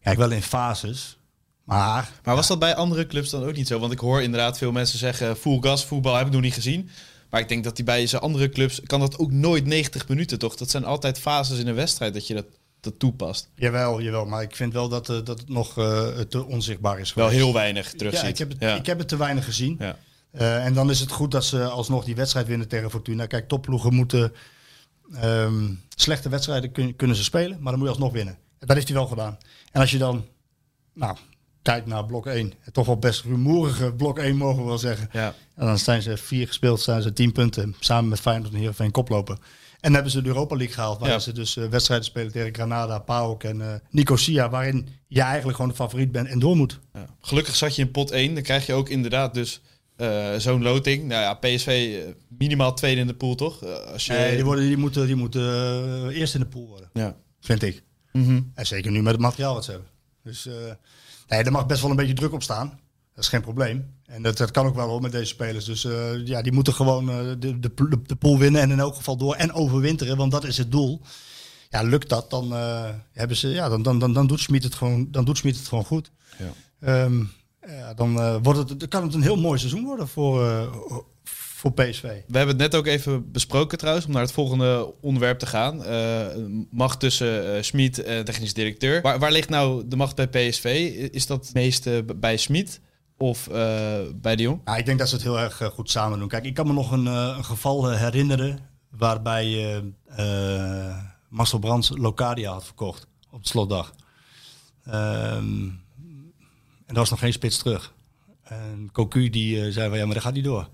Kijk, 0.02 0.18
wel 0.18 0.30
in 0.30 0.42
fases. 0.42 1.18
Maar 1.64 2.10
Maar 2.24 2.34
was 2.34 2.46
dat 2.46 2.58
bij 2.58 2.74
andere 2.74 3.06
clubs 3.06 3.30
dan 3.30 3.44
ook 3.44 3.54
niet 3.56 3.66
zo? 3.68 3.78
Want 3.78 3.92
ik 3.92 3.98
hoor 3.98 4.22
inderdaad 4.22 4.58
veel 4.58 4.72
mensen 4.72 4.98
zeggen 4.98 5.36
full 5.36 5.58
gas, 5.60 5.84
voetbal 5.84 6.14
heb 6.16 6.26
ik 6.26 6.32
nog 6.32 6.40
niet 6.42 6.54
gezien. 6.54 6.90
Maar 7.30 7.40
ik 7.40 7.48
denk 7.48 7.64
dat 7.64 7.76
die 7.76 7.84
bij 7.84 8.06
zijn 8.06 8.22
andere 8.22 8.48
clubs 8.48 8.80
kan 8.82 9.00
dat 9.00 9.18
ook 9.18 9.32
nooit 9.32 9.66
90 9.66 10.08
minuten 10.08 10.38
toch? 10.38 10.56
Dat 10.56 10.70
zijn 10.70 10.84
altijd 10.84 11.18
fases 11.18 11.58
in 11.58 11.66
een 11.66 11.74
wedstrijd 11.74 12.14
dat 12.14 12.26
je 12.26 12.34
dat, 12.34 12.46
dat 12.80 12.98
toepast. 12.98 13.50
Jawel, 13.54 14.00
jawel. 14.02 14.24
Maar 14.26 14.42
ik 14.42 14.56
vind 14.56 14.72
wel 14.72 14.88
dat, 14.88 15.08
eh, 15.08 15.16
dat 15.24 15.38
het 15.40 15.48
nog 15.48 15.78
eh, 15.78 16.08
te 16.20 16.44
onzichtbaar 16.44 16.98
is 17.00 17.14
Wel 17.14 17.28
heel 17.28 17.52
weinig 17.52 17.92
terugziet. 17.92 18.22
Ja, 18.22 18.28
ik 18.28 18.38
heb, 18.38 18.48
het, 18.48 18.60
Ja. 18.60 18.74
ik 18.74 18.86
heb 18.86 18.98
het 18.98 19.08
te 19.08 19.16
weinig 19.16 19.44
gezien. 19.44 19.76
Ja. 19.78 19.96
Eh, 20.30 20.64
en 20.64 20.74
dan 20.74 20.90
is 20.90 21.00
het 21.00 21.10
goed 21.10 21.30
dat 21.30 21.44
ze 21.44 21.64
alsnog 21.64 22.04
die 22.04 22.14
wedstrijd 22.14 22.46
winnen 22.46 22.68
tegen 22.68 22.90
Fortuna. 22.90 23.26
Kijk, 23.26 23.48
topploegen 23.48 23.94
moeten 23.94 24.32
ehm, 25.14 25.70
slechte 25.96 26.28
wedstrijden 26.28 26.72
kun- 26.72 26.96
kunnen 26.96 27.16
ze 27.16 27.24
spelen, 27.24 27.56
maar 27.60 27.70
dan 27.72 27.74
moet 27.78 27.88
je 27.88 27.94
alsnog 27.94 28.12
winnen. 28.12 28.34
En 28.34 28.66
dat 28.66 28.76
heeft 28.76 28.88
hij 28.88 28.96
wel 28.96 29.06
gedaan. 29.06 29.38
En 29.72 29.80
als 29.80 29.90
je 29.90 29.98
dan, 29.98 30.24
nou, 30.94 31.16
kijkt 31.64 31.86
naar 31.86 32.04
blok 32.06 32.26
1, 32.26 32.52
toch 32.72 32.86
wel 32.86 32.98
best 32.98 33.22
rumoerige 33.24 33.92
blok 33.94 34.18
1 34.18 34.36
mogen 34.36 34.62
we 34.62 34.68
wel 34.68 34.78
zeggen. 34.78 35.08
Ja. 35.12 35.34
En 35.54 35.66
dan 35.66 35.78
zijn 35.78 36.02
ze 36.02 36.16
vier 36.16 36.46
gespeeld, 36.46 36.80
zijn 36.80 37.02
ze 37.02 37.12
tien 37.12 37.32
punten, 37.32 37.74
samen 37.80 38.08
met 38.08 38.20
Feyenoord 38.20 38.52
en 38.52 38.58
Heerenveen 38.58 38.90
koplopen. 38.90 39.38
En 39.80 39.94
hebben 39.94 40.12
ze 40.12 40.22
de 40.22 40.28
Europa 40.28 40.56
League 40.56 40.74
gehaald, 40.74 40.98
waar 40.98 41.08
Ja. 41.08 41.18
ze 41.18 41.32
dus 41.32 41.56
eh, 41.56 41.66
wedstrijden 41.68 42.06
spelen 42.06 42.32
tegen 42.32 42.54
Granada, 42.54 42.98
PAOK 42.98 43.44
en 43.44 43.60
eh 43.60 43.74
Nicosia, 43.90 44.50
waarin 44.50 44.88
je 45.06 45.20
eigenlijk 45.20 45.56
gewoon 45.56 45.70
de 45.70 45.76
favoriet 45.76 46.12
bent 46.12 46.28
en 46.28 46.38
door 46.38 46.56
moet. 46.56 46.80
Ja. 46.94 47.06
Gelukkig 47.20 47.56
zat 47.56 47.76
je 47.76 47.82
in 47.82 47.90
pot 47.90 48.10
1. 48.10 48.34
Dan 48.34 48.42
krijg 48.42 48.66
je 48.66 48.72
ook 48.72 48.88
inderdaad 48.88 49.34
dus 49.34 49.60
eh, 49.96 50.34
zo'n 50.36 50.62
loting. 50.62 51.04
Nou 51.04 51.20
ja, 51.22 51.34
PSV 51.34 51.98
minimaal 52.28 52.74
tweede 52.74 53.00
in 53.00 53.06
de 53.06 53.14
pool 53.14 53.34
toch? 53.34 53.64
Als 53.92 54.06
je... 54.06 54.12
Nee, 54.12 54.34
die, 54.34 54.44
worden, 54.44 54.64
die 54.66 54.76
moeten, 54.76 55.06
die 55.06 55.16
moeten 55.16 56.08
eerst 56.10 56.34
in 56.34 56.40
de 56.40 56.46
pool 56.46 56.66
worden, 56.68 56.90
Ja. 56.92 57.16
vind 57.40 57.62
ik. 57.62 57.82
Mhm. 58.12 58.40
En 58.54 58.66
zeker 58.66 58.90
nu 58.90 59.02
met 59.02 59.12
het 59.12 59.20
materiaal 59.20 59.54
wat 59.54 59.64
ze 59.64 59.70
hebben. 59.70 59.88
Dus 60.22 60.48
nee, 61.28 61.42
er 61.42 61.52
mag 61.52 61.66
best 61.66 61.80
wel 61.80 61.90
een 61.90 61.96
beetje 61.96 62.14
druk 62.14 62.32
op 62.32 62.42
staan. 62.42 62.78
Dat 63.14 63.24
is 63.24 63.30
geen 63.30 63.40
probleem. 63.40 63.94
En 64.06 64.22
dat, 64.22 64.36
dat 64.36 64.50
kan 64.50 64.66
ook 64.66 64.74
wel 64.74 64.88
hoor 64.88 65.00
met 65.00 65.12
deze 65.12 65.26
spelers. 65.26 65.64
Dus 65.64 65.84
eh, 65.84 66.26
ja, 66.26 66.42
die 66.42 66.52
moeten 66.52 66.74
gewoon 66.74 67.10
eh, 67.10 67.16
de, 67.38 67.60
de, 67.60 68.00
de, 68.06 68.16
pool 68.16 68.38
winnen 68.38 68.60
en 68.60 68.70
in 68.70 68.78
elk 68.78 68.94
geval 68.94 69.16
door 69.16 69.34
en 69.34 69.52
overwinteren, 69.52 70.16
want 70.16 70.32
dat 70.32 70.44
is 70.44 70.56
het 70.56 70.72
doel. 70.72 71.00
Ja, 71.70 71.82
lukt 71.82 72.08
dat, 72.08 72.30
dan 72.30 72.54
eh, 72.54 72.88
hebben 73.12 73.36
ze, 73.36 73.48
ja, 73.48 73.68
dan, 73.68 73.82
dan, 73.82 73.98
dan, 73.98 74.12
dan 74.12 74.26
doet 74.26 74.40
Smit 74.40 74.62
het 74.62 74.74
gewoon, 74.74 75.08
dan 75.10 75.24
doet 75.24 75.38
Smit 75.38 75.56
het 75.56 75.68
gewoon 75.68 75.84
goed. 75.84 76.10
Ja. 76.38 76.52
Ehm, 76.80 77.24
ja, 77.66 77.94
dan 77.94 78.42
wordt 78.42 78.68
het, 78.68 78.80
dan 78.80 78.88
kan 78.88 79.02
het 79.02 79.14
een 79.14 79.22
heel 79.22 79.40
mooi 79.40 79.58
seizoen 79.58 79.84
worden 79.84 80.08
voor, 80.08 80.40
voor 81.64 81.84
PSV. 81.84 82.02
We 82.02 82.36
hebben 82.38 82.56
het 82.56 82.72
net 82.72 82.74
ook 82.74 82.86
even 82.86 83.32
besproken 83.32 83.78
trouwens, 83.78 84.06
om 84.06 84.12
naar 84.12 84.22
het 84.22 84.32
volgende 84.32 84.94
onderwerp 85.00 85.38
te 85.38 85.46
gaan. 85.46 85.84
Eh, 85.84 86.26
macht 86.70 87.00
tussen 87.00 87.56
eh 87.56 87.62
Smit 87.62 88.02
en 88.02 88.24
technisch 88.24 88.54
directeur. 88.54 89.02
Waar, 89.02 89.18
waar 89.18 89.32
ligt 89.32 89.48
nou 89.48 89.88
de 89.88 89.96
macht 89.96 90.16
bij 90.16 90.28
PSV? 90.28 90.64
Is 91.12 91.26
dat 91.26 91.44
het 91.44 91.54
meeste 91.54 92.04
bij 92.16 92.36
Smit 92.36 92.80
of 93.16 93.48
eh, 93.48 93.54
bij 94.14 94.36
de 94.36 94.42
Jong? 94.42 94.60
Ja, 94.64 94.76
ik 94.76 94.86
denk 94.86 94.98
dat 94.98 95.08
ze 95.08 95.14
het 95.14 95.24
heel 95.24 95.40
erg 95.40 95.62
goed 95.72 95.90
samen 95.90 96.18
doen. 96.18 96.28
Kijk, 96.28 96.44
ik 96.44 96.54
kan 96.54 96.66
me 96.66 96.72
nog 96.72 96.90
een, 96.90 97.06
een 97.06 97.44
geval 97.44 97.90
herinneren 97.90 98.58
waarbij 98.90 99.82
Marcel 101.28 101.58
Brands 101.58 101.92
Locadia 101.94 102.52
had 102.52 102.64
verkocht 102.64 103.06
op 103.30 103.42
de 103.42 103.48
slotdag. 103.48 103.94
Ehm, 104.84 105.68
en 106.86 106.86
er 106.86 106.94
was 106.94 107.10
nog 107.10 107.18
geen 107.18 107.32
spits 107.32 107.58
terug. 107.58 107.94
En 108.42 108.88
Cocu 108.92 109.30
die 109.30 109.72
zei 109.72 109.88
van 109.88 109.98
ja, 109.98 110.04
maar 110.04 110.14
dat 110.14 110.22
gaat 110.22 110.34
niet 110.34 110.44
door. 110.44 110.68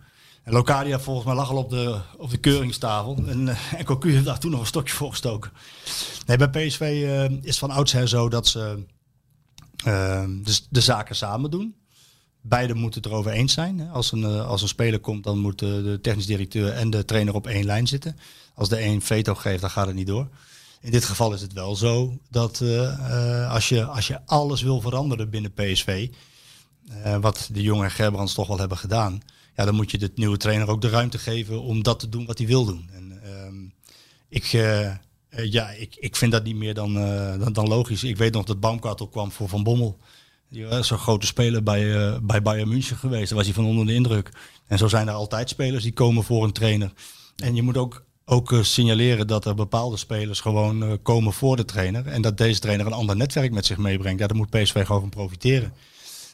En 0.50 1.00
volgens 1.00 1.26
mij 1.26 1.34
lag 1.34 1.50
al 1.50 1.56
op 1.56 1.70
de, 1.70 2.00
op 2.16 2.30
de 2.30 2.36
keuringstafel. 2.36 3.16
En, 3.26 3.48
eh, 3.48 3.72
en 3.72 3.84
Cocu 3.84 4.12
heeft 4.12 4.24
daar 4.24 4.38
toen 4.38 4.50
nog 4.50 4.60
een 4.60 4.66
stokje 4.66 4.94
voor 4.94 5.10
gestoken. 5.10 5.50
Nee, 6.26 6.36
bij 6.36 6.48
PSV 6.50 6.80
eh, 6.80 7.38
is 7.42 7.58
van 7.58 7.70
oudsher 7.70 8.08
zo 8.08 8.28
dat 8.28 8.46
ze 8.46 8.84
eh, 9.84 10.24
de, 10.42 10.60
de 10.70 10.80
zaken 10.80 11.16
samen 11.16 11.50
doen. 11.50 11.74
Beiden 12.40 12.76
moeten 12.76 13.02
het 13.02 13.10
erover 13.10 13.32
eens 13.32 13.52
zijn. 13.52 13.90
Als 13.90 14.12
een, 14.12 14.24
als 14.24 14.62
een 14.62 14.68
speler 14.68 15.00
komt, 15.00 15.24
dan 15.24 15.38
moeten 15.38 15.84
de 15.84 16.00
technisch 16.00 16.26
directeur 16.26 16.72
en 16.72 16.90
de 16.90 17.04
trainer 17.04 17.34
op 17.34 17.46
één 17.46 17.64
lijn 17.64 17.86
zitten. 17.86 18.18
Als 18.54 18.68
de 18.68 18.82
een 18.82 19.02
veto 19.02 19.34
geeft, 19.34 19.60
dan 19.60 19.70
gaat 19.70 19.86
het 19.86 19.94
niet 19.96 20.06
door. 20.06 20.28
In 20.80 20.90
dit 20.90 21.04
geval 21.04 21.32
is 21.32 21.40
het 21.40 21.52
wel 21.52 21.76
zo 21.76 22.18
dat 22.30 22.62
als, 23.48 23.68
je, 23.68 23.84
als 23.84 24.06
je 24.06 24.20
alles 24.26 24.62
wil 24.62 24.80
veranderen 24.80 25.30
binnen 25.30 25.52
PSV, 25.52 26.08
wat 27.20 27.48
de 27.52 27.62
jonge 27.62 27.90
Gerbrands 27.90 28.34
toch 28.34 28.46
wel 28.48 28.58
hebben 28.58 28.78
gedaan, 28.78 29.22
ja, 29.56 29.64
dan 29.64 29.74
moet 29.74 29.90
je 29.90 29.98
de 29.98 30.10
nieuwe 30.14 30.36
trainer 30.36 30.68
ook 30.68 30.80
de 30.80 30.88
ruimte 30.88 31.18
geven 31.18 31.62
om 31.62 31.82
dat 31.82 31.98
te 31.98 32.08
doen 32.08 32.26
wat 32.26 32.38
hij 32.38 32.46
wil 32.46 32.64
doen. 32.64 32.90
En, 32.92 33.20
ehm, 33.22 33.54
ik, 34.28 34.52
eh, 34.52 34.86
eh, 34.86 34.96
ja, 35.28 35.70
ik, 35.70 35.96
ik 35.96 36.16
vind 36.16 36.32
dat 36.32 36.44
niet 36.44 36.56
meer 36.56 36.74
dan, 36.74 36.98
eh, 36.98 37.38
dan, 37.38 37.52
dan 37.52 37.68
logisch. 37.68 38.04
Ik 38.04 38.16
weet 38.16 38.32
nog 38.32 38.44
dat 38.44 38.60
Baumgartel 38.60 39.08
kwam 39.08 39.30
voor 39.30 39.48
Van 39.48 39.62
Bommel. 39.62 39.98
Die 40.48 40.66
was 40.66 40.86
zo'n 40.86 40.98
grote 40.98 41.26
speler 41.26 41.62
bij, 41.62 42.20
bij 42.22 42.42
Bayern 42.42 42.68
München 42.68 42.96
geweest. 42.96 43.28
Daar 43.28 43.38
was 43.38 43.46
hij 43.46 43.54
van 43.54 43.64
onder 43.64 43.86
de 43.86 43.94
indruk. 43.94 44.30
En 44.66 44.78
zo 44.78 44.88
zijn 44.88 45.08
er 45.08 45.14
altijd 45.14 45.48
spelers 45.48 45.82
die 45.82 45.92
komen 45.92 46.24
voor 46.24 46.44
een 46.44 46.52
trainer. 46.52 46.92
En 47.36 47.54
je 47.54 47.62
moet 47.62 47.76
ook, 47.76 48.04
ook 48.24 48.54
signaleren 48.62 49.26
dat 49.26 49.44
er 49.44 49.54
bepaalde 49.54 49.96
spelers 49.96 50.40
gewoon 50.40 51.02
komen 51.02 51.32
voor 51.32 51.56
de 51.56 51.64
trainer. 51.64 52.06
En 52.06 52.22
dat 52.22 52.38
deze 52.38 52.60
trainer 52.60 52.86
een 52.86 52.92
ander 52.92 53.16
netwerk 53.16 53.52
met 53.52 53.66
zich 53.66 53.76
meebrengt. 53.76 54.20
Ja, 54.20 54.26
daar 54.26 54.36
moet 54.36 54.50
PSV 54.50 54.86
gewoon 54.86 55.00
van 55.00 55.10
profiteren. 55.10 55.72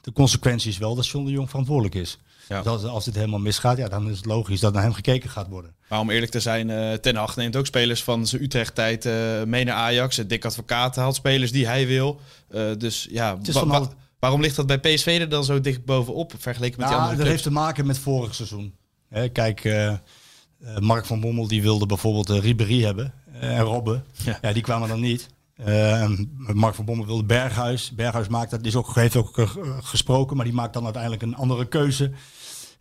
De 0.02 0.12
consequentie 0.12 0.70
is 0.70 0.78
wel 0.78 0.94
dat 0.94 1.06
John 1.06 1.24
de 1.24 1.30
Jong 1.30 1.50
verantwoordelijk 1.50 1.94
is. 1.94 2.18
Ja. 2.48 2.62
Dus 2.62 2.72
als, 2.72 2.84
als 2.84 3.04
dit 3.04 3.14
helemaal 3.14 3.38
misgaat, 3.38 3.76
ja, 3.76 3.88
dan 3.88 4.10
is 4.10 4.16
het 4.16 4.26
logisch 4.26 4.60
dat 4.60 4.72
naar 4.72 4.82
hem 4.82 4.92
gekeken 4.92 5.30
gaat 5.30 5.48
worden. 5.48 5.74
Maar 5.88 6.00
om 6.00 6.10
eerlijk 6.10 6.30
te 6.32 6.40
zijn, 6.40 6.70
eh, 6.70 6.92
Ten 6.92 7.16
Hag 7.16 7.36
neemt 7.36 7.56
ook 7.56 7.66
spelers 7.66 8.02
van 8.02 8.26
zijn 8.26 8.42
Utrecht-tijd 8.42 9.04
eh, 9.06 9.42
mee 9.46 9.64
naar 9.64 9.74
Ajax. 9.74 10.16
Dik 10.16 10.44
Advocaat 10.44 10.96
haalt 10.96 11.14
spelers 11.14 11.52
die 11.52 11.66
hij 11.66 11.86
wil. 11.86 12.20
Eh, 12.48 12.62
dus 12.78 13.06
ja, 13.10 13.38
is 13.42 13.54
wa- 13.54 13.60
van 13.60 13.68
wa- 13.68 13.76
al- 13.78 13.92
waarom 14.18 14.40
ligt 14.40 14.56
dat 14.56 14.66
bij 14.66 14.78
PSV 14.80 15.16
er 15.20 15.28
dan 15.28 15.44
zo 15.44 15.60
dicht 15.60 15.84
bovenop 15.84 16.32
vergeleken 16.38 16.80
met 16.80 16.88
die 16.88 16.96
Ja, 16.96 17.02
andere 17.02 17.16
dat 17.16 17.26
clubs? 17.26 17.30
heeft 17.30 17.42
te 17.42 17.60
maken 17.60 17.86
met 17.86 17.98
vorig 17.98 18.34
seizoen. 18.34 18.74
Hè, 19.08 19.28
kijk, 19.28 19.64
Mark 20.78 21.06
van 21.06 21.20
Bommel 21.20 21.48
die 21.48 21.62
wilde 21.62 21.86
bijvoorbeeld 21.86 22.30
uh, 22.30 22.38
Ribéry 22.38 22.82
hebben 22.82 23.12
en 23.40 23.60
Robben. 23.60 24.04
Ja. 24.24 24.38
Ja. 24.42 24.52
die 24.52 24.62
kwamen 24.62 24.88
dan 24.88 25.00
niet. 25.00 25.26
Eh, 25.56 26.02
en 26.02 26.36
Mark 26.36 26.74
van 26.74 26.84
Bommel 26.84 27.06
wilde 27.06 27.24
Berghuis. 27.24 27.92
Berghuis 27.94 28.28
maakt 28.28 28.50
dat, 28.50 28.64
is 28.64 28.76
ook, 28.76 28.94
heeft 28.94 29.16
ook 29.16 29.48
gesproken, 29.82 30.36
maar 30.36 30.44
die 30.44 30.54
maakt 30.54 30.72
dan 30.74 30.84
uiteindelijk 30.84 31.22
een 31.22 31.34
andere 31.36 31.68
keuze. 31.68 32.10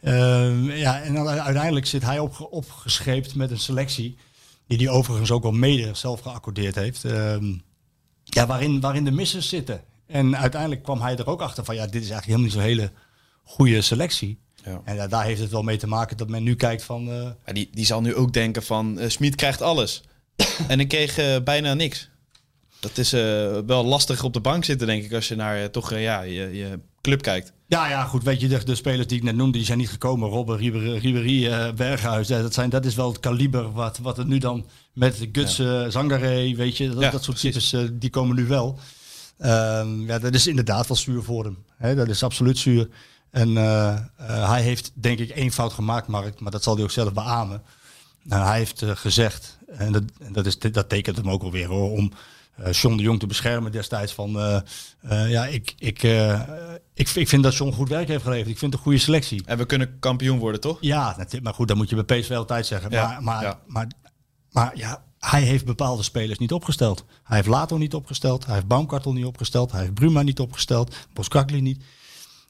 Eh, 0.06 0.78
ja, 0.78 1.01
en 1.01 1.14
dan 1.14 1.28
uiteindelijk 1.28 1.86
zit 1.86 2.01
hij 2.03 2.20
op, 2.20 2.47
opgescheept 2.51 3.36
met 3.36 3.51
een 3.51 3.60
selectie. 3.60 4.18
Die 4.68 4.78
hij 4.78 4.89
overigens 4.89 5.32
ook 5.32 5.43
wel 5.43 5.51
mede 5.51 5.93
zelf 5.93 6.20
geaccordeerd 6.20 6.76
heeft. 6.76 7.06
Ehm, 7.06 7.53
ja, 8.24 8.45
waarin, 8.47 8.80
waarin 8.80 9.03
de 9.03 9.12
missers 9.12 9.49
zitten. 9.49 9.84
En 10.08 10.38
uiteindelijk 10.38 10.84
kwam 10.84 11.01
hij 11.01 11.18
er 11.18 11.28
ook 11.28 11.41
achter 11.41 11.66
van 11.66 11.76
ja, 11.76 11.86
dit 11.86 12.03
is 12.03 12.10
eigenlijk 12.10 12.26
helemaal 12.26 12.45
niet 12.45 12.53
zo'n 12.53 12.62
hele 12.62 12.91
goede 13.43 13.82
selectie. 13.82 14.39
Ja. 14.64 14.82
En 14.84 14.95
ja, 14.95 15.08
daar 15.08 15.26
heeft 15.26 15.41
het 15.41 15.51
wel 15.51 15.64
mee 15.64 15.78
te 15.78 15.88
maken 15.88 16.18
dat 16.18 16.30
men 16.30 16.43
nu 16.43 16.56
kijkt 16.56 16.84
van... 16.84 17.12
eh, 17.12 17.53
die, 17.53 17.70
die 17.72 17.86
zal 17.86 18.01
nu 18.01 18.16
ook 18.16 18.34
denken 18.34 18.64
van, 18.64 18.99
eh 18.99 19.10
Smit 19.10 19.36
krijgt 19.36 19.62
alles. 19.62 20.03
en 20.68 20.80
ik 20.80 20.88
kreeg 20.88 21.18
eh, 21.18 21.36
bijna 21.43 21.74
niks. 21.74 22.10
Dat 22.80 22.97
is 22.97 23.12
wel 23.66 23.86
lastig 23.86 24.24
op 24.24 24.34
de 24.34 24.39
bank 24.39 24.66
zitten, 24.66 24.88
denk 24.88 25.03
ik, 25.03 25.14
als 25.14 25.28
je 25.28 25.36
naar 25.36 25.70
toch 25.70 25.97
ja, 25.97 26.22
je, 26.22 26.56
je 26.56 26.80
club 27.06 27.22
kijkt. 27.22 27.53
ja, 27.68 27.89
ja, 27.89 28.03
goed, 28.03 28.24
weet 28.24 28.39
je, 28.41 28.47
de, 28.47 28.64
de 28.64 28.76
spelers 28.76 29.08
die 29.08 29.18
ik 29.18 29.24
net 29.24 29.36
noemde, 29.36 29.58
die 29.58 29.66
zijn 29.66 29.78
niet 29.78 29.89
gekomen. 29.89 30.30
Robben, 30.30 30.58
Ribéry, 30.58 30.97
Ribéry, 30.97 31.47
eh, 31.47 31.74
Berghuis, 31.74 32.28
dat, 32.28 32.53
zijn, 32.53 32.70
dat 32.70 32.86
is 32.86 32.95
wel 32.95 33.08
het 33.08 33.20
kaliber 33.20 33.72
wat, 33.72 33.97
wat 33.97 34.18
er 34.18 34.26
nu 34.26 34.38
dan 34.38 34.66
met 34.93 35.28
Guts, 35.32 35.60
eh, 35.60 35.86
Zangaré, 35.88 36.56
weet 36.56 36.78
je, 36.78 36.89
dat, 36.89 37.01
Ja, 37.01 37.10
dat 37.12 37.24
soort 37.24 37.39
precies. 37.39 37.70
types, 37.70 37.89
eh, 37.89 37.95
die 37.99 38.10
komen 38.10 38.36
nu 38.36 38.45
wel. 38.47 38.80
Ehm, 39.38 40.01
ja, 40.01 40.20
dat 40.20 40.34
is 40.34 40.47
inderdaad 40.47 40.88
wel 40.88 40.97
zuur 40.97 41.24
voor 41.24 41.43
hem. 41.43 41.58
Hè, 41.78 41.95
dat 41.95 42.08
is 42.08 42.24
absoluut 42.24 42.58
zuur. 42.58 42.89
En 43.32 43.58
eh, 43.58 43.95
hij 44.49 44.62
heeft 44.62 44.91
denk 44.93 45.20
ik 45.20 45.30
één 45.30 45.51
fout 45.51 45.74
gemaakt, 45.74 46.08
Mark, 46.08 46.39
maar 46.39 46.51
dat 46.51 46.64
zal 46.64 46.76
hij 46.76 46.84
ook 46.84 46.91
zelf 46.91 47.14
beamen. 47.14 47.62
Nou, 48.24 48.45
hij 48.47 48.58
heeft 48.58 48.84
gezegd, 48.86 49.58
en 49.68 49.91
dat, 49.91 50.03
en 50.20 50.34
dat, 50.34 50.45
is, 50.45 50.60
dat 50.60 50.89
tekent 50.89 51.18
hem 51.18 51.30
ook 51.30 51.43
alweer 51.43 51.68
hoor, 51.68 51.91
om 51.91 52.12
John 52.72 52.95
de 52.95 53.03
Jong 53.03 53.20
te 53.20 53.28
beschermen 53.28 53.72
destijds 53.72 54.14
van, 54.14 54.39
eh, 54.39 54.56
eh, 55.01 55.30
ja, 55.30 55.45
ik, 55.45 55.74
ik, 55.78 56.03
eh, 56.03 56.41
ik, 56.93 57.10
ik 57.10 57.28
vind 57.28 57.43
dat 57.43 57.56
John 57.56 57.72
goed 57.72 57.89
werk 57.89 58.08
heeft 58.08 58.24
geleverd. 58.24 58.49
Ik 58.49 58.58
vind 58.58 58.72
het 58.72 58.80
een 58.80 58.88
goede 58.88 59.03
selectie. 59.03 59.43
En 59.45 59.58
we 59.58 59.66
kunnen 59.66 59.99
kampioen 59.99 60.39
worden, 60.39 60.62
toch? 60.62 60.78
Ja, 60.82 61.18
maar 61.41 61.53
goed, 61.53 61.68
dat 61.68 61.78
moet 61.78 61.89
je 61.89 62.03
bij 62.03 62.20
PSV 62.20 62.32
altijd 62.32 62.66
zeggen. 62.66 62.91
Ja, 62.91 63.08
maar, 63.08 63.24
maar, 63.24 63.43
ja. 63.43 63.60
maar, 63.68 63.88
maar 64.51 64.78
ja, 64.78 65.03
hij 65.20 65.41
heeft 65.41 65.66
bepaalde 65.66 66.03
spelers 66.03 66.39
niet 66.39 66.51
opgesteld. 66.51 67.06
Hij 67.24 67.36
heeft 67.36 67.47
Lato 67.49 67.78
niet 67.78 67.93
opgesteld, 67.93 68.45
hij 68.45 68.53
heeft 68.56 68.68
Baumkartel 68.68 69.14
niet 69.14 69.26
opgesteld, 69.26 69.72
hij 69.72 69.82
heeft 69.82 69.93
Bruma 69.93 70.22
niet 70.22 70.39
opgesteld, 70.39 70.95
Boskakli 71.14 71.62
niet. 71.62 71.84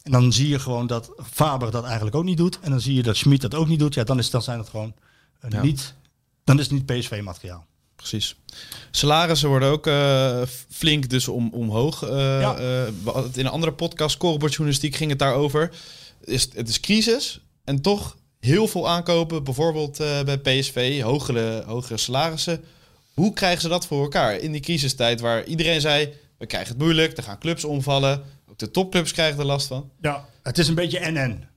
En 0.03 0.11
dan 0.11 0.33
zie 0.33 0.47
je 0.47 0.59
gewoon 0.59 0.87
dat 0.87 1.11
Faber 1.31 1.71
dat 1.71 1.83
eigenlijk 1.83 2.15
ook 2.15 2.23
niet 2.23 2.37
doet. 2.37 2.59
En 2.59 2.69
dan 2.71 2.81
zie 2.81 2.93
je 2.93 3.03
dat 3.03 3.15
Schmid 3.15 3.41
dat 3.41 3.55
ook 3.55 3.67
niet 3.67 3.79
doet. 3.79 3.93
Ja, 3.93 4.03
dan, 4.03 4.17
is, 4.17 4.29
dan 4.29 4.41
zijn 4.41 4.59
het 4.59 4.69
gewoon 4.69 4.93
eh, 5.39 5.49
Ja. 5.51 5.61
niet, 5.61 5.93
dan 6.43 6.59
is 6.59 6.69
het 6.69 6.73
niet 6.73 6.85
PSV-materiaal. 6.85 7.65
Precies. 8.09 8.35
Salarissen 8.91 9.49
worden 9.49 9.69
ook 9.69 9.87
eh, 9.87 10.41
flink 10.69 11.09
dus 11.09 11.27
om, 11.27 11.49
omhoog. 11.53 12.03
Eh, 12.03 12.39
Ja. 12.39 12.57
eh, 12.57 12.87
in 13.33 13.45
een 13.45 13.47
andere 13.47 13.73
podcast, 13.73 14.15
Scorebordjournalistiek, 14.15 14.95
ging 14.95 15.09
het 15.09 15.19
daarover. 15.19 15.71
Is, 16.23 16.47
het 16.53 16.69
is 16.69 16.79
crisis 16.79 17.39
en 17.63 17.81
toch 17.81 18.15
heel 18.39 18.67
veel 18.67 18.89
aankopen, 18.89 19.43
bijvoorbeeld 19.43 19.97
bij 19.97 20.37
PSV, 20.37 21.01
hogere, 21.01 21.63
hogere 21.65 21.97
salarissen. 21.97 22.63
Hoe 23.13 23.33
krijgen 23.33 23.61
ze 23.61 23.67
dat 23.67 23.85
voor 23.87 24.01
elkaar 24.01 24.35
in 24.37 24.51
die 24.51 24.61
crisistijd 24.61 25.19
waar 25.21 25.43
iedereen 25.45 25.81
zei, 25.81 26.13
we 26.37 26.45
krijgen 26.45 26.69
het 26.69 26.81
moeilijk, 26.81 27.17
er 27.17 27.23
gaan 27.23 27.39
clubs 27.39 27.63
omvallen. 27.63 28.23
Ook 28.49 28.57
de 28.57 28.71
topclubs 28.71 29.11
krijgen 29.11 29.39
er 29.39 29.45
last 29.45 29.67
van. 29.67 29.89
Ja, 30.01 30.25
het 30.43 30.57
is 30.57 30.67
een 30.67 30.75
beetje 30.75 30.99
en-en, 30.99 31.49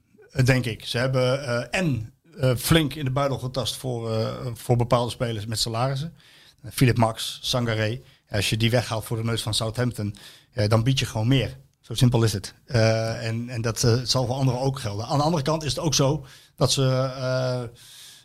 denk 0.45 0.65
ik. 0.65 0.85
Ze 0.85 0.99
hebben 0.99 1.73
en 1.73 2.13
flink 2.59 2.95
in 2.95 3.05
de 3.05 3.11
buidel 3.11 3.39
getast 3.39 3.77
voor, 3.77 4.33
voor 4.55 4.77
bepaalde 4.77 5.11
spelers 5.11 5.47
met 5.47 5.59
salarissen. 5.59 6.15
Philip 6.73 6.97
Max, 6.97 7.39
Sangaré. 7.43 8.01
Als 8.31 8.51
je 8.51 8.57
die 8.57 8.71
weghaalt 8.71 9.05
voor 9.05 9.17
de 9.17 9.25
neus 9.25 9.43
van 9.43 9.55
Southampton, 9.55 10.15
eh, 10.53 10.69
dan 10.69 10.83
bied 10.83 10.99
je 10.99 11.07
gewoon 11.07 11.29
meer. 11.29 11.57
Zo 11.89 11.95
simpel 11.95 12.23
is 12.23 12.33
het. 12.33 12.55
Eh, 12.67 13.27
en 13.27 13.49
en 13.49 13.61
dat 13.61 13.85
eh, 13.85 13.99
zal 14.03 14.27
voor 14.27 14.35
anderen 14.35 14.61
ook 14.61 14.79
gelden. 14.79 15.07
Aan 15.07 15.19
de 15.19 15.25
andere 15.25 15.43
kant 15.43 15.65
is 15.65 15.71
het 15.71 15.79
ook 15.79 15.95
zo 15.95 16.27
dat 16.57 16.73
ze 16.73 16.85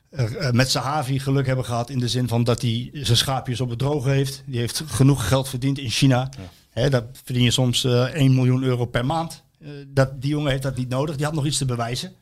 eh, 0.10 0.52
met 0.52 0.72
Sahavi 0.72 1.20
geluk 1.20 1.46
hebben 1.46 1.66
gehad 1.66 1.90
in 1.90 2.00
de 2.00 2.08
zin 2.08 2.28
van 2.28 2.44
dat 2.44 2.62
hij 2.62 2.90
zijn 2.94 3.18
schaapjes 3.18 3.62
op 3.62 3.70
het 3.70 3.80
droge 3.80 4.10
heeft. 4.10 4.44
Die 4.46 4.60
heeft 4.60 4.84
genoeg 4.88 5.28
geld 5.28 5.50
verdiend 5.50 5.78
in 5.78 5.90
China. 5.90 6.30
Hè, 6.70 6.90
daar 6.90 7.04
verdien 7.24 7.44
je 7.44 7.52
soms 7.52 7.84
eh 7.84 8.04
1 8.04 8.36
miljoen 8.36 8.64
euro 8.64 8.86
per 8.86 9.06
maand. 9.06 9.44
Dat, 9.88 10.22
die 10.22 10.30
jongen 10.30 10.52
heeft 10.52 10.64
dat 10.64 10.78
niet 10.78 10.90
nodig. 10.90 11.16
Die 11.16 11.26
had 11.26 11.34
nog 11.34 11.46
iets 11.46 11.58
te 11.58 11.66
bewijzen. 11.66 12.14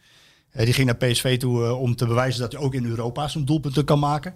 Die 0.52 0.74
ging 0.74 0.88
naar 0.88 1.10
PSV 1.10 1.40
toe 1.40 1.74
om 1.74 1.96
te 1.96 2.06
bewijzen 2.06 2.42
dat 2.42 2.52
hij 2.52 2.62
ook 2.62 2.74
in 2.74 2.86
Europa 2.86 3.28
zijn 3.28 3.46
doelpunten 3.46 3.86
kan 3.86 4.00
maken. 4.00 4.36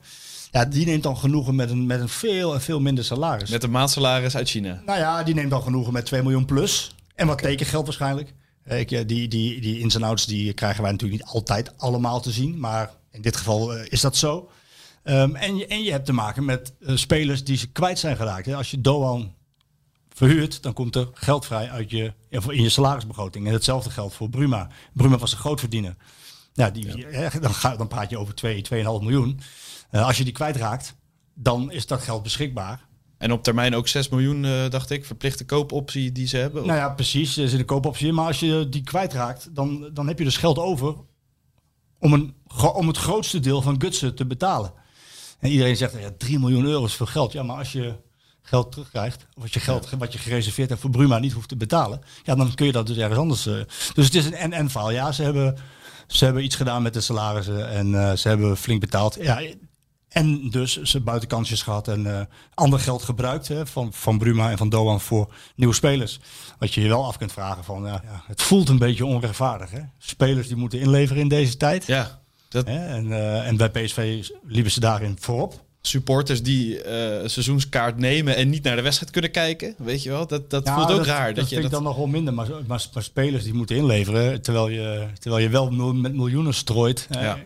Ja, 0.55 0.65
die 0.65 0.85
neemt 0.85 1.03
dan 1.03 1.17
genoegen 1.17 1.55
met 1.55 1.69
een, 1.69 1.85
met 1.85 2.01
een 2.01 2.09
veel 2.09 2.53
en 2.53 2.61
veel 2.61 2.79
minder 2.79 3.03
salaris. 3.03 3.49
Met 3.49 3.63
een 3.63 3.71
maandsalaris 3.71 4.35
uit 4.35 4.49
China. 4.49 4.81
Nou 4.85 4.99
ja, 4.99 5.23
die 5.23 5.33
neemt 5.33 5.49
dan 5.49 5.61
genoegen 5.61 5.93
met 5.93 6.05
2 6.05 6.21
miljoen 6.21 6.45
plus. 6.45 6.95
En 7.15 7.27
wat 7.27 7.37
tekengeld 7.37 7.85
waarschijnlijk. 7.85 8.33
Eh, 8.63 8.79
Ik, 8.79 8.89
die, 8.89 9.27
die, 9.27 9.61
die 9.61 9.79
ins 9.79 9.95
en 9.95 10.03
outs 10.03 10.25
die 10.25 10.53
krijgen 10.53 10.81
wij 10.81 10.91
natuurlijk 10.91 11.21
niet 11.21 11.31
altijd 11.31 11.77
allemaal 11.77 12.21
te 12.21 12.31
zien. 12.31 12.59
Maar 12.59 12.91
in 13.11 13.21
dit 13.21 13.35
geval 13.35 13.73
eh, 13.75 13.85
is 13.89 14.01
dat 14.01 14.17
zo. 14.17 14.49
Ehm, 15.03 15.35
en, 15.35 15.55
je, 15.55 15.67
en 15.67 15.83
je 15.83 15.91
hebt 15.91 16.05
te 16.05 16.13
maken 16.13 16.45
met 16.45 16.73
eh, 16.79 16.95
spelers 16.95 17.43
die 17.43 17.57
ze 17.57 17.71
kwijt 17.71 17.99
zijn 17.99 18.15
geraakt. 18.15 18.53
Als 18.53 18.71
je 18.71 18.81
Doan 18.81 19.33
verhuurt, 20.09 20.63
dan 20.63 20.73
komt 20.73 20.95
er 20.95 21.09
geld 21.13 21.45
vrij 21.45 21.69
uit 21.69 21.89
je, 21.89 22.13
ja, 22.29 22.41
in 22.47 22.61
je 22.61 22.69
salarisbegroting. 22.69 23.47
En 23.47 23.53
hetzelfde 23.53 23.89
geldt 23.89 24.13
voor 24.15 24.29
Bruma. 24.29 24.69
Bruma 24.93 25.17
was 25.17 25.31
een 25.31 25.37
grootverdiener. 25.37 25.95
Ja, 26.53 26.69
die, 26.69 27.07
eh, 27.07 27.41
dan, 27.41 27.53
ga, 27.53 27.75
dan 27.75 27.87
praat 27.87 28.09
je 28.09 28.17
over 28.17 28.35
2, 28.35 28.61
2,5 28.61 29.01
miljoen. 29.01 29.39
Eh, 29.95 30.05
als 30.05 30.17
je 30.17 30.23
die 30.23 30.33
kwijtraakt, 30.33 30.95
dan 31.33 31.71
is 31.71 31.87
dat 31.87 32.01
geld 32.01 32.23
beschikbaar. 32.23 32.85
En 33.17 33.31
op 33.31 33.43
termijn 33.43 33.75
ook 33.75 33.87
6 33.87 34.09
miljoen, 34.09 34.45
eh, 34.45 34.69
dacht 34.69 34.89
ik, 34.89 35.05
verplichte 35.05 35.45
koopoptie 35.45 36.11
die 36.11 36.27
ze 36.27 36.37
hebben. 36.37 36.65
Nou 36.65 36.77
ja, 36.77 36.89
precies. 36.89 37.37
Er 37.37 37.49
zit 37.49 37.59
een 37.59 37.65
koopoptie 37.65 38.07
in. 38.07 38.13
Maar 38.13 38.27
als 38.27 38.39
je 38.39 38.67
die 38.69 38.83
kwijtraakt, 38.83 39.55
dan, 39.55 39.89
dan 39.93 40.07
heb 40.07 40.17
je 40.17 40.23
dus 40.23 40.37
geld 40.37 40.57
over 40.57 40.95
om, 41.99 42.13
een, 42.13 42.33
om 42.73 42.87
het 42.87 42.97
grootste 42.97 43.39
deel 43.39 43.61
van 43.61 43.81
Gutsen 43.81 44.15
te 44.15 44.25
betalen. 44.25 44.73
En 45.39 45.49
iedereen 45.49 45.75
zegt, 45.77 45.93
ja, 45.99 46.11
3 46.17 46.39
miljoen 46.39 46.65
euro 46.65 46.85
is 46.85 46.93
veel 46.93 47.05
geld. 47.05 47.31
Ja, 47.31 47.43
maar 47.43 47.57
als 47.57 47.71
je 47.71 47.95
geld 48.41 48.71
terugkrijgt, 48.71 49.27
of 49.33 49.41
als 49.43 49.53
je 49.53 49.59
geld 49.59 49.89
wat 49.89 50.13
je 50.13 50.19
gereserveerd 50.19 50.69
hebt 50.69 50.81
voor 50.81 50.89
Bruma 50.89 51.19
niet 51.19 51.33
hoeft 51.33 51.49
te 51.49 51.57
betalen, 51.57 52.01
ja, 52.23 52.35
dan 52.35 52.53
kun 52.55 52.65
je 52.65 52.71
dat 52.71 52.87
dus 52.87 52.97
ergens 52.97 53.19
anders. 53.19 53.45
eh. 53.45 53.53
Dus 53.93 54.05
het 54.05 54.15
is 54.15 54.25
een 54.25 54.33
en-en 54.33 54.69
verhaal. 54.69 54.91
Ja, 54.91 55.11
ze 55.11 55.23
hebben, 55.23 55.57
ze 56.07 56.25
hebben 56.25 56.43
iets 56.43 56.55
gedaan 56.55 56.81
met 56.81 56.93
de 56.93 57.01
salarissen 57.01 57.69
en 57.69 58.17
ze 58.17 58.27
hebben 58.27 58.57
flink 58.57 58.79
betaald. 58.79 59.17
Ja, 59.21 59.41
En 60.15 60.49
dus 60.49 60.81
ze 60.81 60.99
buitenkansjes 60.99 61.61
gehad 61.61 61.87
en 61.87 62.17
eh, 62.19 62.25
ander 62.53 62.79
geld 62.79 63.03
gebruikt 63.03 63.47
hè, 63.47 63.65
van, 63.65 63.93
van 63.93 64.17
Bruma 64.17 64.51
en 64.51 64.57
van 64.57 64.69
Doan 64.69 65.01
voor 65.01 65.33
nieuwe 65.55 65.73
spelers. 65.73 66.19
Wat 66.59 66.73
je 66.73 66.81
je 66.81 66.87
wel 66.87 67.05
af 67.05 67.17
kunt 67.17 67.31
vragen 67.31 67.63
van, 67.63 67.83
ja, 67.83 68.01
ja, 68.05 68.23
het 68.27 68.41
voelt 68.41 68.69
een 68.69 68.77
beetje 68.77 69.05
onrechtvaardig. 69.05 69.71
Hè? 69.71 69.79
Spelers 69.97 70.47
die 70.47 70.55
moeten 70.55 70.79
inleveren 70.79 71.21
in 71.21 71.27
deze 71.27 71.57
tijd. 71.57 71.85
Ja, 71.85 72.21
dat 72.49 72.67
Hè? 72.67 72.87
En, 72.87 73.11
eh, 73.11 73.47
en 73.47 73.57
bij 73.57 73.69
PSV 73.69 74.27
liepen 74.43 74.71
ze 74.71 74.79
daarin 74.79 75.17
voorop. 75.19 75.63
supporters 75.81 76.43
die 76.43 76.87
een 76.87 77.29
seizoenskaart 77.29 77.97
nemen 77.97 78.35
en 78.35 78.49
niet 78.49 78.63
naar 78.63 78.75
de 78.75 78.81
wedstrijd 78.81 79.11
kunnen 79.11 79.31
kijken, 79.31 79.75
weet 79.77 80.03
je 80.03 80.09
wel, 80.09 80.27
dat, 80.27 80.49
dat 80.49 80.65
Ja, 80.65 80.75
voelt 80.75 80.99
ook 80.99 81.05
raar. 81.05 81.27
Dat, 81.27 81.35
Dat, 81.35 81.49
je 81.49 81.55
vind 81.55 81.67
ik 81.67 81.71
dan 81.71 81.83
nog 81.83 81.95
wel 81.95 82.07
minder. 82.07 82.33
Maar, 82.33 82.47
maar, 82.67 82.85
maar 82.93 83.03
spelers 83.03 83.43
die 83.43 83.53
moeten 83.53 83.75
inleveren, 83.75 84.41
terwijl 84.41 84.69
je, 84.69 85.07
terwijl 85.19 85.43
je 85.43 85.49
wel 85.49 85.93
met 85.93 86.13
miljoenen 86.13 86.53
strooit. 86.53 87.07
Ja. 87.09 87.37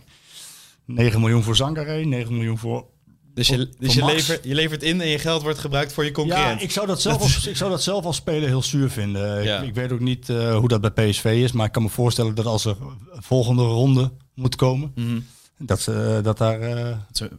9 0.96 1.20
miljoen 1.20 1.44
voor 1.44 1.56
Zangaré, 1.56 2.04
9 2.04 2.34
miljoen 2.34 2.58
voor... 2.58 2.86
dus 3.34 3.48
je, 3.48 3.70
dus 3.80 3.94
je, 3.94 4.06
levert, 4.06 4.44
je 4.44 4.56
levert 4.56 4.84
in 4.84 5.02
en 5.02 5.08
je 5.08 5.20
geld 5.20 5.42
wordt 5.42 5.60
gebruikt 5.60 5.94
voor 5.94 6.04
je 6.04 6.10
Ja, 6.10 6.16
concurrent. 6.16 6.62
ik 6.62 6.72
zou 6.72 6.88
dat 6.88 7.02
zelf 7.02 7.22
als, 7.22 7.48
ik 7.48 7.56
zou 7.58 7.70
dat 7.72 7.84
zelf 7.84 8.06
als 8.06 8.16
speler 8.16 8.48
heel 8.48 8.62
zuur 8.64 8.90
vinden. 8.90 9.44
Ja. 9.44 9.60
Ik, 9.60 9.68
ik 9.68 9.74
weet 9.74 9.92
ook 9.92 10.00
niet 10.00 10.30
eh, 10.30 10.56
hoe 10.58 10.68
dat 10.68 10.82
bij 10.94 11.10
PSV 11.10 11.40
is, 11.44 11.52
maar 11.52 11.66
ik 11.66 11.72
kan 11.72 11.84
me 11.84 11.90
voorstellen 11.90 12.36
dat 12.36 12.46
als 12.46 12.66
er 12.66 12.76
een 13.12 13.24
volgende 13.24 13.62
ronde 13.64 14.12
moet 14.34 14.56
komen, 14.56 14.92
Mhm. 14.96 15.20
dat, 15.58 15.88
eh, 15.88 16.24
dat 16.24 16.38
daar... 16.38 16.60
Dat 16.60 17.00
ze 17.12 17.30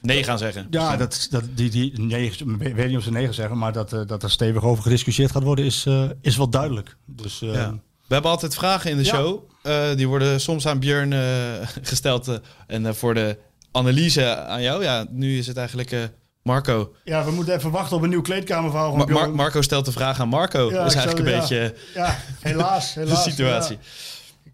nee 0.00 0.22
gaan 0.24 0.38
zeggen. 0.38 0.66
ja, 0.70 0.96
dat, 0.96 1.26
dat, 1.30 1.44
die, 1.54 1.70
die 1.70 2.00
negen, 2.00 2.60
ik 2.60 2.74
weet 2.74 2.88
niet 2.88 2.96
of 2.96 3.02
ze 3.02 3.10
negen 3.10 3.34
zeggen, 3.34 3.58
maar 3.58 3.72
dat, 3.72 3.90
dat 3.90 4.22
er 4.22 4.30
stevig 4.30 4.62
over 4.62 4.82
gediscussieerd 4.82 5.30
gaat 5.30 5.42
worden, 5.42 5.64
is, 5.64 5.86
is 6.20 6.36
wel 6.36 6.48
duidelijk. 6.48 6.96
Dus 7.06 7.42
eh, 7.42 7.52
Ja. 7.52 7.70
We 8.06 8.14
hebben 8.14 8.30
altijd 8.30 8.54
vragen 8.54 8.90
in 8.90 8.96
de 8.96 9.04
Ja. 9.04 9.14
show. 9.14 9.50
Eh, 9.66 9.96
die 9.96 10.08
worden 10.08 10.40
soms 10.40 10.66
aan 10.66 10.78
Björn 10.78 11.12
eh, 11.12 11.20
gesteld. 11.82 12.28
eh, 12.28 12.34
en 12.66 12.94
voor 12.96 13.14
de 13.14 13.36
analyse 13.72 14.36
aan 14.36 14.62
jou. 14.62 14.82
Ja, 14.82 15.06
nu 15.10 15.38
is 15.38 15.46
het 15.46 15.56
eigenlijk 15.56 16.10
Marco. 16.42 16.92
ja, 17.04 17.24
we 17.24 17.30
moeten 17.30 17.54
even 17.54 17.70
wachten 17.70 17.96
op 17.96 18.02
een 18.02 18.08
nieuw 18.08 18.20
kleedkamerverhaal 18.22 18.88
van 18.90 18.98
Ma- 18.98 19.04
Bjorn. 19.04 19.20
Mar- 19.26 19.34
Marco 19.34 19.62
stelt 19.62 19.84
de 19.84 19.92
vraag 19.92 20.20
aan 20.20 20.28
Marco. 20.28 20.70
Ja, 20.70 20.76
dat 20.82 20.86
is 20.86 20.94
eigenlijk 20.94 21.28
zou- 21.28 21.34
een 21.36 21.40
beetje 21.40 21.74
Ja, 21.94 22.16
helaas, 22.40 22.92
de 22.94 23.00
helaas. 23.00 23.22
situatie. 23.22 23.78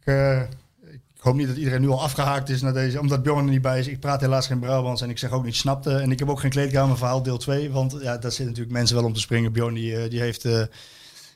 ja. 0.04 0.40
Ik, 0.40 0.48
ik 0.92 1.28
hoop 1.28 1.34
niet 1.34 1.46
dat 1.48 1.56
iedereen 1.56 1.80
nu 1.80 1.88
al 1.88 2.02
afgehaakt 2.02 2.48
is 2.48 2.62
naar 2.62 2.72
deze, 2.72 3.00
omdat 3.00 3.22
Bjorn 3.22 3.44
er 3.44 3.50
niet 3.52 3.62
bij 3.62 3.78
is. 3.78 3.86
Ik 3.86 4.00
praat 4.00 4.20
helaas 4.20 4.46
geen 4.46 4.58
Brabants 4.58 5.02
en 5.02 5.10
ik 5.10 5.18
zeg 5.18 5.30
ook 5.30 5.44
niet 5.44 5.56
snapte. 5.56 5.94
En 5.96 6.10
ik 6.10 6.18
heb 6.18 6.30
ook 6.30 6.40
geen 6.40 6.50
kleedkamerverhaal 6.50 7.22
deel 7.22 7.36
2, 7.38 7.70
want 7.70 7.92
ja, 7.92 7.98
daar 8.18 8.20
zitten 8.30 8.44
natuurlijk 8.46 8.72
mensen 8.72 8.96
wel 8.96 9.04
om 9.04 9.12
te 9.12 9.20
springen. 9.20 9.52
Bjorn 9.52 9.74
die, 9.74 10.08
die 10.08 10.20
heeft 10.20 10.44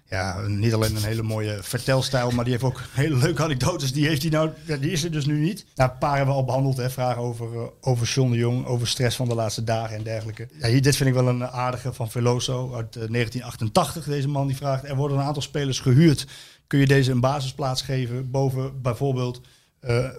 ja, 0.08 0.40
niet 0.40 0.74
alleen 0.74 0.96
een 0.96 1.02
hele 1.02 1.22
mooie 1.22 1.58
vertelstijl, 1.62 2.30
maar 2.30 2.44
die 2.44 2.52
heeft 2.52 2.64
ook 2.64 2.80
hele 2.90 3.16
leuke 3.16 3.42
anekdotes. 3.42 3.92
Die, 3.92 4.06
heeft 4.06 4.22
hij 4.22 4.30
nou, 4.30 4.50
die 4.80 4.90
is 4.90 5.04
er 5.04 5.10
dus 5.10 5.26
nu 5.26 5.38
niet. 5.38 5.66
Nou, 5.74 5.90
een 5.90 5.98
paar 5.98 6.16
hebben 6.16 6.34
we 6.34 6.40
al 6.40 6.46
behandeld, 6.46 6.76
hè. 6.76 6.90
vragen 6.90 7.22
over, 7.22 7.54
eh, 7.54 7.66
over 7.80 8.06
John 8.06 8.30
de 8.30 8.36
Jong, 8.36 8.66
over 8.66 8.88
stress 8.88 9.16
van 9.16 9.28
de 9.28 9.34
laatste 9.34 9.64
dagen 9.64 9.96
en 9.96 10.02
dergelijke. 10.02 10.48
Ja, 10.58 10.68
hier, 10.68 10.82
dit 10.82 10.96
vind 10.96 11.08
ik 11.08 11.14
wel 11.14 11.28
een 11.28 11.46
aardige 11.46 11.92
van 11.92 12.10
Veloso 12.10 12.74
uit 12.74 12.96
eh, 12.96 13.08
1988. 13.08 14.04
Deze 14.04 14.28
man 14.28 14.46
die 14.46 14.56
vraagt, 14.56 14.84
er 14.84 14.96
worden 14.96 15.18
een 15.18 15.24
aantal 15.24 15.42
spelers 15.42 15.80
gehuurd. 15.80 16.26
Kun 16.66 16.78
je 16.78 16.86
deze 16.86 17.10
een 17.10 17.20
basisplaats 17.20 17.82
geven 17.82 18.30
boven 18.30 18.82
bijvoorbeeld 18.82 19.40
eh, 19.80 20.10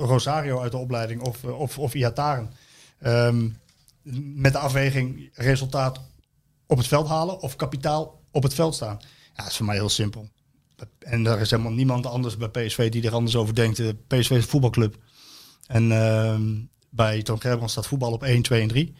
Rosario 0.00 0.60
uit 0.60 0.72
de 0.72 0.78
opleiding 0.78 1.22
of, 1.22 1.44
eh, 1.44 1.60
of, 1.60 1.78
of 1.78 1.94
Iataren? 1.94 2.50
Ehm, 2.98 3.48
met 4.34 4.52
de 4.52 4.58
afweging 4.58 5.30
resultaat 5.34 6.00
op 6.66 6.76
het 6.76 6.86
veld 6.86 7.08
halen 7.08 7.40
of 7.40 7.56
kapitaal 7.56 8.20
op 8.30 8.42
het 8.42 8.54
veld 8.54 8.74
staan. 8.74 8.98
Ja, 9.38 9.46
is 9.46 9.56
voor 9.56 9.66
mij 9.66 9.74
heel 9.74 9.88
simpel. 9.88 10.28
En 10.98 11.26
er 11.26 11.40
is 11.40 11.50
helemaal 11.50 11.72
niemand 11.72 12.06
anders 12.06 12.36
bij 12.36 12.48
PSV 12.48 12.90
die 12.90 13.06
er 13.06 13.14
anders 13.14 13.36
over 13.36 13.54
denkt. 13.54 13.76
De 13.76 13.96
PSV 14.06 14.30
is 14.30 14.44
voetbalclub. 14.44 14.96
En 15.66 15.92
ehm, 15.92 16.56
bij 16.90 17.22
Toon 17.22 17.40
Gerbrand 17.40 17.70
staat 17.70 17.86
voetbal 17.86 18.12
op 18.12 18.22
1, 18.22 18.42
2 18.42 18.62
en 18.62 18.68
3. 18.68 18.94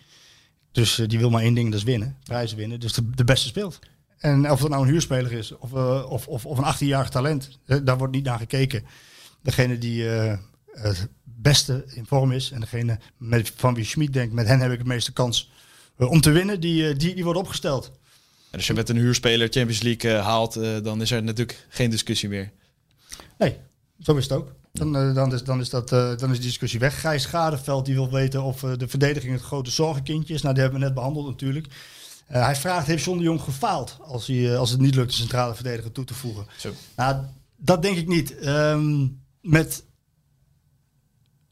Dus 0.72 0.98
eh, 0.98 1.08
die 1.08 1.18
wil 1.18 1.30
maar 1.30 1.42
één 1.42 1.54
ding, 1.54 1.70
dat 1.70 1.78
is 1.78 1.84
winnen. 1.84 2.16
Prijzen 2.24 2.56
winnen. 2.56 2.80
Dus 2.80 2.92
de, 2.92 3.24
beste 3.24 3.48
speelt. 3.48 3.78
En 4.18 4.50
of 4.50 4.60
dat 4.60 4.70
nou 4.70 4.82
een 4.82 4.88
huurspeler 4.88 5.32
is 5.32 5.56
of, 5.56 5.74
eh, 5.74 6.10
of, 6.10 6.28
of, 6.28 6.46
of 6.46 6.58
een 6.58 6.74
18-jarig 6.74 7.08
talent, 7.08 7.58
eh, 7.66 7.78
daar 7.84 7.98
wordt 7.98 8.14
niet 8.14 8.24
naar 8.24 8.38
gekeken. 8.38 8.84
Degene 9.42 9.78
die 9.78 10.10
eh, 10.10 10.38
het 10.72 11.08
beste 11.24 11.84
in 11.94 12.06
vorm 12.06 12.32
is 12.32 12.50
en 12.50 12.60
degene 12.60 12.98
met, 13.16 13.52
van 13.56 13.74
wie 13.74 13.84
Schmid 13.84 14.12
denkt, 14.12 14.34
met 14.34 14.46
hen 14.46 14.60
heb 14.60 14.72
ik 14.72 14.78
de 14.78 14.84
meeste 14.84 15.12
kans 15.12 15.50
eh, 15.96 16.10
om 16.10 16.20
te 16.20 16.30
winnen, 16.30 16.60
die, 16.60 16.88
eh, 16.88 16.98
die, 16.98 17.14
die 17.14 17.24
wordt 17.24 17.38
opgesteld. 17.38 17.92
En 18.50 18.56
als 18.56 18.66
je 18.66 18.74
met 18.74 18.88
een 18.88 18.96
huurspeler 18.96 19.48
Champions 19.48 19.82
League 19.82 20.12
eh, 20.12 20.24
haalt, 20.24 20.56
eh, 20.56 20.82
dan 20.82 21.00
is 21.02 21.10
er 21.10 21.22
natuurlijk 21.22 21.66
geen 21.68 21.90
discussie 21.90 22.28
meer. 22.28 22.52
Nee, 23.38 23.56
zo 24.00 24.16
is 24.16 24.22
het 24.22 24.32
ook. 24.32 24.52
Dan, 24.72 24.96
eh, 24.96 25.14
dan, 25.14 25.34
is, 25.34 25.44
dan, 25.44 25.60
is 25.60 25.70
dat, 25.70 25.88
dan 25.88 26.30
is 26.30 26.36
die 26.36 26.46
discussie 26.46 26.80
weg. 26.80 27.00
Gijs 27.00 27.22
Schadeveld 27.22 27.84
die 27.84 27.94
wil 27.94 28.10
weten 28.10 28.42
of 28.42 28.60
de 28.60 28.88
verdediging 28.88 29.32
het 29.32 29.42
grote 29.42 29.70
zorgenkindje 29.70 30.34
is. 30.34 30.42
Nou, 30.42 30.54
die 30.54 30.62
hebben 30.62 30.80
we 30.80 30.86
net 30.86 30.94
behandeld 30.94 31.26
natuurlijk. 31.26 31.66
Hij 32.26 32.56
vraagt, 32.56 32.86
heeft 32.86 33.04
John 33.04 33.18
de 33.18 33.24
Jong 33.24 33.40
gefaald 33.40 33.96
als, 34.00 34.26
hij, 34.26 34.56
als 34.56 34.70
het 34.70 34.80
niet 34.80 34.94
lukt 34.94 35.10
de 35.10 35.16
centrale 35.16 35.54
verdediger 35.54 35.92
toe 35.92 36.04
te 36.04 36.14
voegen? 36.14 36.46
Zo. 36.58 36.72
Nou, 36.96 37.24
dat 37.56 37.82
denk 37.82 37.96
ik 37.96 38.08
niet. 38.08 38.38
Ehm, 38.38 39.06
met 39.40 39.84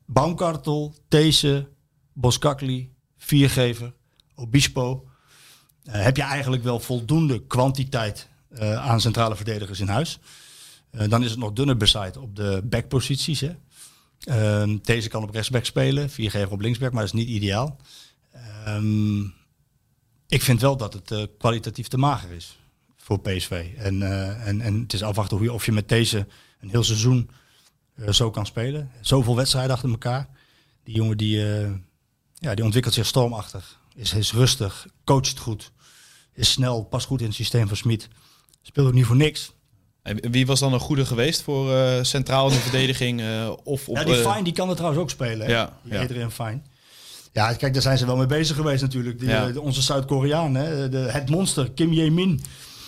Baumkartel, 0.05 0.95
These, 1.09 1.69
Boskakli, 2.13 2.93
Viergever, 3.17 3.95
Obispo... 4.35 5.09
eh, 5.87 6.03
heb 6.03 6.17
je 6.17 6.23
eigenlijk 6.23 6.63
wel 6.63 6.81
voldoende 6.81 7.47
kwantiteit 7.47 8.29
eh, 8.49 8.87
aan 8.87 9.01
centrale 9.01 9.37
verdedigers 9.37 9.81
in 9.81 9.89
huis. 9.89 10.19
Eh, 10.91 11.09
dan 11.09 11.25
is 11.25 11.31
het 11.31 11.39
nog 11.39 11.53
dunner 11.53 11.77
bezaaid 11.77 12.17
op 12.17 12.37
de 12.37 12.61
backposities. 12.65 13.41
Hè. 13.41 13.55
Ehm, 14.21 14.77
deze 14.83 15.09
kan 15.09 15.23
op 15.23 15.31
rechtsback 15.31 15.65
spelen, 15.65 16.11
Viergever 16.11 16.53
op 16.53 16.61
linksback, 16.61 16.93
maar 16.93 17.05
dat 17.05 17.15
is 17.15 17.21
niet 17.21 17.29
ideaal. 17.29 17.77
Ehm, 18.33 19.21
ik 20.29 20.43
vind 20.43 20.61
wel 20.61 20.77
dat 20.77 20.93
het 20.93 21.29
kwalitatief 21.39 21.89
te 21.89 21.99
mager 21.99 22.31
is 22.31 22.59
voor 22.97 23.21
PSV. 23.21 23.67
En, 23.77 24.03
en, 24.43 24.61
en 24.61 24.81
het 24.81 24.93
is 24.93 25.03
afwachten 25.03 25.37
hoe 25.37 25.47
je, 25.47 25.53
of 25.53 25.67
je 25.67 25.73
met 25.73 25.89
deze 25.89 26.27
een 26.61 26.71
heel 26.71 26.85
seizoen 26.85 27.31
zo 28.11 28.31
kan 28.31 28.47
spelen. 28.47 28.91
Zoveel 29.01 29.37
wedstrijden 29.37 29.75
achter 29.75 29.91
elkaar. 29.91 30.29
Die 30.85 30.95
jongen 30.95 31.17
die, 31.17 31.39
ja, 32.35 32.55
die 32.55 32.65
ontwikkelt 32.65 32.95
zich 32.95 33.07
stormachtig. 33.07 33.81
Is, 33.95 34.13
is 34.13 34.33
rustig, 34.33 34.87
coacht 35.05 35.39
goed. 35.39 35.73
Is 36.37 36.51
snel, 36.51 36.83
past 36.85 37.07
goed 37.07 37.21
in 37.21 37.27
het 37.27 37.35
systeem 37.35 37.69
van 37.69 37.77
Smit. 37.77 38.09
Speelt 38.63 38.87
ook 38.87 38.93
niet 38.95 39.05
voor 39.07 39.17
niks. 39.17 39.53
En 40.03 40.31
wie 40.31 40.47
was 40.47 40.61
dan 40.61 40.73
een 40.73 40.81
goede 40.81 41.07
geweest 41.07 41.43
voor 41.43 41.73
eh, 41.75 42.03
centraal 42.03 42.49
in 42.49 42.55
de 42.55 42.61
verdediging? 42.61 43.21
eh, 43.21 43.53
of 43.65 43.89
op, 43.89 43.97
Ja, 43.97 44.05
die 44.05 44.15
eh, 44.23 44.31
Fine 44.31 44.45
die 44.45 44.53
kan 44.53 44.67
het 44.69 44.77
trouwens 44.77 45.03
ook 45.03 45.11
spelen. 45.11 45.49
Ja, 45.49 45.79
ja. 45.83 46.03
Adrian 46.03 46.33
Fine. 46.33 46.61
Ja, 47.33 47.53
kijk, 47.55 47.73
daar 47.73 47.83
zijn 47.83 47.99
ze 47.99 48.07
wel 48.07 48.17
mee 48.17 48.27
bezig 48.27 48.57
geweest 48.57 48.83
natuurlijk. 48.83 49.19
Die, 49.19 49.29
Ja. 49.29 49.53
onze 49.59 49.83
Zuid-Koreaan, 49.83 50.55
het 50.55 51.31
monster, 51.31 51.71
Kim 51.71 51.93
Jae-min. 51.93 52.41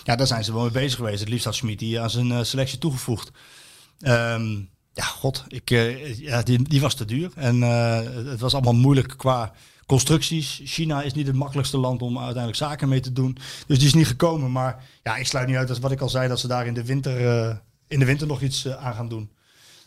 Ja, 0.05 0.17
daar 0.17 0.27
zijn 0.27 0.45
ze 0.45 0.53
wel 0.53 0.63
mee 0.63 0.71
bezig 0.71 0.97
geweest. 0.97 1.21
Het 1.21 1.29
liefst 1.29 1.45
had 1.45 1.55
Schmid 1.55 1.79
die 1.79 2.01
aan 2.01 2.11
zijn 2.11 2.47
selectie 2.47 2.79
toegevoegd. 2.79 3.31
Ehm, 4.01 4.51
ja, 4.93 5.05
god, 5.05 5.45
ik, 5.49 5.69
ja, 6.19 6.43
die, 6.43 6.63
die 6.63 6.81
was 6.81 6.95
te 6.95 7.05
duur. 7.05 7.31
En 7.35 7.61
het 8.31 8.41
was 8.41 8.55
allemaal 8.55 8.75
moeilijk 8.75 9.15
qua 9.17 9.53
constructies. 9.89 10.61
China 10.65 11.03
is 11.03 11.13
niet 11.13 11.27
het 11.27 11.37
makkelijkste 11.37 11.79
land 11.79 12.03
om 12.03 12.17
uiteindelijk 12.17 12.57
zaken 12.57 12.89
mee 12.89 13.01
te 13.01 13.13
doen. 13.13 13.39
Dus 13.67 13.79
die 13.79 13.87
is 13.87 13.95
niet 13.95 14.07
gekomen. 14.07 14.53
Maar 14.53 14.85
ja, 15.03 15.17
ik 15.17 15.27
sluit 15.27 15.47
niet 15.47 15.57
uit, 15.57 15.69
dat 15.69 15.79
wat 15.79 15.93
ik 15.93 16.01
al 16.01 16.09
zei, 16.09 16.29
dat 16.29 16.41
ze 16.41 16.47
daar 16.47 16.67
in 16.67 16.75
de 16.75 16.85
winter, 16.85 17.27
eh, 17.27 17.57
in 17.87 17.99
de 17.99 18.05
winter 18.05 18.27
nog 18.27 18.41
iets 18.41 18.65
eh, 18.65 18.87
aan 18.87 18.95
gaan 18.95 19.09
doen. 19.09 19.31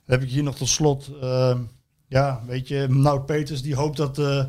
Dan 0.06 0.20
heb 0.20 0.22
ik 0.22 0.30
hier 0.30 0.43
nog 0.43 0.56
tot 0.56 0.70
slot, 0.70 1.10
eh, 1.22 1.58
ja, 2.08 2.41
weet 2.47 2.68
je, 2.68 2.88
Nout 2.89 3.26
Peters 3.26 3.62
die 3.62 3.76
hoopt 3.76 3.97
dat, 3.97 4.18
eh, 4.18 4.45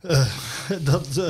dat 0.90 1.20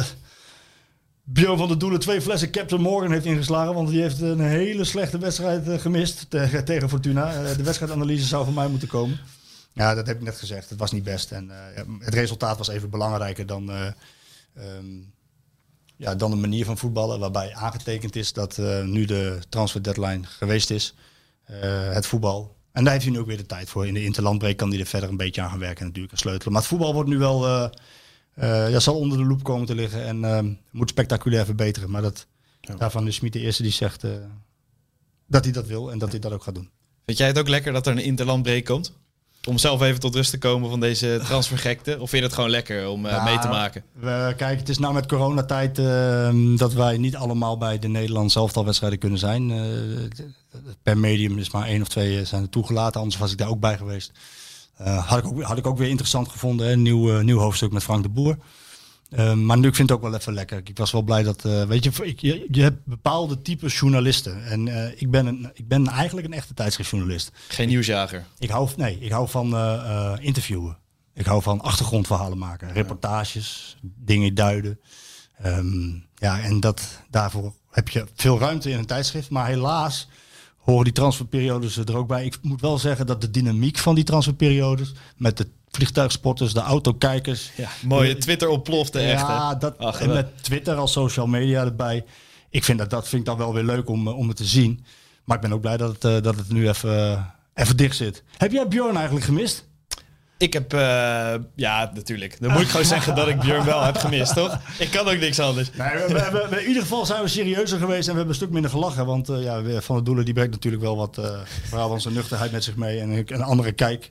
Björn 1.25 1.59
van 1.59 1.69
der 1.69 1.79
Doelen 1.79 2.01
twee 2.01 2.21
flessen 2.21 2.51
Captain 2.51 2.81
Morgan 2.81 3.13
heeft 3.13 3.25
ingeslagen. 3.25 3.75
Want 3.75 3.89
die 3.89 4.01
heeft 4.01 4.21
een 4.21 4.41
hele 4.41 4.85
slechte 4.85 5.19
wedstrijd 5.19 5.81
gemist 5.81 6.31
tegen, 6.65 6.89
Fortuna. 6.89 7.55
De 7.55 7.63
wedstrijdanalyse 7.63 8.27
zou 8.27 8.45
van 8.45 8.55
mij 8.55 8.69
moeten 8.69 8.89
komen. 8.89 9.21
Ja, 9.79 9.95
dat 9.95 10.07
heb 10.07 10.17
ik 10.17 10.23
net 10.23 10.39
gezegd. 10.39 10.71
Het 10.71 10.79
was 10.79 10.93
niet 10.93 11.05
best. 11.05 11.33
En 11.33 11.51
eh, 11.51 11.83
het 11.99 12.15
resultaat 12.15 12.59
was 12.59 12.69
even 12.69 12.91
belangrijker 12.91 13.47
dan, 13.47 13.71
eh, 13.71 13.87
ehm, 14.55 14.87
ja, 15.97 16.15
dan 16.15 16.31
de 16.31 16.37
manier 16.37 16.65
van 16.65 16.79
voetballen. 16.79 17.21
Waarbij 17.21 17.55
aangetekend 17.55 18.17
is 18.17 18.33
dat 18.33 18.59
eh, 18.59 18.85
nu 18.85 19.05
de 19.05 19.39
transfer 19.49 19.83
deadline 19.83 20.25
geweest 20.25 20.71
is. 20.71 20.95
Het 21.91 22.07
voetbal. 22.07 22.57
En 22.73 22.85
daar 22.85 22.93
heeft 22.93 23.05
hij 23.05 23.15
nu 23.15 23.21
ook 23.21 23.27
weer 23.27 23.37
de 23.37 23.47
tijd 23.47 23.69
voor. 23.69 23.87
In 23.87 23.95
de 23.95 24.05
interlandbreek 24.05 24.57
kan 24.57 24.71
hij 24.71 24.81
er 24.81 24.87
verder 24.87 25.09
een 25.09 25.17
beetje 25.17 25.41
aan 25.41 25.51
gaan 25.51 25.59
werken 25.59 25.87
natuurlijk 25.87 26.13
en 26.13 26.19
sleutelen. 26.19 26.53
Maar 26.53 26.63
het 26.63 26.71
voetbal 26.71 26.95
wordt 26.95 27.09
nu 27.09 27.19
wel, 27.19 27.47
eh, 28.35 28.71
ja, 28.71 28.81
zal 28.81 28.99
onder 28.99 29.19
de 29.19 29.25
loep 29.25 29.43
komen 29.43 29.67
te 29.67 29.75
liggen 29.75 30.05
en 30.05 30.25
ehm, 30.25 30.53
moet 30.71 30.91
spectaculair 30.91 31.45
verbeteren. 31.45 31.91
Maar 31.91 32.03
dat, 32.03 32.27
daarvan 32.79 33.07
is 33.07 33.15
Smit 33.15 33.33
de 33.33 33.41
eerste 33.41 33.63
die 33.63 33.73
zegt 33.73 34.05
dat 35.27 35.45
hij 35.45 35.53
dat 35.53 35.67
wil 35.67 35.91
en 35.91 35.99
dat 35.99 36.11
hij 36.11 36.19
dat 36.21 36.33
ook 36.33 36.43
gaat 36.43 36.55
doen. 36.55 36.71
Vind 37.05 37.19
jij 37.19 37.27
het 37.27 37.39
ook 37.39 37.49
lekker 37.49 37.73
dat 37.73 37.87
er 37.87 37.93
een 37.93 38.05
interlandbreek 38.05 38.65
komt? 38.65 38.93
Om 39.49 39.59
zelf 39.59 39.83
even 39.83 40.01
tot 40.01 40.15
rust 40.15 40.31
te 40.31 40.39
komen 40.39 40.71
van 40.71 40.81
deze 40.81 41.21
transfergekte? 41.25 41.91
Of 42.01 42.11
vind 42.11 42.23
je 42.23 42.29
het 42.29 42.33
gewoon 42.33 42.51
lekker 42.51 42.89
om 42.89 43.07
eh, 43.07 43.25
mee 43.25 43.39
te 43.39 43.49
maken? 43.49 43.83
We, 43.93 44.35
kijk, 44.37 44.59
het 44.59 44.69
is 44.69 44.79
nou 44.79 44.95
met 44.95 45.07
coronatijd 45.07 45.79
ehm, 45.79 46.57
dat 46.57 46.73
wij 46.73 46.99
niet 46.99 47.17
allemaal 47.17 47.59
bij 47.59 47.79
de 47.79 47.89
Nederlandse 47.89 48.39
elftalwedstrijden 48.39 48.99
kunnen 48.99 49.19
zijn. 49.19 49.51
Eh, 49.51 50.59
per 50.83 50.99
medium 50.99 51.39
is 51.39 51.51
maar 51.51 51.67
één 51.67 51.81
of 51.81 51.89
twee 51.89 52.19
eh, 52.19 52.27
zijn 52.27 52.43
er 52.43 52.49
toegelaten, 52.49 53.01
anders 53.01 53.21
was 53.21 53.33
ik 53.33 53.39
daar 53.39 53.49
ook 53.49 53.61
bij 53.61 53.77
geweest. 53.77 54.13
Had, 54.83 55.19
ik 55.19 55.27
ook, 55.27 55.43
had 55.43 55.59
ik 55.59 55.67
ook 55.67 55.79
weer 55.79 55.89
interessant 55.89 56.29
gevonden. 56.29 56.67
Hè? 56.67 56.77
Nieuw, 56.77 57.21
nieuw 57.21 57.39
hoofdstuk 57.39 57.73
met 57.73 57.83
Frank 57.83 58.03
de 58.03 58.09
Boer. 58.09 58.39
Eh, 59.09 59.35
maar 59.35 59.59
nu 59.59 59.69
ik 59.69 59.75
vind 59.75 59.89
het 59.89 59.99
ook 59.99 60.05
wel 60.05 60.15
even 60.15 60.33
lekker. 60.33 60.61
Ik 60.65 60.79
was 60.79 60.93
wel 60.93 61.03
blij 61.03 61.23
dat, 61.23 61.45
eh, 61.45 61.63
weet 61.63 61.85
je, 61.85 62.05
ik, 62.05 62.21
je, 62.21 62.47
je 62.51 62.63
hebt 62.63 62.85
bepaalde 62.85 63.43
types 63.43 63.79
journalisten. 63.79 64.45
En 64.45 64.69
eh, 64.69 65.01
ik, 65.01 65.11
ben 65.11 65.27
een, 65.27 65.51
ik 65.55 65.69
ben 65.69 65.87
eigenlijk 65.87 66.27
een 66.27 66.33
echte 66.33 66.55
tijdschriftjournalist. 66.55 67.31
Geen 67.49 67.69
nieuwsjager. 67.69 68.25
Ik 68.39 68.51
hou, 68.51 68.69
nee, 68.77 68.99
ik 69.01 69.11
hou 69.11 69.29
van 69.29 69.47
interviewen. 70.21 70.79
Ik 71.15 71.27
hou 71.27 71.43
van 71.43 71.61
achtergrondverhalen 71.61 72.39
maken, 72.39 72.73
reportages, 72.73 73.77
dingen 73.83 74.35
duiden. 74.35 74.81
Ehm, 75.39 75.89
ja, 76.15 76.41
en 76.41 76.61
dat, 76.61 77.03
daarvoor 77.11 77.55
heb 77.71 77.89
je 77.89 78.07
veel 78.15 78.39
ruimte 78.39 78.71
in 78.71 78.79
een 78.79 78.87
tijdschrift. 78.87 79.31
Maar 79.31 79.47
helaas 79.47 80.09
horen 80.57 80.85
die 80.85 80.93
transferperiodes 80.93 81.77
er 81.77 81.97
ook 81.97 82.09
bij. 82.09 82.25
Ik 82.25 82.39
moet 82.43 82.61
wel 82.61 82.79
zeggen 82.79 83.07
dat 83.07 83.21
de 83.21 83.31
dynamiek 83.31 83.79
van 83.79 83.95
die 83.95 84.05
transferperiodes 84.05 84.95
met 85.17 85.37
de 85.37 85.49
vliegtuigsporters, 85.71 86.53
de 86.53 86.61
autokijkers. 86.61 87.51
Ja, 87.57 87.69
mooie 87.83 88.17
Twitter 88.17 88.49
ontplofte 88.49 88.99
echt. 89.01 89.21
Ja, 89.21 89.55
dat, 89.55 89.79
Ach, 89.79 90.01
en 90.01 90.09
met 90.09 90.43
Twitter 90.43 90.75
als 90.77 90.93
social 90.93 91.27
media 91.27 91.65
erbij. 91.65 92.05
Ik 92.51 92.65
vind 92.65 92.79
dat, 92.79 92.91
dat 92.91 93.09
vind 93.09 93.21
ik 93.23 93.27
dan 93.29 93.37
wel 93.39 93.55
weer 93.55 93.65
leuk 93.65 93.89
om, 93.89 94.07
eh, 94.09 94.17
om 94.19 94.29
het 94.29 94.37
te 94.37 94.45
zien. 94.45 94.85
Maar 95.25 95.37
ik 95.37 95.43
ben 95.43 95.53
ook 95.53 95.61
blij 95.61 95.77
dat 95.77 95.93
het, 95.93 96.05
eh, 96.05 96.23
dat 96.23 96.37
het 96.37 96.49
nu 96.53 96.69
even, 96.69 96.97
eh, 96.99 97.23
even 97.55 97.77
dicht 97.77 97.97
zit. 97.97 98.23
Heb 98.37 98.53
jij 98.53 98.69
Bjorn 98.69 98.95
eigenlijk 98.97 99.25
gemist? 99.27 99.67
Ik 100.39 100.53
heb, 100.53 100.73
eh, 100.73 101.35
ja, 101.55 101.91
natuurlijk. 101.95 102.41
Dan 102.41 102.53
moet 102.53 102.61
ik 102.61 102.69
gewoon 102.69 102.87
zeggen 102.87 103.15
dat 103.15 103.29
ik 103.29 103.39
Björn 103.41 103.65
wel 103.65 103.83
heb 103.83 103.97
gemist, 103.97 104.35
toch? 104.35 104.59
Ik 104.79 104.91
kan 104.91 105.09
ook 105.09 105.19
niks 105.19 105.41
anders. 105.41 105.71
Nee, 105.73 105.89
we, 105.89 106.07
we- 106.07 106.31
we- 106.33 106.47
we- 106.51 106.61
in 106.61 106.67
ieder 106.69 106.83
geval 106.83 107.07
zijn 107.07 107.23
we 107.23 107.29
serieuzer 107.29 107.79
geweest 107.79 108.09
en 108.09 108.13
we 108.13 108.19
hebben 108.19 108.29
een 108.29 108.35
stuk 108.35 108.51
minder 108.51 108.71
gelachen. 108.71 109.07
Want 109.07 109.29
eh, 109.29 109.43
ja, 109.43 109.81
Van 109.81 109.97
de 109.97 110.03
Doelen 110.03 110.25
die 110.25 110.35
brengt 110.35 110.53
natuurlijk 110.53 110.83
wel 110.83 110.97
wat 110.97 111.19
uh, 111.19 111.39
Brabantse 111.71 112.11
nuchterheid 112.11 112.53
met 112.53 112.65
zich 112.65 112.77
mee. 112.77 113.01
En 113.01 113.11
een, 113.11 113.43
andere 113.43 113.73
kijk. 113.73 114.11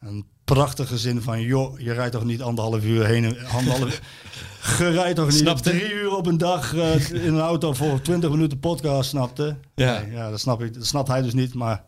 Een 0.00 0.26
prachtige 0.54 0.98
zin 0.98 1.22
van, 1.22 1.40
joh, 1.40 1.78
je 1.80 1.92
rijdt 1.92 2.12
toch 2.12 2.24
niet 2.24 2.42
anderhalf 2.42 2.84
uur 2.84 3.06
heen. 3.06 3.24
en- 3.24 3.46
Anderhalf, 3.46 4.00
je 4.78 4.88
rijdt 4.90 5.16
toch 5.16 5.28
niet 5.28 5.38
Snapte? 5.38 5.70
drie 5.70 5.92
uur 5.92 6.16
op 6.16 6.26
een 6.26 6.38
dag 6.38 6.74
eh, 6.74 7.10
in 7.10 7.34
een 7.34 7.40
auto 7.40 7.72
voor 7.72 8.00
20 8.02 8.30
minuten 8.30 8.58
podcast, 8.58 9.10
snapte? 9.10 9.56
Ja. 9.74 10.00
Nee, 10.00 10.10
ja 10.12 10.30
dat, 10.30 10.40
snap 10.40 10.62
ik, 10.62 10.74
dat 10.74 10.86
snapt 10.86 11.08
hij 11.08 11.22
dus 11.22 11.34
niet. 11.34 11.54
Maar 11.54 11.84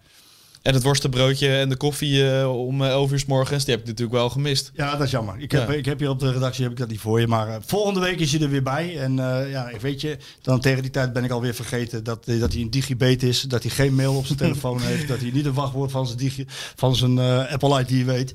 En 0.68 0.74
het 0.74 0.82
worstenbroodje 0.82 1.56
en 1.56 1.68
de 1.68 1.76
koffie 1.76 2.30
eh, 2.38 2.56
om 2.56 2.82
eh, 2.82 2.88
11 2.90 3.10
uur 3.12 3.18
s 3.18 3.24
morgens, 3.24 3.64
die 3.64 3.74
heb 3.74 3.82
ik 3.82 3.88
natuurlijk 3.88 4.18
wel 4.18 4.30
gemist. 4.30 4.70
Ja, 4.74 4.90
dat 4.96 5.00
is 5.06 5.10
jammer. 5.10 5.34
Ik 5.38 5.50
heb, 5.50 5.68
Ja. 5.68 5.74
ik 5.74 5.84
heb 5.84 5.98
hier 5.98 6.08
op 6.08 6.18
de 6.18 6.32
redactie 6.32 6.62
heb 6.62 6.72
ik 6.72 6.78
dat 6.78 6.88
niet 6.88 7.00
voor 7.00 7.20
je. 7.20 7.26
Maar 7.26 7.48
eh, 7.48 7.56
volgende 7.66 8.00
week 8.00 8.20
is 8.20 8.30
je 8.30 8.38
er 8.38 8.48
weer 8.50 8.62
bij. 8.62 8.98
En 8.98 9.18
eh, 9.18 9.50
ja, 9.50 9.68
ik 9.68 9.80
weet 9.80 10.00
je, 10.00 10.16
dan 10.42 10.60
tegen 10.60 10.82
die 10.82 10.90
tijd 10.90 11.12
ben 11.12 11.24
ik 11.24 11.30
alweer 11.30 11.54
vergeten 11.54 12.04
dat, 12.04 12.26
eh, 12.26 12.40
dat 12.40 12.52
hij 12.52 12.62
een 12.62 12.70
digibet 12.70 13.22
is. 13.22 13.40
Dat 13.42 13.62
hij 13.62 13.70
geen 13.70 13.94
mail 13.94 14.14
op 14.14 14.26
zijn 14.26 14.38
telefoon 14.38 14.80
heeft. 14.80 15.08
Dat 15.08 15.20
hij 15.20 15.30
niet 15.30 15.44
een 15.44 15.52
wachtwoord 15.54 15.90
van 15.90 16.06
zijn, 16.06 16.18
digi, 16.18 16.44
van 16.76 16.96
zijn 16.96 17.18
eh, 17.18 17.52
Apple 17.52 17.80
ID 17.86 18.04
weet. 18.04 18.32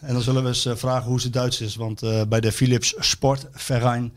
En 0.00 0.12
dan 0.12 0.22
zullen 0.22 0.42
we 0.42 0.48
eens 0.48 0.66
eh, 0.66 0.76
vragen 0.76 1.08
hoe 1.08 1.20
ze 1.20 1.30
Duits 1.30 1.60
is. 1.60 1.76
Want 1.76 2.02
eh, 2.02 2.22
bij 2.28 2.40
de 2.40 2.52
Philips 2.52 2.94
Sportverein 2.98 4.12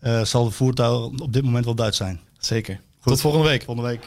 eh 0.00 0.22
zal 0.24 0.44
het 0.44 0.54
voertuig 0.54 1.04
op 1.04 1.32
dit 1.32 1.42
moment 1.44 1.64
wel 1.64 1.74
Duits 1.74 1.96
zijn. 1.96 2.20
Zeker. 2.38 2.80
Tot 3.02 3.20
volgende 3.20 3.48
week. 3.48 3.62
Volgende 3.62 3.88
week. 3.90 4.06